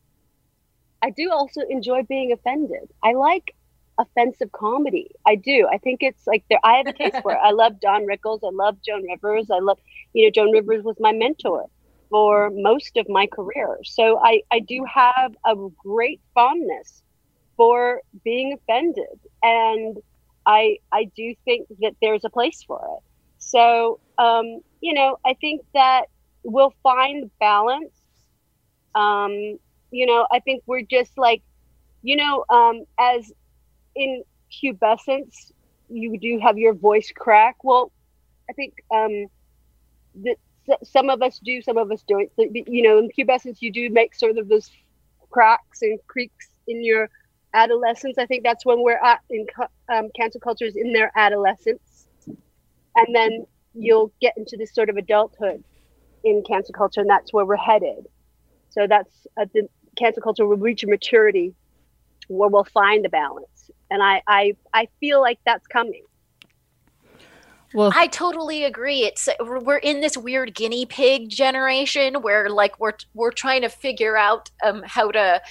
I 1.01 1.09
do 1.11 1.31
also 1.31 1.61
enjoy 1.69 2.03
being 2.03 2.31
offended. 2.33 2.89
I 3.03 3.13
like 3.13 3.55
offensive 3.97 4.51
comedy. 4.51 5.11
I 5.25 5.35
do. 5.35 5.67
I 5.71 5.77
think 5.77 6.01
it's 6.01 6.25
like 6.27 6.43
there. 6.49 6.59
I 6.63 6.73
have 6.77 6.87
a 6.87 6.93
taste 6.93 7.21
for 7.21 7.31
it. 7.31 7.39
I 7.43 7.51
love 7.51 7.79
Don 7.79 8.05
Rickles. 8.05 8.39
I 8.43 8.49
love 8.51 8.77
Joan 8.85 9.03
Rivers. 9.09 9.49
I 9.51 9.59
love, 9.59 9.79
you 10.13 10.25
know, 10.25 10.31
Joan 10.31 10.51
Rivers 10.51 10.83
was 10.83 10.97
my 10.99 11.11
mentor 11.11 11.67
for 12.09 12.51
most 12.53 12.97
of 12.97 13.07
my 13.09 13.27
career. 13.27 13.77
So 13.83 14.19
I 14.23 14.41
I 14.51 14.59
do 14.59 14.85
have 14.91 15.35
a 15.45 15.55
great 15.77 16.21
fondness 16.33 17.03
for 17.57 18.01
being 18.23 18.53
offended, 18.53 19.19
and 19.41 19.97
I 20.45 20.77
I 20.91 21.05
do 21.15 21.35
think 21.45 21.67
that 21.81 21.95
there's 22.01 22.23
a 22.25 22.29
place 22.29 22.63
for 22.63 22.79
it. 22.97 23.03
So 23.37 23.99
um, 24.17 24.61
you 24.81 24.93
know, 24.93 25.17
I 25.25 25.33
think 25.33 25.61
that 25.73 26.05
we'll 26.43 26.73
find 26.83 27.29
balance. 27.39 27.93
Um, 28.95 29.57
you 29.91 30.05
know, 30.05 30.27
I 30.31 30.39
think 30.39 30.63
we're 30.65 30.81
just 30.83 31.17
like, 31.17 31.41
you 32.01 32.15
know, 32.15 32.45
um, 32.49 32.85
as 32.99 33.31
in 33.95 34.23
pubescence, 34.51 35.51
you 35.89 36.17
do 36.19 36.39
have 36.39 36.57
your 36.57 36.73
voice 36.73 37.11
crack. 37.15 37.57
Well, 37.63 37.91
I 38.49 38.53
think 38.53 38.73
um, 38.93 39.27
that 40.23 40.37
some 40.83 41.09
of 41.09 41.21
us 41.21 41.39
do, 41.39 41.61
some 41.61 41.77
of 41.77 41.91
us 41.91 42.03
don't. 42.07 42.29
You 42.37 42.81
know, 42.81 42.97
in 42.99 43.09
pubescence, 43.17 43.61
you 43.61 43.71
do 43.71 43.89
make 43.89 44.15
sort 44.15 44.37
of 44.37 44.47
those 44.47 44.69
cracks 45.29 45.81
and 45.81 45.99
creaks 46.07 46.49
in 46.67 46.83
your 46.83 47.09
adolescence. 47.53 48.17
I 48.17 48.25
think 48.25 48.43
that's 48.43 48.65
when 48.65 48.81
we're 48.81 49.03
at 49.03 49.21
in 49.29 49.45
um, 49.91 50.09
culture 50.41 50.65
is 50.65 50.75
in 50.75 50.93
their 50.93 51.11
adolescence, 51.15 52.07
and 52.95 53.15
then 53.15 53.45
you'll 53.73 54.11
get 54.21 54.33
into 54.37 54.55
this 54.57 54.73
sort 54.73 54.89
of 54.89 54.97
adulthood 54.97 55.63
in 56.23 56.43
cancel 56.47 56.73
culture, 56.73 57.01
and 57.01 57.09
that's 57.09 57.33
where 57.33 57.45
we're 57.45 57.55
headed. 57.55 58.07
So 58.69 58.87
that's 58.87 59.27
uh, 59.39 59.45
the 59.53 59.67
cancel 59.97 60.23
culture 60.23 60.45
will 60.47 60.57
reach 60.57 60.83
a 60.83 60.87
maturity 60.87 61.53
where 62.27 62.49
we'll 62.49 62.63
find 62.63 63.03
the 63.03 63.09
balance, 63.09 63.62
and 63.93 64.03
I 64.03 64.21
I 64.27 64.57
I 64.73 64.87
feel 64.99 65.21
like 65.21 65.39
that's 65.45 65.65
coming. 65.67 66.03
Well, 67.73 67.91
I 67.95 68.07
totally 68.07 68.65
agree. 68.65 69.03
It's 69.03 69.29
we're 69.39 69.77
in 69.77 70.01
this 70.01 70.17
weird 70.17 70.53
guinea 70.53 70.85
pig 70.85 71.29
generation 71.29 72.15
where 72.21 72.49
like 72.49 72.79
we're 72.79 72.93
we're 73.13 73.31
trying 73.31 73.61
to 73.61 73.69
figure 73.69 74.17
out 74.17 74.51
um, 74.63 74.83
how 74.85 75.11
to 75.11 75.41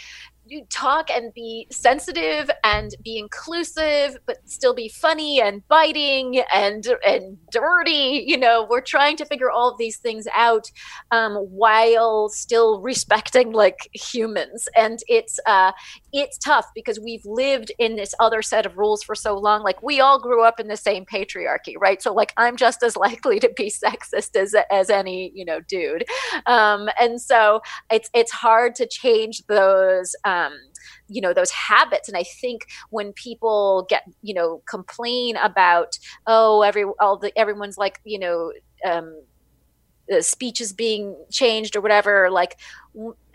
talk 0.70 1.10
and 1.10 1.32
be 1.34 1.66
sensitive 1.70 2.50
and 2.64 2.94
be 3.02 3.18
inclusive 3.18 4.16
but 4.26 4.38
still 4.44 4.74
be 4.74 4.88
funny 4.88 5.40
and 5.40 5.66
biting 5.68 6.42
and 6.52 6.86
and 7.06 7.38
dirty. 7.50 8.24
You 8.26 8.38
know 8.38 8.66
we're 8.68 8.80
trying 8.80 9.16
to 9.18 9.24
figure 9.26 9.50
all 9.50 9.70
of 9.70 9.78
these 9.78 9.98
things 9.98 10.26
out 10.34 10.70
um, 11.10 11.34
while 11.34 12.28
still 12.28 12.80
respecting 12.80 13.52
like 13.52 13.88
humans. 13.92 14.68
And 14.76 15.00
it's 15.08 15.38
uh 15.46 15.72
it's 16.12 16.38
tough 16.38 16.66
because 16.74 16.98
we've 16.98 17.24
lived 17.24 17.72
in 17.78 17.96
this 17.96 18.14
other 18.20 18.42
set 18.42 18.66
of 18.66 18.76
rules 18.76 19.02
for 19.02 19.14
so 19.14 19.36
long. 19.36 19.62
Like 19.62 19.82
we 19.82 20.00
all 20.00 20.20
grew 20.20 20.44
up 20.44 20.58
in 20.58 20.68
the 20.68 20.76
same 20.76 21.04
patriarchy 21.04 21.74
right? 21.80 22.02
So 22.02 22.12
like 22.12 22.32
i'm 22.36 22.56
just 22.56 22.82
as 22.82 22.96
likely 22.96 23.38
to 23.40 23.50
be 23.56 23.70
sexist 23.84 24.36
as 24.36 24.54
as 24.70 24.90
any 24.90 25.32
you 25.34 25.44
know 25.44 25.60
dude. 25.60 26.04
Um 26.46 26.88
and 27.00 27.20
so 27.20 27.60
it's 27.90 28.10
it's 28.14 28.32
hard 28.32 28.74
to 28.76 28.86
change 28.86 29.42
those 29.46 30.14
um, 30.24 30.31
um, 30.32 30.52
you 31.08 31.20
know 31.20 31.32
those 31.32 31.50
habits. 31.50 32.08
And 32.08 32.16
i 32.16 32.24
think 32.40 32.66
when 32.90 33.12
people 33.12 33.86
get 33.88 34.02
you 34.22 34.34
know 34.34 34.62
complain 34.66 35.36
about 35.36 35.98
oh 36.26 36.62
every 36.62 36.84
all 37.00 37.16
the 37.16 37.36
everyone's 37.38 37.78
like 37.78 38.00
you 38.04 38.18
know 38.18 38.52
um, 38.84 39.22
speech 40.20 40.60
is 40.60 40.72
being 40.72 41.16
changed 41.30 41.76
or 41.76 41.80
whatever 41.80 42.30
like 42.30 42.58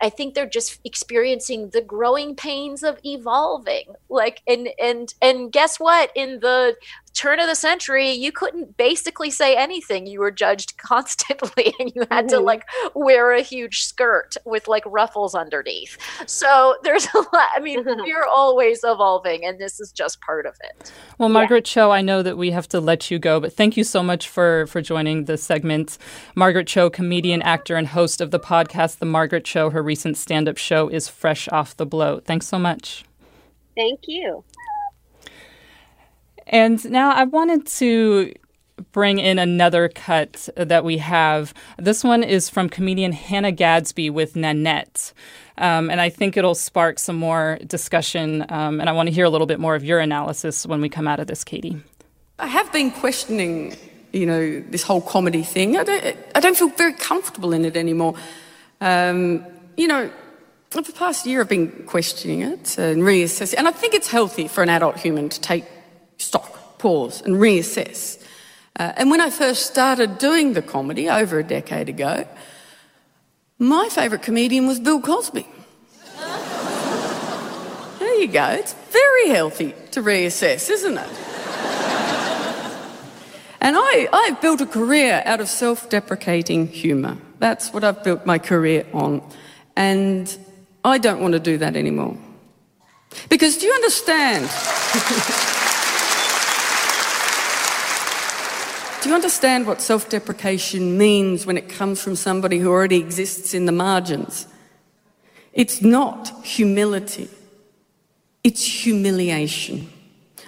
I 0.00 0.10
think 0.10 0.34
they're 0.34 0.48
just 0.48 0.80
experiencing 0.84 1.70
the 1.70 1.80
growing 1.80 2.36
pains 2.36 2.82
of 2.82 2.98
evolving. 3.04 3.94
Like 4.08 4.42
and 4.46 4.68
and 4.80 5.12
and 5.20 5.50
guess 5.50 5.80
what? 5.80 6.12
In 6.14 6.40
the 6.40 6.76
turn 7.14 7.40
of 7.40 7.48
the 7.48 7.54
century, 7.56 8.12
you 8.12 8.30
couldn't 8.30 8.76
basically 8.76 9.30
say 9.30 9.56
anything. 9.56 10.06
You 10.06 10.20
were 10.20 10.30
judged 10.30 10.76
constantly 10.78 11.74
and 11.80 11.90
you 11.94 12.02
had 12.10 12.26
mm-hmm. 12.26 12.36
to 12.36 12.40
like 12.40 12.64
wear 12.94 13.32
a 13.32 13.42
huge 13.42 13.80
skirt 13.80 14.36
with 14.44 14.68
like 14.68 14.84
ruffles 14.86 15.34
underneath. 15.34 15.98
So 16.26 16.76
there's 16.84 17.08
a 17.14 17.18
lot 17.18 17.48
I 17.56 17.60
mean, 17.60 17.84
mm-hmm. 17.84 18.02
we're 18.02 18.26
always 18.26 18.80
evolving 18.84 19.44
and 19.44 19.58
this 19.58 19.80
is 19.80 19.90
just 19.90 20.20
part 20.20 20.46
of 20.46 20.54
it. 20.62 20.92
Well, 21.18 21.28
Margaret 21.28 21.68
yeah. 21.68 21.72
Cho, 21.72 21.90
I 21.90 22.02
know 22.02 22.22
that 22.22 22.38
we 22.38 22.52
have 22.52 22.68
to 22.68 22.80
let 22.80 23.10
you 23.10 23.18
go, 23.18 23.40
but 23.40 23.52
thank 23.52 23.76
you 23.76 23.82
so 23.82 24.02
much 24.04 24.28
for 24.28 24.66
for 24.68 24.80
joining 24.80 25.24
this 25.24 25.42
segment. 25.42 25.98
Margaret 26.36 26.68
Cho, 26.68 26.88
comedian, 26.88 27.42
actor 27.42 27.74
and 27.74 27.88
host 27.88 28.20
of 28.20 28.30
the 28.30 28.38
podcast 28.38 28.98
The 28.98 29.06
Margaret 29.06 29.47
Cho. 29.48 29.70
Her 29.70 29.82
recent 29.82 30.16
stand 30.16 30.48
up 30.48 30.58
show 30.58 30.88
is 30.88 31.08
Fresh 31.08 31.48
Off 31.48 31.76
the 31.76 31.86
Bloat. 31.86 32.24
Thanks 32.24 32.46
so 32.46 32.58
much. 32.58 33.04
Thank 33.74 34.00
you. 34.06 34.44
And 36.46 36.82
now 36.90 37.12
I 37.12 37.24
wanted 37.24 37.66
to 37.66 38.34
bring 38.92 39.18
in 39.18 39.38
another 39.38 39.88
cut 39.88 40.48
that 40.56 40.84
we 40.84 40.98
have. 40.98 41.52
This 41.78 42.04
one 42.04 42.22
is 42.22 42.48
from 42.48 42.68
comedian 42.68 43.12
Hannah 43.12 43.52
Gadsby 43.52 44.10
with 44.10 44.36
Nanette. 44.36 45.12
Um, 45.56 45.90
and 45.90 46.00
I 46.00 46.10
think 46.10 46.36
it'll 46.36 46.54
spark 46.54 46.98
some 46.98 47.16
more 47.16 47.58
discussion. 47.66 48.46
Um, 48.48 48.80
and 48.80 48.88
I 48.88 48.92
want 48.92 49.08
to 49.08 49.14
hear 49.14 49.24
a 49.24 49.30
little 49.30 49.46
bit 49.46 49.58
more 49.58 49.74
of 49.74 49.84
your 49.84 49.98
analysis 49.98 50.66
when 50.66 50.80
we 50.80 50.88
come 50.88 51.08
out 51.08 51.18
of 51.18 51.26
this, 51.26 51.42
Katie. 51.42 51.76
I 52.38 52.46
have 52.46 52.72
been 52.72 52.92
questioning, 52.92 53.76
you 54.12 54.26
know, 54.26 54.60
this 54.70 54.84
whole 54.84 55.00
comedy 55.00 55.42
thing. 55.42 55.76
I 55.76 55.82
don't, 55.82 56.16
I 56.36 56.40
don't 56.40 56.56
feel 56.56 56.68
very 56.68 56.92
comfortable 56.92 57.52
in 57.52 57.64
it 57.64 57.76
anymore. 57.76 58.14
Um, 58.80 59.44
you 59.76 59.88
know, 59.88 60.10
for 60.70 60.82
the 60.82 60.92
past 60.92 61.26
year 61.26 61.40
I've 61.40 61.48
been 61.48 61.84
questioning 61.86 62.42
it 62.42 62.78
and 62.78 63.02
reassessing, 63.02 63.54
and 63.58 63.66
I 63.66 63.72
think 63.72 63.94
it's 63.94 64.08
healthy 64.08 64.48
for 64.48 64.62
an 64.62 64.68
adult 64.68 64.98
human 64.98 65.28
to 65.28 65.40
take 65.40 65.64
stock, 66.18 66.78
pause, 66.78 67.22
and 67.22 67.36
reassess. 67.36 68.22
Uh, 68.78 68.92
and 68.96 69.10
when 69.10 69.20
I 69.20 69.30
first 69.30 69.66
started 69.66 70.18
doing 70.18 70.52
the 70.52 70.62
comedy 70.62 71.08
over 71.08 71.38
a 71.38 71.44
decade 71.44 71.88
ago, 71.88 72.26
my 73.58 73.88
favourite 73.90 74.22
comedian 74.22 74.66
was 74.68 74.78
Bill 74.78 75.00
Cosby. 75.00 75.46
there 77.98 78.14
you 78.20 78.28
go. 78.28 78.46
It's 78.50 78.74
very 78.90 79.30
healthy 79.30 79.74
to 79.90 80.00
reassess, 80.00 80.70
isn't 80.70 80.96
it? 80.96 81.10
and 83.60 83.74
I, 83.76 84.08
I've 84.12 84.40
built 84.40 84.60
a 84.60 84.66
career 84.66 85.22
out 85.24 85.40
of 85.40 85.48
self 85.48 85.90
deprecating 85.90 86.68
humour. 86.68 87.16
That's 87.38 87.72
what 87.72 87.84
I've 87.84 88.02
built 88.02 88.26
my 88.26 88.38
career 88.38 88.86
on. 88.92 89.22
And 89.76 90.36
I 90.84 90.98
don't 90.98 91.20
want 91.20 91.32
to 91.32 91.40
do 91.40 91.58
that 91.58 91.76
anymore. 91.76 92.16
Because 93.28 93.58
do 93.58 93.66
you 93.66 93.72
understand? 93.72 94.44
do 99.02 99.08
you 99.08 99.14
understand 99.14 99.66
what 99.66 99.80
self 99.80 100.08
deprecation 100.08 100.98
means 100.98 101.46
when 101.46 101.56
it 101.56 101.68
comes 101.68 102.02
from 102.02 102.16
somebody 102.16 102.58
who 102.58 102.70
already 102.70 102.98
exists 102.98 103.54
in 103.54 103.66
the 103.66 103.72
margins? 103.72 104.46
It's 105.52 105.82
not 105.82 106.44
humility, 106.44 107.28
it's 108.44 108.64
humiliation. 108.64 109.92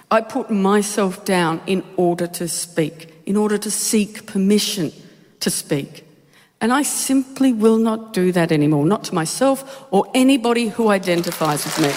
I 0.09 0.19
put 0.19 0.51
myself 0.51 1.23
down 1.23 1.61
in 1.67 1.85
order 1.95 2.27
to 2.27 2.49
speak, 2.49 3.13
in 3.25 3.37
order 3.37 3.57
to 3.57 3.71
seek 3.71 4.25
permission 4.25 4.91
to 5.39 5.49
speak. 5.49 6.05
And 6.61 6.71
I 6.71 6.83
simply 6.83 7.51
will 7.51 7.77
not 7.77 8.13
do 8.13 8.31
that 8.31 8.51
anymore, 8.51 8.85
not 8.85 9.03
to 9.05 9.15
myself 9.15 9.87
or 9.91 10.05
anybody 10.13 10.67
who 10.67 10.89
identifies 10.89 11.65
with 11.65 11.79
me. 11.79 11.91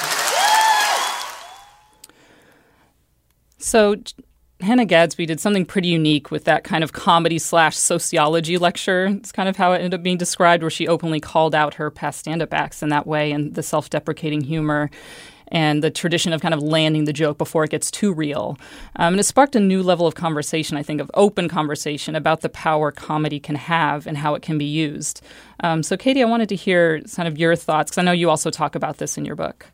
So, 3.58 3.96
Hannah 4.60 4.86
Gadsby 4.86 5.26
did 5.26 5.40
something 5.40 5.66
pretty 5.66 5.88
unique 5.88 6.30
with 6.30 6.44
that 6.44 6.64
kind 6.64 6.82
of 6.82 6.92
comedy 6.92 7.38
slash 7.38 7.76
sociology 7.76 8.56
lecture. 8.56 9.06
It's 9.06 9.32
kind 9.32 9.48
of 9.48 9.56
how 9.56 9.72
it 9.72 9.76
ended 9.76 9.94
up 9.94 10.02
being 10.02 10.16
described, 10.16 10.62
where 10.62 10.70
she 10.70 10.88
openly 10.88 11.20
called 11.20 11.54
out 11.54 11.74
her 11.74 11.90
past 11.90 12.20
stand 12.20 12.40
up 12.40 12.54
acts 12.54 12.82
in 12.82 12.88
that 12.88 13.06
way 13.06 13.32
and 13.32 13.54
the 13.54 13.62
self 13.62 13.90
deprecating 13.90 14.40
humor 14.40 14.90
and 15.48 15.82
the 15.82 15.90
tradition 15.90 16.32
of 16.32 16.40
kind 16.40 16.54
of 16.54 16.62
landing 16.62 17.04
the 17.04 17.12
joke 17.12 17.38
before 17.38 17.64
it 17.64 17.70
gets 17.70 17.90
too 17.90 18.12
real. 18.12 18.58
Um, 18.96 19.14
and 19.14 19.20
it 19.20 19.24
sparked 19.24 19.56
a 19.56 19.60
new 19.60 19.82
level 19.82 20.06
of 20.06 20.14
conversation, 20.14 20.76
I 20.76 20.82
think, 20.82 21.00
of 21.00 21.10
open 21.14 21.48
conversation 21.48 22.14
about 22.14 22.40
the 22.40 22.48
power 22.48 22.90
comedy 22.90 23.40
can 23.40 23.56
have 23.56 24.06
and 24.06 24.16
how 24.18 24.34
it 24.34 24.42
can 24.42 24.58
be 24.58 24.64
used. 24.64 25.22
Um, 25.60 25.82
so, 25.82 25.96
Katie, 25.96 26.22
I 26.22 26.26
wanted 26.26 26.48
to 26.50 26.56
hear 26.56 27.00
kind 27.00 27.28
of 27.28 27.38
your 27.38 27.56
thoughts 27.56 27.90
because 27.90 27.98
I 27.98 28.02
know 28.02 28.12
you 28.12 28.30
also 28.30 28.50
talk 28.50 28.74
about 28.74 28.98
this 28.98 29.16
in 29.16 29.24
your 29.24 29.36
book. 29.36 29.66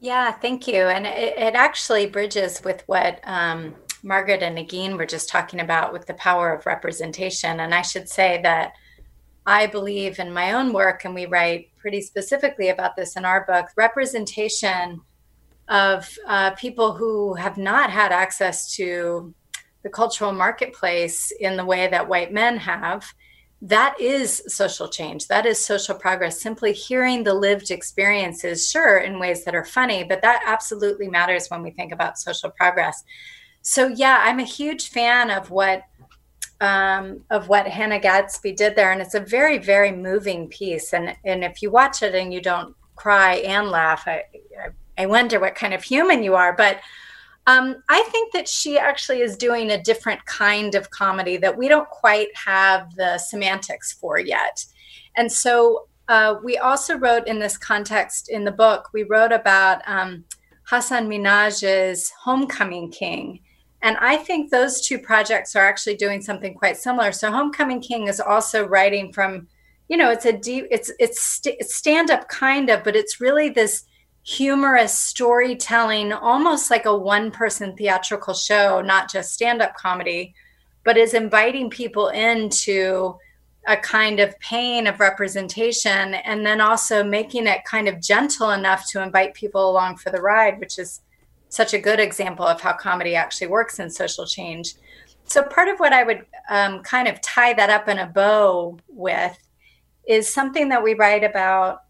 Yeah, 0.00 0.32
thank 0.32 0.66
you. 0.66 0.82
And 0.82 1.06
it, 1.06 1.38
it 1.38 1.54
actually 1.54 2.06
bridges 2.06 2.60
with 2.64 2.82
what 2.86 3.20
um, 3.22 3.74
Margaret 4.02 4.42
and 4.42 4.58
Negin 4.58 4.96
were 4.96 5.06
just 5.06 5.28
talking 5.28 5.60
about 5.60 5.92
with 5.92 6.06
the 6.06 6.14
power 6.14 6.52
of 6.52 6.66
representation. 6.66 7.60
And 7.60 7.72
I 7.72 7.82
should 7.82 8.08
say 8.08 8.40
that 8.42 8.72
I 9.46 9.66
believe 9.66 10.18
in 10.18 10.32
my 10.32 10.52
own 10.52 10.72
work, 10.72 11.04
and 11.04 11.14
we 11.14 11.26
write 11.26 11.68
pretty 11.82 12.00
specifically 12.00 12.68
about 12.68 12.94
this 12.96 13.16
in 13.16 13.24
our 13.24 13.44
book 13.44 13.66
representation 13.76 15.00
of 15.68 16.16
uh, 16.28 16.52
people 16.52 16.92
who 16.92 17.34
have 17.34 17.58
not 17.58 17.90
had 17.90 18.12
access 18.12 18.74
to 18.76 19.34
the 19.82 19.90
cultural 19.90 20.32
marketplace 20.32 21.32
in 21.40 21.56
the 21.56 21.64
way 21.64 21.88
that 21.88 22.08
white 22.08 22.32
men 22.32 22.56
have. 22.56 23.04
That 23.60 24.00
is 24.00 24.42
social 24.46 24.88
change. 24.88 25.26
That 25.26 25.44
is 25.44 25.64
social 25.64 25.94
progress. 25.94 26.40
Simply 26.40 26.72
hearing 26.72 27.24
the 27.24 27.34
lived 27.34 27.70
experiences, 27.70 28.68
sure, 28.70 28.98
in 28.98 29.18
ways 29.18 29.44
that 29.44 29.54
are 29.54 29.64
funny, 29.64 30.04
but 30.04 30.22
that 30.22 30.42
absolutely 30.46 31.08
matters 31.08 31.48
when 31.48 31.62
we 31.62 31.70
think 31.70 31.92
about 31.92 32.18
social 32.18 32.50
progress. 32.50 33.02
So, 33.62 33.88
yeah, 33.88 34.20
I'm 34.22 34.40
a 34.40 34.44
huge 34.44 34.88
fan 34.88 35.30
of 35.30 35.50
what 35.50 35.82
um, 36.62 37.24
of 37.30 37.48
what 37.48 37.66
Hannah 37.66 37.98
Gadsby 37.98 38.52
did 38.52 38.76
there, 38.76 38.92
and 38.92 39.02
it's 39.02 39.16
a 39.16 39.20
very, 39.20 39.58
very 39.58 39.90
moving 39.90 40.48
piece. 40.48 40.94
And 40.94 41.14
and 41.24 41.44
if 41.44 41.60
you 41.60 41.70
watch 41.70 42.02
it 42.02 42.14
and 42.14 42.32
you 42.32 42.40
don't 42.40 42.74
cry 42.94 43.34
and 43.34 43.68
laugh, 43.68 44.04
I 44.06 44.22
I 44.96 45.06
wonder 45.06 45.40
what 45.40 45.56
kind 45.56 45.74
of 45.74 45.82
human 45.82 46.22
you 46.22 46.36
are. 46.36 46.54
But 46.54 46.78
um, 47.48 47.82
I 47.88 48.02
think 48.12 48.32
that 48.32 48.48
she 48.48 48.78
actually 48.78 49.22
is 49.22 49.36
doing 49.36 49.72
a 49.72 49.82
different 49.82 50.24
kind 50.24 50.76
of 50.76 50.88
comedy 50.90 51.36
that 51.38 51.58
we 51.58 51.66
don't 51.66 51.88
quite 51.90 52.28
have 52.36 52.94
the 52.94 53.18
semantics 53.18 53.92
for 53.92 54.20
yet. 54.20 54.64
And 55.16 55.30
so 55.32 55.88
uh, 56.06 56.36
we 56.44 56.58
also 56.58 56.96
wrote 56.96 57.26
in 57.26 57.40
this 57.40 57.58
context 57.58 58.28
in 58.28 58.44
the 58.44 58.52
book, 58.52 58.90
we 58.94 59.02
wrote 59.02 59.32
about 59.32 59.82
um, 59.86 60.24
Hasan 60.70 61.08
Minhaj's 61.08 62.12
Homecoming 62.22 62.92
King 62.92 63.40
and 63.82 63.96
I 63.98 64.16
think 64.16 64.50
those 64.50 64.80
two 64.80 64.98
projects 64.98 65.56
are 65.56 65.66
actually 65.66 65.96
doing 65.96 66.22
something 66.22 66.54
quite 66.54 66.76
similar. 66.76 67.10
So 67.10 67.30
Homecoming 67.30 67.80
King 67.80 68.06
is 68.06 68.20
also 68.20 68.66
writing 68.66 69.12
from, 69.12 69.48
you 69.88 69.96
know, 69.96 70.10
it's 70.10 70.24
a 70.24 70.32
deep, 70.32 70.66
it's 70.70 70.92
it's, 71.00 71.20
st- 71.20 71.62
stand 71.64 72.10
up 72.10 72.28
kind 72.28 72.70
of, 72.70 72.84
but 72.84 72.94
it's 72.94 73.20
really 73.20 73.48
this 73.48 73.84
humorous 74.22 74.96
storytelling, 74.96 76.12
almost 76.12 76.70
like 76.70 76.86
a 76.86 76.96
one 76.96 77.32
person 77.32 77.76
theatrical 77.76 78.34
show, 78.34 78.80
not 78.80 79.10
just 79.10 79.34
stand 79.34 79.60
up 79.60 79.74
comedy, 79.74 80.32
but 80.84 80.96
is 80.96 81.12
inviting 81.12 81.68
people 81.68 82.08
into 82.08 83.16
a 83.66 83.76
kind 83.76 84.20
of 84.20 84.38
pain 84.40 84.86
of 84.86 85.00
representation 85.00 86.14
and 86.14 86.44
then 86.44 86.60
also 86.60 87.02
making 87.02 87.46
it 87.46 87.64
kind 87.64 87.88
of 87.88 88.00
gentle 88.00 88.50
enough 88.50 88.88
to 88.88 89.02
invite 89.02 89.34
people 89.34 89.70
along 89.70 89.96
for 89.96 90.10
the 90.10 90.20
ride, 90.20 90.58
which 90.60 90.78
is 90.78 91.00
such 91.52 91.74
a 91.74 91.78
good 91.78 92.00
example 92.00 92.46
of 92.46 92.62
how 92.62 92.72
comedy 92.72 93.14
actually 93.14 93.46
works 93.46 93.78
in 93.78 93.90
social 93.90 94.24
change. 94.24 94.74
So, 95.26 95.42
part 95.42 95.68
of 95.68 95.78
what 95.78 95.92
I 95.92 96.02
would 96.02 96.24
um, 96.48 96.82
kind 96.82 97.06
of 97.06 97.20
tie 97.20 97.52
that 97.52 97.68
up 97.68 97.88
in 97.88 97.98
a 97.98 98.06
bow 98.06 98.78
with 98.88 99.36
is 100.08 100.32
something 100.32 100.70
that 100.70 100.82
we 100.82 100.94
write 100.94 101.22
about 101.22 101.82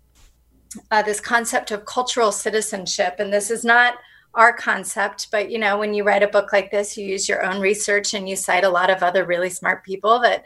uh, 0.90 1.02
this 1.02 1.20
concept 1.20 1.70
of 1.70 1.84
cultural 1.84 2.32
citizenship. 2.32 3.16
And 3.20 3.32
this 3.32 3.52
is 3.52 3.64
not 3.64 3.94
our 4.34 4.52
concept, 4.52 5.28
but 5.30 5.48
you 5.48 5.60
know, 5.60 5.78
when 5.78 5.94
you 5.94 6.02
write 6.02 6.24
a 6.24 6.28
book 6.28 6.52
like 6.52 6.72
this, 6.72 6.96
you 6.96 7.06
use 7.06 7.28
your 7.28 7.44
own 7.44 7.60
research 7.60 8.14
and 8.14 8.28
you 8.28 8.34
cite 8.34 8.64
a 8.64 8.68
lot 8.68 8.90
of 8.90 9.04
other 9.04 9.24
really 9.24 9.50
smart 9.50 9.84
people 9.84 10.18
that 10.20 10.42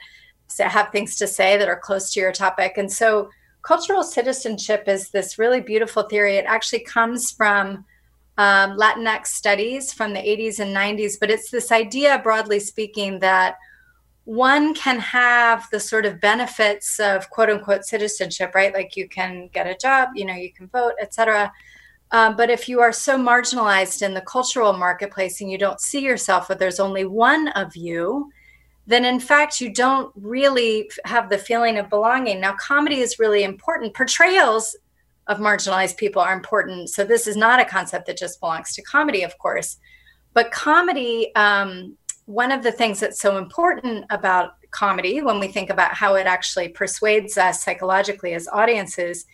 have 0.59 0.91
things 0.91 1.17
to 1.17 1.27
say 1.27 1.57
that 1.57 1.71
are 1.71 1.81
close 1.81 2.13
to 2.13 2.21
your 2.21 2.33
topic. 2.33 2.75
And 2.77 2.93
so, 2.93 3.31
cultural 3.63 4.03
citizenship 4.03 4.85
is 4.89 5.09
this 5.09 5.39
really 5.39 5.63
beautiful 5.63 6.03
theory. 6.03 6.37
It 6.37 6.45
actually 6.45 6.81
comes 6.81 7.33
from 7.33 7.87
um, 8.39 8.77
Latinx 8.77 9.29
studies 9.29 9.93
from 9.93 10.13
the 10.13 10.21
80s 10.21 10.61
and 10.61 10.77
90s, 10.77 11.19
but 11.19 11.31
it's 11.31 11.51
this 11.51 11.73
idea, 11.73 12.21
broadly 12.23 12.61
speaking, 12.61 13.19
that 13.21 13.57
one 14.25 14.75
can 14.75 14.99
have 14.99 15.69
the 15.71 15.81
sort 15.81 16.05
of 16.05 16.21
benefits 16.21 16.99
of 16.99 17.31
quote 17.31 17.49
unquote 17.49 17.85
citizenship, 17.85 18.55
right? 18.55 18.75
Like 18.75 18.97
you 18.97 19.09
can 19.09 19.49
get 19.53 19.67
a 19.67 19.77
job, 19.77 20.11
you 20.15 20.25
know, 20.25 20.35
you 20.35 20.53
can 20.53 20.67
vote, 20.67 20.95
etc. 21.01 21.53
Um, 22.11 22.37
but 22.37 22.51
if 22.51 22.69
you 22.69 22.81
are 22.81 22.93
so 22.93 23.17
marginalized 23.17 24.03
in 24.03 24.15
the 24.15 24.21
cultural 24.21 24.73
marketplace 24.73 25.41
and 25.41 25.51
you 25.51 25.59
don't 25.59 25.81
see 25.81 26.01
yourself, 26.01 26.51
or 26.51 26.57
there's 26.57 26.81
only 26.81 27.05
one 27.05 27.49
of 27.49 27.75
you, 27.77 28.31
then 28.87 29.05
in 29.05 29.19
fact 29.19 29.61
you 29.61 29.73
don't 29.73 30.13
really 30.17 30.91
have 31.05 31.31
the 31.31 31.39
feeling 31.39 31.79
of 31.79 31.89
belonging. 31.89 32.41
Now, 32.41 32.55
comedy 32.55 33.01
is 33.01 33.19
really 33.19 33.45
important. 33.45 33.95
Portrayals 33.95 34.77
of 35.27 35.39
marginalized 35.39 35.97
people 35.97 36.23
are 36.23 36.35
important. 36.35 36.91
So 36.91 37.05
this 37.05 37.27
is 37.27 37.37
not 37.37 37.61
a 37.61 37.65
concept 37.65 38.07
that 38.07 38.17
just 38.17 38.41
belongs 38.41 38.73
to 38.75 38.83
comedy, 38.83 39.23
of 39.23 39.37
course. 39.39 39.79
But 40.35 40.53
comedy 40.53 41.35
um, 41.35 41.97
one 42.27 42.51
of 42.51 42.63
the 42.63 42.73
things 42.73 43.01
that's 43.01 43.21
so 43.21 43.39
important 43.39 44.05
about 44.11 44.55
comedy 44.73 45.23
when 45.23 45.39
we 45.39 45.49
think 45.49 45.71
about 45.71 45.95
how 45.95 46.17
it 46.17 46.27
actually 46.27 46.69
persuades 46.69 47.39
us 47.39 47.63
psychologically 47.63 48.35
as 48.35 48.49
audiences 48.49 49.25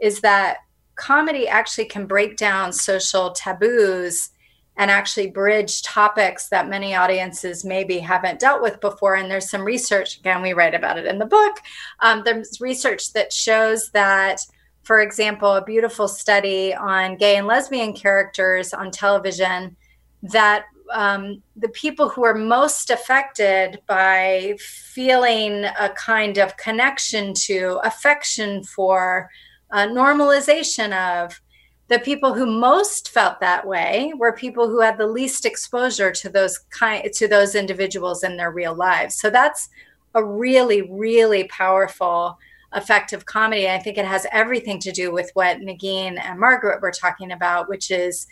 is 0.00 0.20
that 0.20 0.58
comedy 0.94 1.48
actually 1.48 1.84
can 1.84 2.06
break 2.06 2.36
down 2.36 2.72
social 2.72 3.32
taboos 3.32 4.30
and 4.78 4.90
actually 4.90 5.30
bridge 5.30 5.82
topics 5.82 6.48
that 6.48 6.68
many 6.68 6.94
audiences 6.94 7.64
maybe 7.64 7.98
haven't 7.98 8.38
dealt 8.38 8.62
with 8.62 8.80
before. 8.80 9.14
And 9.14 9.30
there's 9.30 9.50
some 9.50 9.64
research, 9.64 10.18
again, 10.18 10.42
we 10.42 10.52
write 10.52 10.74
about 10.74 10.98
it 10.98 11.06
in 11.06 11.18
the 11.18 11.26
book. 11.26 11.56
Um, 12.00 12.22
there's 12.24 12.60
research 12.60 13.12
that 13.14 13.32
shows 13.32 13.90
that, 13.90 14.40
for 14.86 15.00
example, 15.00 15.54
a 15.54 15.64
beautiful 15.64 16.06
study 16.06 16.72
on 16.72 17.16
gay 17.16 17.34
and 17.34 17.48
lesbian 17.48 17.92
characters 17.92 18.72
on 18.72 18.92
television 18.92 19.76
that 20.22 20.66
um, 20.92 21.42
the 21.56 21.68
people 21.70 22.08
who 22.08 22.24
are 22.24 22.36
most 22.36 22.90
affected 22.90 23.80
by 23.88 24.54
feeling 24.60 25.64
a 25.64 25.88
kind 25.96 26.38
of 26.38 26.56
connection 26.56 27.34
to, 27.34 27.80
affection 27.82 28.62
for, 28.62 29.28
uh, 29.72 29.88
normalization 29.88 30.92
of, 31.24 31.40
the 31.88 31.98
people 31.98 32.32
who 32.32 32.46
most 32.46 33.10
felt 33.10 33.40
that 33.40 33.66
way 33.66 34.12
were 34.16 34.32
people 34.32 34.68
who 34.68 34.80
had 34.80 34.98
the 34.98 35.06
least 35.06 35.44
exposure 35.44 36.12
to 36.12 36.28
those 36.28 36.58
kind 36.70 37.12
to 37.12 37.28
those 37.28 37.54
individuals 37.54 38.24
in 38.24 38.36
their 38.36 38.50
real 38.50 38.74
lives. 38.74 39.14
So 39.14 39.30
that's 39.30 39.68
a 40.14 40.24
really, 40.24 40.82
really 40.82 41.44
powerful 41.44 42.38
effect 42.76 43.12
of 43.12 43.26
comedy. 43.26 43.68
I 43.68 43.78
think 43.78 43.98
it 43.98 44.04
has 44.04 44.26
everything 44.30 44.78
to 44.80 44.92
do 44.92 45.10
with 45.10 45.30
what 45.34 45.58
Negin 45.58 46.20
and 46.22 46.38
Margaret 46.38 46.80
were 46.80 46.92
talking 46.92 47.32
about, 47.32 47.68
which 47.68 47.90
is 47.90 48.26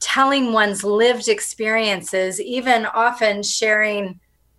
telling 0.00 0.52
one's 0.52 0.82
lived 0.82 1.28
experiences, 1.28 2.40
even 2.40 2.86
often 2.86 3.42
sharing 3.42 4.18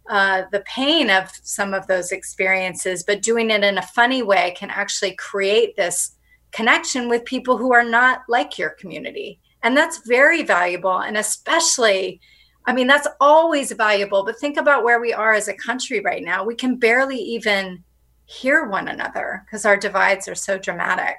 uh, 0.09 0.43
the 0.51 0.61
pain 0.61 1.09
of 1.09 1.29
some 1.43 1.73
of 1.73 1.85
those 1.87 2.11
experiences, 2.11 3.03
but 3.03 3.21
doing 3.21 3.49
it 3.49 3.63
in 3.63 3.77
a 3.77 3.81
funny 3.81 4.23
way 4.23 4.55
can 4.57 4.69
actually 4.69 5.13
create 5.15 5.75
this 5.75 6.15
connection 6.51 7.09
with 7.09 7.25
people 7.25 7.57
who 7.57 7.73
are 7.73 7.83
not 7.83 8.21
like 8.29 8.57
your 8.57 8.69
community. 8.69 9.39
And 9.63 9.75
that's 9.75 10.07
very 10.07 10.43
valuable. 10.43 10.99
And 10.99 11.17
especially, 11.17 12.21
I 12.65 12.73
mean, 12.73 12.87
that's 12.87 13.07
always 13.19 13.71
valuable. 13.73 14.23
But 14.23 14.39
think 14.39 14.57
about 14.57 14.83
where 14.83 15.01
we 15.01 15.11
are 15.11 15.33
as 15.33 15.49
a 15.49 15.53
country 15.53 15.99
right 15.99 16.23
now. 16.23 16.45
We 16.45 16.55
can 16.55 16.77
barely 16.77 17.17
even 17.17 17.83
hear 18.27 18.65
one 18.65 18.87
another 18.87 19.43
because 19.45 19.65
our 19.65 19.77
divides 19.77 20.27
are 20.27 20.35
so 20.35 20.59
dramatic. 20.59 21.15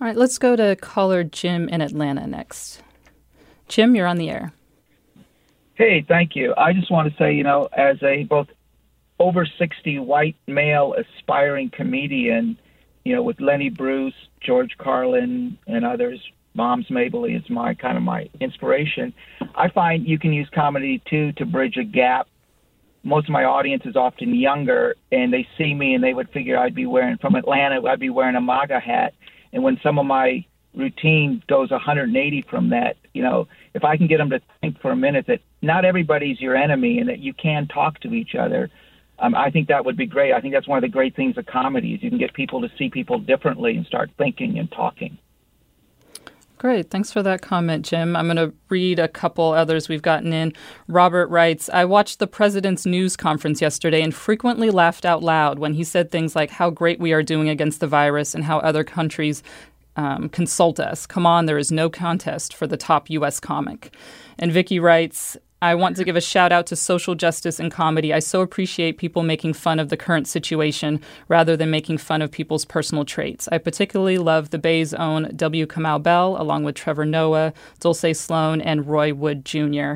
All 0.00 0.06
right, 0.06 0.16
let's 0.16 0.38
go 0.38 0.54
to 0.54 0.76
caller 0.76 1.24
Jim 1.24 1.68
in 1.68 1.80
Atlanta 1.80 2.26
next. 2.26 2.82
Jim, 3.66 3.96
you're 3.96 4.06
on 4.06 4.18
the 4.18 4.30
air. 4.30 4.52
Hey, 5.74 6.04
thank 6.06 6.36
you. 6.36 6.54
I 6.56 6.72
just 6.72 6.90
want 6.90 7.10
to 7.10 7.18
say, 7.18 7.34
you 7.34 7.42
know, 7.42 7.68
as 7.72 7.96
a 8.02 8.24
both 8.24 8.48
over 9.18 9.46
60 9.58 9.98
white 9.98 10.36
male 10.46 10.94
aspiring 10.94 11.70
comedian, 11.70 12.58
you 13.04 13.14
know, 13.14 13.22
with 13.22 13.40
Lenny 13.40 13.70
Bruce, 13.70 14.14
George 14.40 14.76
Carlin, 14.78 15.58
and 15.66 15.84
others, 15.84 16.20
Moms 16.54 16.90
Mabley 16.90 17.34
is 17.34 17.48
my 17.48 17.74
kind 17.74 17.96
of 17.96 18.02
my 18.02 18.28
inspiration. 18.40 19.14
I 19.54 19.68
find 19.70 20.06
you 20.06 20.18
can 20.18 20.32
use 20.32 20.48
comedy 20.54 21.02
too 21.08 21.32
to 21.32 21.46
bridge 21.46 21.76
a 21.76 21.84
gap. 21.84 22.28
Most 23.04 23.28
of 23.28 23.30
my 23.30 23.44
audience 23.44 23.82
is 23.86 23.96
often 23.96 24.34
younger, 24.34 24.96
and 25.12 25.32
they 25.32 25.46
see 25.56 25.74
me 25.74 25.94
and 25.94 26.02
they 26.02 26.14
would 26.14 26.30
figure 26.30 26.58
I'd 26.58 26.74
be 26.74 26.86
wearing 26.86 27.16
from 27.18 27.34
Atlanta, 27.34 27.80
I'd 27.86 28.00
be 28.00 28.10
wearing 28.10 28.36
a 28.36 28.40
MAGA 28.40 28.80
hat 28.80 29.14
and 29.52 29.62
when 29.62 29.78
some 29.82 29.98
of 29.98 30.06
my 30.06 30.44
routine 30.74 31.42
goes 31.48 31.70
180 31.70 32.44
from 32.50 32.70
that, 32.70 32.96
you 33.14 33.22
know, 33.22 33.48
if 33.74 33.84
I 33.84 33.96
can 33.96 34.06
get 34.06 34.18
them 34.18 34.30
to 34.30 34.40
think 34.60 34.80
for 34.80 34.90
a 34.90 34.96
minute 34.96 35.26
that 35.28 35.40
not 35.62 35.84
everybody's 35.84 36.40
your 36.40 36.56
enemy 36.56 36.98
and 36.98 37.08
that 37.08 37.18
you 37.18 37.32
can 37.32 37.66
talk 37.66 38.00
to 38.00 38.12
each 38.12 38.34
other, 38.34 38.70
um, 39.18 39.34
I 39.34 39.50
think 39.50 39.68
that 39.68 39.84
would 39.84 39.96
be 39.96 40.06
great. 40.06 40.32
I 40.32 40.40
think 40.40 40.54
that's 40.54 40.68
one 40.68 40.78
of 40.78 40.82
the 40.82 40.88
great 40.88 41.16
things 41.16 41.36
of 41.36 41.46
comedy 41.46 41.94
is 41.94 42.02
you 42.02 42.10
can 42.10 42.18
get 42.18 42.32
people 42.34 42.60
to 42.60 42.68
see 42.78 42.88
people 42.88 43.18
differently 43.18 43.76
and 43.76 43.84
start 43.86 44.10
thinking 44.16 44.58
and 44.58 44.70
talking. 44.70 45.18
Great. 46.58 46.90
Thanks 46.90 47.12
for 47.12 47.22
that 47.22 47.40
comment, 47.40 47.84
Jim. 47.84 48.16
I'm 48.16 48.26
going 48.26 48.36
to 48.36 48.52
read 48.68 48.98
a 48.98 49.06
couple 49.06 49.52
others 49.52 49.88
we've 49.88 50.02
gotten 50.02 50.32
in. 50.32 50.52
Robert 50.88 51.28
writes 51.28 51.70
I 51.72 51.84
watched 51.84 52.18
the 52.18 52.26
president's 52.26 52.84
news 52.84 53.16
conference 53.16 53.62
yesterday 53.62 54.02
and 54.02 54.12
frequently 54.12 54.70
laughed 54.70 55.04
out 55.04 55.22
loud 55.22 55.60
when 55.60 55.74
he 55.74 55.84
said 55.84 56.10
things 56.10 56.34
like 56.34 56.50
how 56.50 56.70
great 56.70 56.98
we 56.98 57.12
are 57.12 57.22
doing 57.22 57.48
against 57.48 57.78
the 57.78 57.86
virus 57.86 58.34
and 58.34 58.42
how 58.42 58.58
other 58.58 58.82
countries 58.82 59.44
um, 59.94 60.28
consult 60.28 60.80
us. 60.80 61.06
Come 61.06 61.26
on, 61.26 61.46
there 61.46 61.58
is 61.58 61.70
no 61.70 61.88
contest 61.88 62.54
for 62.54 62.66
the 62.66 62.76
top 62.76 63.08
U.S. 63.10 63.38
comic. 63.38 63.94
And 64.36 64.50
Vicky 64.50 64.80
writes, 64.80 65.36
I 65.60 65.74
want 65.74 65.96
to 65.96 66.04
give 66.04 66.14
a 66.14 66.20
shout 66.20 66.52
out 66.52 66.66
to 66.66 66.76
social 66.76 67.16
justice 67.16 67.58
and 67.58 67.70
comedy. 67.70 68.14
I 68.14 68.20
so 68.20 68.42
appreciate 68.42 68.96
people 68.96 69.24
making 69.24 69.54
fun 69.54 69.80
of 69.80 69.88
the 69.88 69.96
current 69.96 70.28
situation 70.28 71.00
rather 71.26 71.56
than 71.56 71.70
making 71.70 71.98
fun 71.98 72.22
of 72.22 72.30
people's 72.30 72.64
personal 72.64 73.04
traits. 73.04 73.48
I 73.50 73.58
particularly 73.58 74.18
love 74.18 74.50
the 74.50 74.58
Bay's 74.58 74.94
own 74.94 75.32
W. 75.34 75.66
Kamau 75.66 76.00
Bell, 76.00 76.40
along 76.40 76.62
with 76.62 76.76
Trevor 76.76 77.04
Noah, 77.04 77.52
Dulcé 77.80 78.14
Sloan, 78.14 78.60
and 78.60 78.86
Roy 78.86 79.12
Wood 79.12 79.44
Jr. 79.44 79.94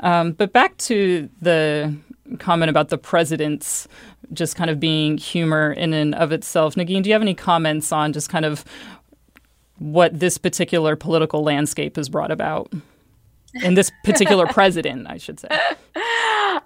Um, 0.00 0.32
but 0.32 0.52
back 0.52 0.76
to 0.78 1.30
the 1.40 1.96
comment 2.38 2.68
about 2.68 2.90
the 2.90 2.98
president's 2.98 3.88
just 4.34 4.56
kind 4.56 4.68
of 4.68 4.78
being 4.78 5.16
humor 5.16 5.72
in 5.72 5.94
and 5.94 6.14
of 6.16 6.32
itself. 6.32 6.74
Negin, 6.74 7.02
do 7.02 7.08
you 7.08 7.14
have 7.14 7.22
any 7.22 7.34
comments 7.34 7.92
on 7.92 8.12
just 8.12 8.28
kind 8.28 8.44
of 8.44 8.62
what 9.78 10.18
this 10.18 10.36
particular 10.36 10.96
political 10.96 11.42
landscape 11.42 11.96
has 11.96 12.10
brought 12.10 12.30
about? 12.30 12.70
In 13.54 13.74
this 13.74 13.90
particular 14.04 14.46
president, 14.46 15.06
I 15.08 15.18
should 15.18 15.40
say. 15.40 15.48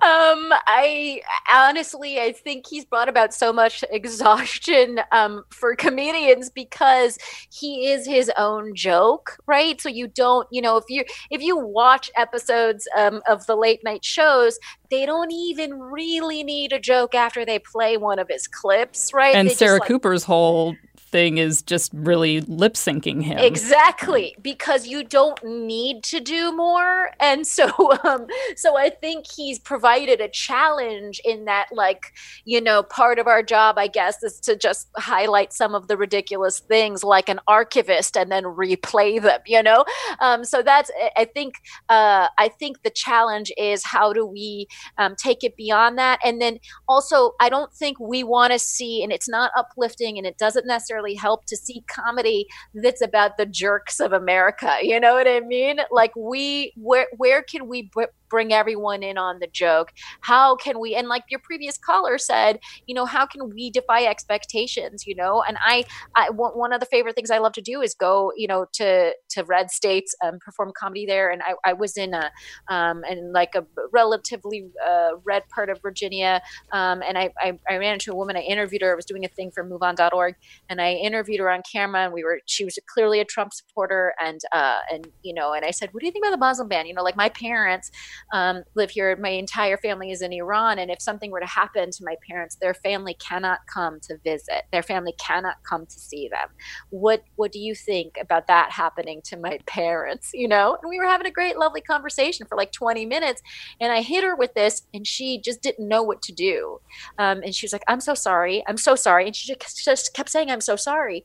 Um, 0.03 0.53
I 0.67 1.21
honestly, 1.49 2.19
I 2.19 2.33
think 2.33 2.67
he's 2.67 2.85
brought 2.85 3.09
about 3.09 3.35
so 3.35 3.53
much 3.53 3.85
exhaustion 3.91 5.01
um, 5.13 5.45
for 5.51 5.77
comedians 5.77 6.51
because 6.51 7.19
he 7.51 7.89
is 7.89 8.07
his 8.07 8.31
own 8.37 8.75
joke, 8.75 9.37
right? 9.47 9.81
So 9.81 9.89
you 9.89 10.09
don't, 10.09 10.49
you 10.51 10.63
know, 10.63 10.77
if 10.77 10.85
you 10.89 11.05
if 11.31 11.43
you 11.43 11.57
watch 11.57 12.11
episodes 12.17 12.89
um, 12.97 13.23
of 13.29 13.47
the 13.47 13.57
late 13.57 13.85
night 13.85 14.05
shows, 14.05 14.59
they 14.91 15.07
don't 15.07 15.31
even 15.31 15.79
really 15.79 16.43
need 16.43 16.73
a 16.73 16.81
joke 16.81 17.15
after 17.15 17.45
they 17.45 17.59
play 17.59 17.97
one 17.97 18.19
of 18.19 18.29
his 18.29 18.49
clips, 18.49 19.13
right? 19.13 19.35
And 19.35 19.51
they 19.51 19.55
Sarah 19.55 19.81
Cooper's 19.81 20.25
whole 20.25 20.75
thing 21.13 21.39
is 21.39 21.63
just 21.63 21.93
really 21.95 22.41
lip 22.41 22.75
syncing 22.75 23.23
him. 23.23 23.39
Exactly, 23.39 24.35
because 24.43 24.87
you 24.87 25.05
don't 25.05 25.43
need 25.45 26.03
to 26.05 26.19
do 26.19 26.57
more, 26.57 27.11
and 27.21 27.47
so 27.47 27.71
um, 28.05 28.27
so 28.57 28.77
I 28.77 28.91
think 28.91 29.27
he's 29.31 29.59
provided 29.59 30.21
a 30.21 30.29
challenge 30.29 31.21
in 31.25 31.45
that, 31.45 31.69
like 31.71 32.13
you 32.45 32.61
know, 32.61 32.83
part 32.83 33.19
of 33.19 33.27
our 33.27 33.43
job, 33.43 33.79
I 33.79 33.87
guess, 33.87 34.23
is 34.23 34.41
to 34.41 34.57
just 34.57 34.89
highlight 34.97 35.53
some 35.53 35.75
of 35.75 35.87
the 35.87 35.97
ridiculous 35.97 36.59
things, 36.59 37.05
like 37.05 37.29
an 37.29 37.39
archivist, 37.47 38.17
and 38.17 38.33
then 38.33 38.45
replay 38.45 39.23
them. 39.23 39.41
You 39.47 39.63
know, 39.63 39.85
um, 40.21 40.45
so 40.45 40.63
that's 40.63 40.91
I 41.17 41.27
think 41.27 41.55
uh, 41.89 42.29
I 42.39 42.49
think 42.49 42.83
the 42.83 42.91
challenge 42.91 43.53
is 43.59 43.85
how 43.85 44.13
do 44.13 44.27
we 44.27 44.67
um, 44.97 45.15
take 45.17 45.45
it 45.45 45.57
beyond 45.57 45.99
that, 45.99 46.19
and 46.25 46.41
then 46.41 46.59
also 46.89 47.33
I 47.39 47.51
don't 47.51 47.73
think 47.73 48.01
we 48.01 48.25
want 48.25 48.53
to 48.53 48.59
see, 48.59 49.03
and 49.03 49.13
it's 49.13 49.29
not 49.29 49.51
uplifting, 49.57 50.17
and 50.17 50.27
it 50.27 50.39
doesn't 50.39 50.67
necessarily 50.67 51.02
help 51.15 51.47
to 51.47 51.57
see 51.57 51.85
comedy 51.89 52.47
that's 52.75 53.03
about 53.03 53.37
the 53.37 53.47
jerks 53.47 54.01
of 54.01 54.13
America. 54.13 54.79
You 54.83 55.01
know 55.01 55.15
what 55.15 55.29
I 55.29 55.41
mean? 55.41 55.79
Like 55.91 56.15
we, 56.17 56.73
where 56.77 57.09
where 57.17 57.43
can 57.43 57.69
we 57.69 57.91
bring 58.33 58.51
everyone 58.51 59.03
in 59.03 59.19
on 59.19 59.39
the 59.41 59.47
joke? 59.47 59.93
How 60.23 60.57
can 60.57 60.81
we, 60.81 60.95
and 60.95 61.07
like 61.07 61.25
your 61.29 61.41
previous 61.41 61.77
caller 61.77 62.17
said, 62.17 62.59
you 62.87 62.95
know, 62.95 63.05
how 63.05 63.27
can 63.27 63.51
we 63.51 63.71
defy 63.71 64.05
expectations, 64.05 65.07
you 65.07 65.15
know? 65.15 65.45
And 65.47 65.59
I, 65.61 65.85
I 66.17 66.31
one 66.31 66.73
of 66.73 66.81
the 66.81 66.87
favorite 66.87 67.15
things 67.15 67.31
I 67.31 67.37
love 67.37 67.53
to 67.53 67.61
do 67.61 67.83
is 67.83 67.95
go, 67.95 68.33
you 68.35 68.49
know, 68.49 68.65
to, 68.73 69.13
to 69.33 69.45
red 69.45 69.71
states 69.71 70.15
and 70.23 70.41
perform 70.41 70.73
comedy 70.75 71.05
there. 71.05 71.31
And 71.31 71.43
I, 71.43 71.53
I 71.63 71.75
was 71.75 71.99
in 71.99 72.15
a, 72.15 72.31
um, 72.71 73.05
in 73.05 73.35
like 73.35 73.55
a 73.55 73.67
relatively 73.93 74.71
uh, 74.89 75.11
red 75.25 75.43
part 75.55 75.69
of 75.69 75.83
Virginia. 75.83 76.41
Um, 76.73 77.03
and 77.07 77.19
I, 77.19 77.31
I, 77.39 77.59
I 77.69 77.77
ran 77.77 77.93
into 77.93 78.13
a 78.13 78.17
woman, 78.17 78.35
I 78.37 78.41
interviewed 78.41 78.81
her, 78.81 78.93
I 78.93 78.97
was 78.97 79.05
doing 79.05 79.27
a 79.27 79.29
thing 79.29 79.51
for 79.51 79.63
moveon.org 79.63 80.37
and 80.71 80.81
I 80.81 80.93
interviewed 80.95 81.41
her 81.41 81.51
on 81.51 81.61
camera 81.71 82.05
and 82.05 82.15
we 82.15 82.25
were, 82.25 82.41
she 82.47 82.65
was 82.65 82.79
clearly 82.87 83.21
a 83.21 83.27
Trump 83.27 83.53
supporter. 83.53 84.15
And, 84.25 84.41
uh, 84.53 84.79
and, 84.91 85.07
you 85.23 85.35
know, 85.35 85.53
and 85.53 85.67
I 85.67 85.71
said, 85.71 85.91
what 85.93 86.01
do 86.01 86.07
you 86.07 86.13
think 86.13 86.25
about 86.25 86.31
the 86.31 86.39
Muslim 86.39 86.69
ban? 86.69 86.87
You 86.87 86.95
know, 86.95 87.03
like 87.03 87.17
my 87.17 87.29
parents, 87.29 87.91
um, 88.33 88.63
live 88.75 88.91
here. 88.91 89.17
My 89.17 89.31
entire 89.31 89.77
family 89.77 90.11
is 90.11 90.23
in 90.23 90.33
Iran. 90.33 90.79
And 90.79 90.91
if 90.91 91.01
something 91.01 91.31
were 91.31 91.41
to 91.41 91.47
happen 91.47 91.91
to 91.91 92.05
my 92.05 92.17
parents, 92.29 92.57
their 92.57 92.75
family 92.75 93.15
cannot 93.15 93.61
come 93.73 94.01
to 94.01 94.19
visit. 94.25 94.65
Their 94.73 94.83
family 94.83 95.15
cannot 95.19 95.57
come 95.69 95.87
to 95.87 95.99
see 95.99 96.29
them. 96.29 96.49
What 96.91 97.23
What 97.37 97.53
do 97.53 97.59
you 97.59 97.75
think 97.75 98.17
about 98.21 98.47
that 98.47 98.71
happening 98.71 99.21
to 99.25 99.37
my 99.37 99.59
parents? 99.67 100.31
You 100.35 100.49
know, 100.49 100.77
and 100.81 100.89
we 100.89 100.99
were 100.99 101.07
having 101.07 101.27
a 101.27 101.31
great, 101.31 101.59
lovely 101.59 101.81
conversation 101.81 102.47
for 102.47 102.57
like 102.57 102.73
20 102.73 103.07
minutes. 103.07 103.43
And 103.81 103.93
I 103.93 104.03
hit 104.03 104.25
her 104.25 104.35
with 104.37 104.55
this, 104.55 104.83
and 104.95 105.07
she 105.07 105.41
just 105.41 105.63
didn't 105.63 105.89
know 105.89 106.03
what 106.03 106.23
to 106.23 106.33
do. 106.33 106.81
Um, 107.19 107.43
and 107.43 107.55
she 107.55 107.67
was 107.67 107.73
like, 107.73 107.85
"I'm 107.89 108.01
so 108.01 108.15
sorry. 108.15 108.63
I'm 108.67 108.77
so 108.77 108.95
sorry." 108.95 109.27
And 109.27 109.37
she 109.37 109.55
just 109.55 110.15
kept 110.15 110.31
saying, 110.31 110.51
"I'm 110.51 110.61
so 110.61 110.77
sorry." 110.77 111.25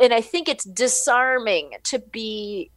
And 0.00 0.14
I 0.14 0.20
think 0.20 0.48
it's 0.48 0.64
disarming 0.64 1.72
to 1.84 1.98
be 1.98 2.70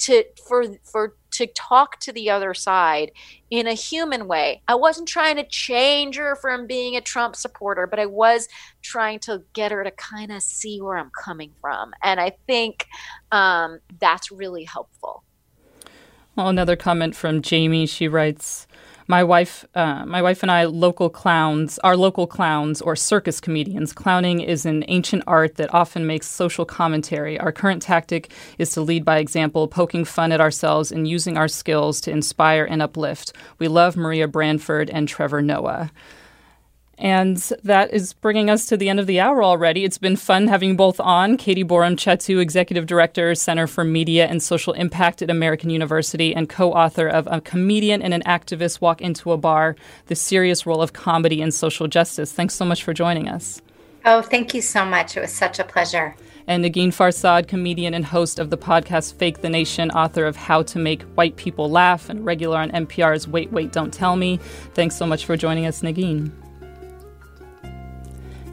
to 0.00 0.24
for 0.46 0.64
for 0.84 1.16
to 1.32 1.46
talk 1.46 1.98
to 2.00 2.12
the 2.12 2.30
other 2.30 2.54
side 2.54 3.12
in 3.50 3.66
a 3.66 3.74
human 3.74 4.26
way. 4.26 4.62
I 4.68 4.74
wasn't 4.74 5.08
trying 5.08 5.36
to 5.36 5.44
change 5.44 6.16
her 6.16 6.36
from 6.36 6.66
being 6.66 6.96
a 6.96 7.00
Trump 7.00 7.36
supporter, 7.36 7.86
but 7.86 7.98
I 7.98 8.06
was 8.06 8.48
trying 8.82 9.18
to 9.20 9.42
get 9.52 9.72
her 9.72 9.84
to 9.84 9.90
kind 9.90 10.32
of 10.32 10.42
see 10.42 10.80
where 10.80 10.96
I'm 10.96 11.10
coming 11.10 11.52
from. 11.60 11.92
And 12.02 12.20
I 12.20 12.32
think 12.46 12.86
um, 13.30 13.80
that's 14.00 14.30
really 14.30 14.64
helpful. 14.64 15.24
Well, 16.34 16.48
another 16.48 16.76
comment 16.76 17.14
from 17.14 17.42
Jamie. 17.42 17.86
She 17.86 18.08
writes, 18.08 18.66
my 19.12 19.22
wife, 19.22 19.66
uh, 19.74 20.06
my 20.06 20.22
wife 20.22 20.42
and 20.42 20.50
I, 20.50 20.64
local 20.64 21.10
clowns, 21.10 21.78
are 21.80 21.98
local 21.98 22.26
clowns 22.26 22.80
or 22.80 22.96
circus 22.96 23.42
comedians. 23.42 23.92
Clowning 23.92 24.40
is 24.40 24.64
an 24.64 24.86
ancient 24.88 25.22
art 25.26 25.56
that 25.56 25.74
often 25.74 26.06
makes 26.06 26.26
social 26.26 26.64
commentary. 26.64 27.38
Our 27.38 27.52
current 27.52 27.82
tactic 27.82 28.32
is 28.56 28.70
to 28.70 28.80
lead 28.80 29.04
by 29.04 29.18
example, 29.18 29.68
poking 29.68 30.06
fun 30.06 30.32
at 30.32 30.40
ourselves 30.40 30.90
and 30.90 31.06
using 31.06 31.36
our 31.36 31.46
skills 31.46 32.00
to 32.00 32.10
inspire 32.10 32.64
and 32.64 32.80
uplift. 32.80 33.34
We 33.58 33.68
love 33.68 33.98
Maria 33.98 34.28
Bamford 34.28 34.88
and 34.88 35.06
Trevor 35.06 35.42
Noah. 35.42 35.90
And 36.98 37.36
that 37.64 37.92
is 37.92 38.12
bringing 38.12 38.50
us 38.50 38.66
to 38.66 38.76
the 38.76 38.88
end 38.88 39.00
of 39.00 39.06
the 39.06 39.18
hour 39.18 39.42
already. 39.42 39.84
It's 39.84 39.98
been 39.98 40.16
fun 40.16 40.46
having 40.46 40.70
you 40.70 40.74
both 40.76 41.00
on. 41.00 41.36
Katie 41.36 41.64
Borum 41.64 41.96
Chattoo, 41.96 42.38
Executive 42.38 42.86
Director, 42.86 43.34
Center 43.34 43.66
for 43.66 43.82
Media 43.82 44.26
and 44.26 44.42
Social 44.42 44.72
Impact 44.74 45.22
at 45.22 45.30
American 45.30 45.70
University, 45.70 46.34
and 46.34 46.48
co 46.48 46.72
author 46.72 47.08
of 47.08 47.26
A 47.30 47.40
Comedian 47.40 48.02
and 48.02 48.14
an 48.14 48.22
Activist 48.22 48.80
Walk 48.80 49.00
into 49.00 49.32
a 49.32 49.36
Bar 49.36 49.74
The 50.06 50.14
Serious 50.14 50.66
Role 50.66 50.82
of 50.82 50.92
Comedy 50.92 51.40
in 51.40 51.50
Social 51.50 51.88
Justice. 51.88 52.32
Thanks 52.32 52.54
so 52.54 52.64
much 52.64 52.84
for 52.84 52.92
joining 52.92 53.28
us. 53.28 53.62
Oh, 54.04 54.20
thank 54.20 54.52
you 54.52 54.62
so 54.62 54.84
much. 54.84 55.16
It 55.16 55.20
was 55.20 55.32
such 55.32 55.58
a 55.58 55.64
pleasure. 55.64 56.16
And 56.46 56.64
Negin 56.64 56.88
Farsad, 56.88 57.46
comedian 57.46 57.94
and 57.94 58.04
host 58.04 58.40
of 58.40 58.50
the 58.50 58.58
podcast 58.58 59.14
Fake 59.14 59.42
the 59.42 59.48
Nation, 59.48 59.92
author 59.92 60.26
of 60.26 60.36
How 60.36 60.62
to 60.64 60.78
Make 60.78 61.02
White 61.14 61.36
People 61.36 61.70
Laugh, 61.70 62.08
and 62.08 62.24
regular 62.24 62.58
on 62.58 62.72
NPR's 62.72 63.28
Wait, 63.28 63.52
Wait, 63.52 63.72
Don't 63.72 63.94
Tell 63.94 64.16
Me. 64.16 64.38
Thanks 64.74 64.96
so 64.96 65.06
much 65.06 65.24
for 65.24 65.36
joining 65.36 65.66
us, 65.66 65.82
Negin. 65.82 66.41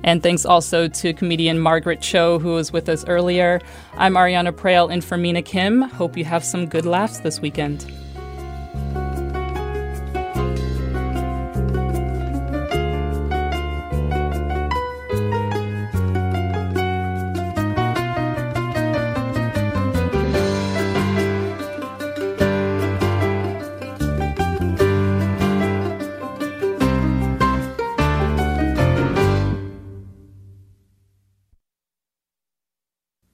And 0.04 0.24
thanks 0.24 0.45
also 0.45 0.88
to 0.88 1.14
comedian 1.14 1.60
Margaret 1.60 2.02
Cho, 2.02 2.39
who 2.39 2.54
was 2.54 2.72
with 2.72 2.89
us 2.89 3.06
earlier. 3.06 3.62
I'm 3.97 4.14
Ariana 4.14 4.52
Proehl 4.52 4.91
in 4.91 5.02
for 5.02 5.18
Mina 5.18 5.41
Kim. 5.41 5.82
Hope 5.82 6.18
you 6.18 6.26
have 6.26 6.43
some 6.43 6.68
good 6.68 6.86
laughs 6.86 7.20
this 7.20 7.41
weekend. 7.41 7.86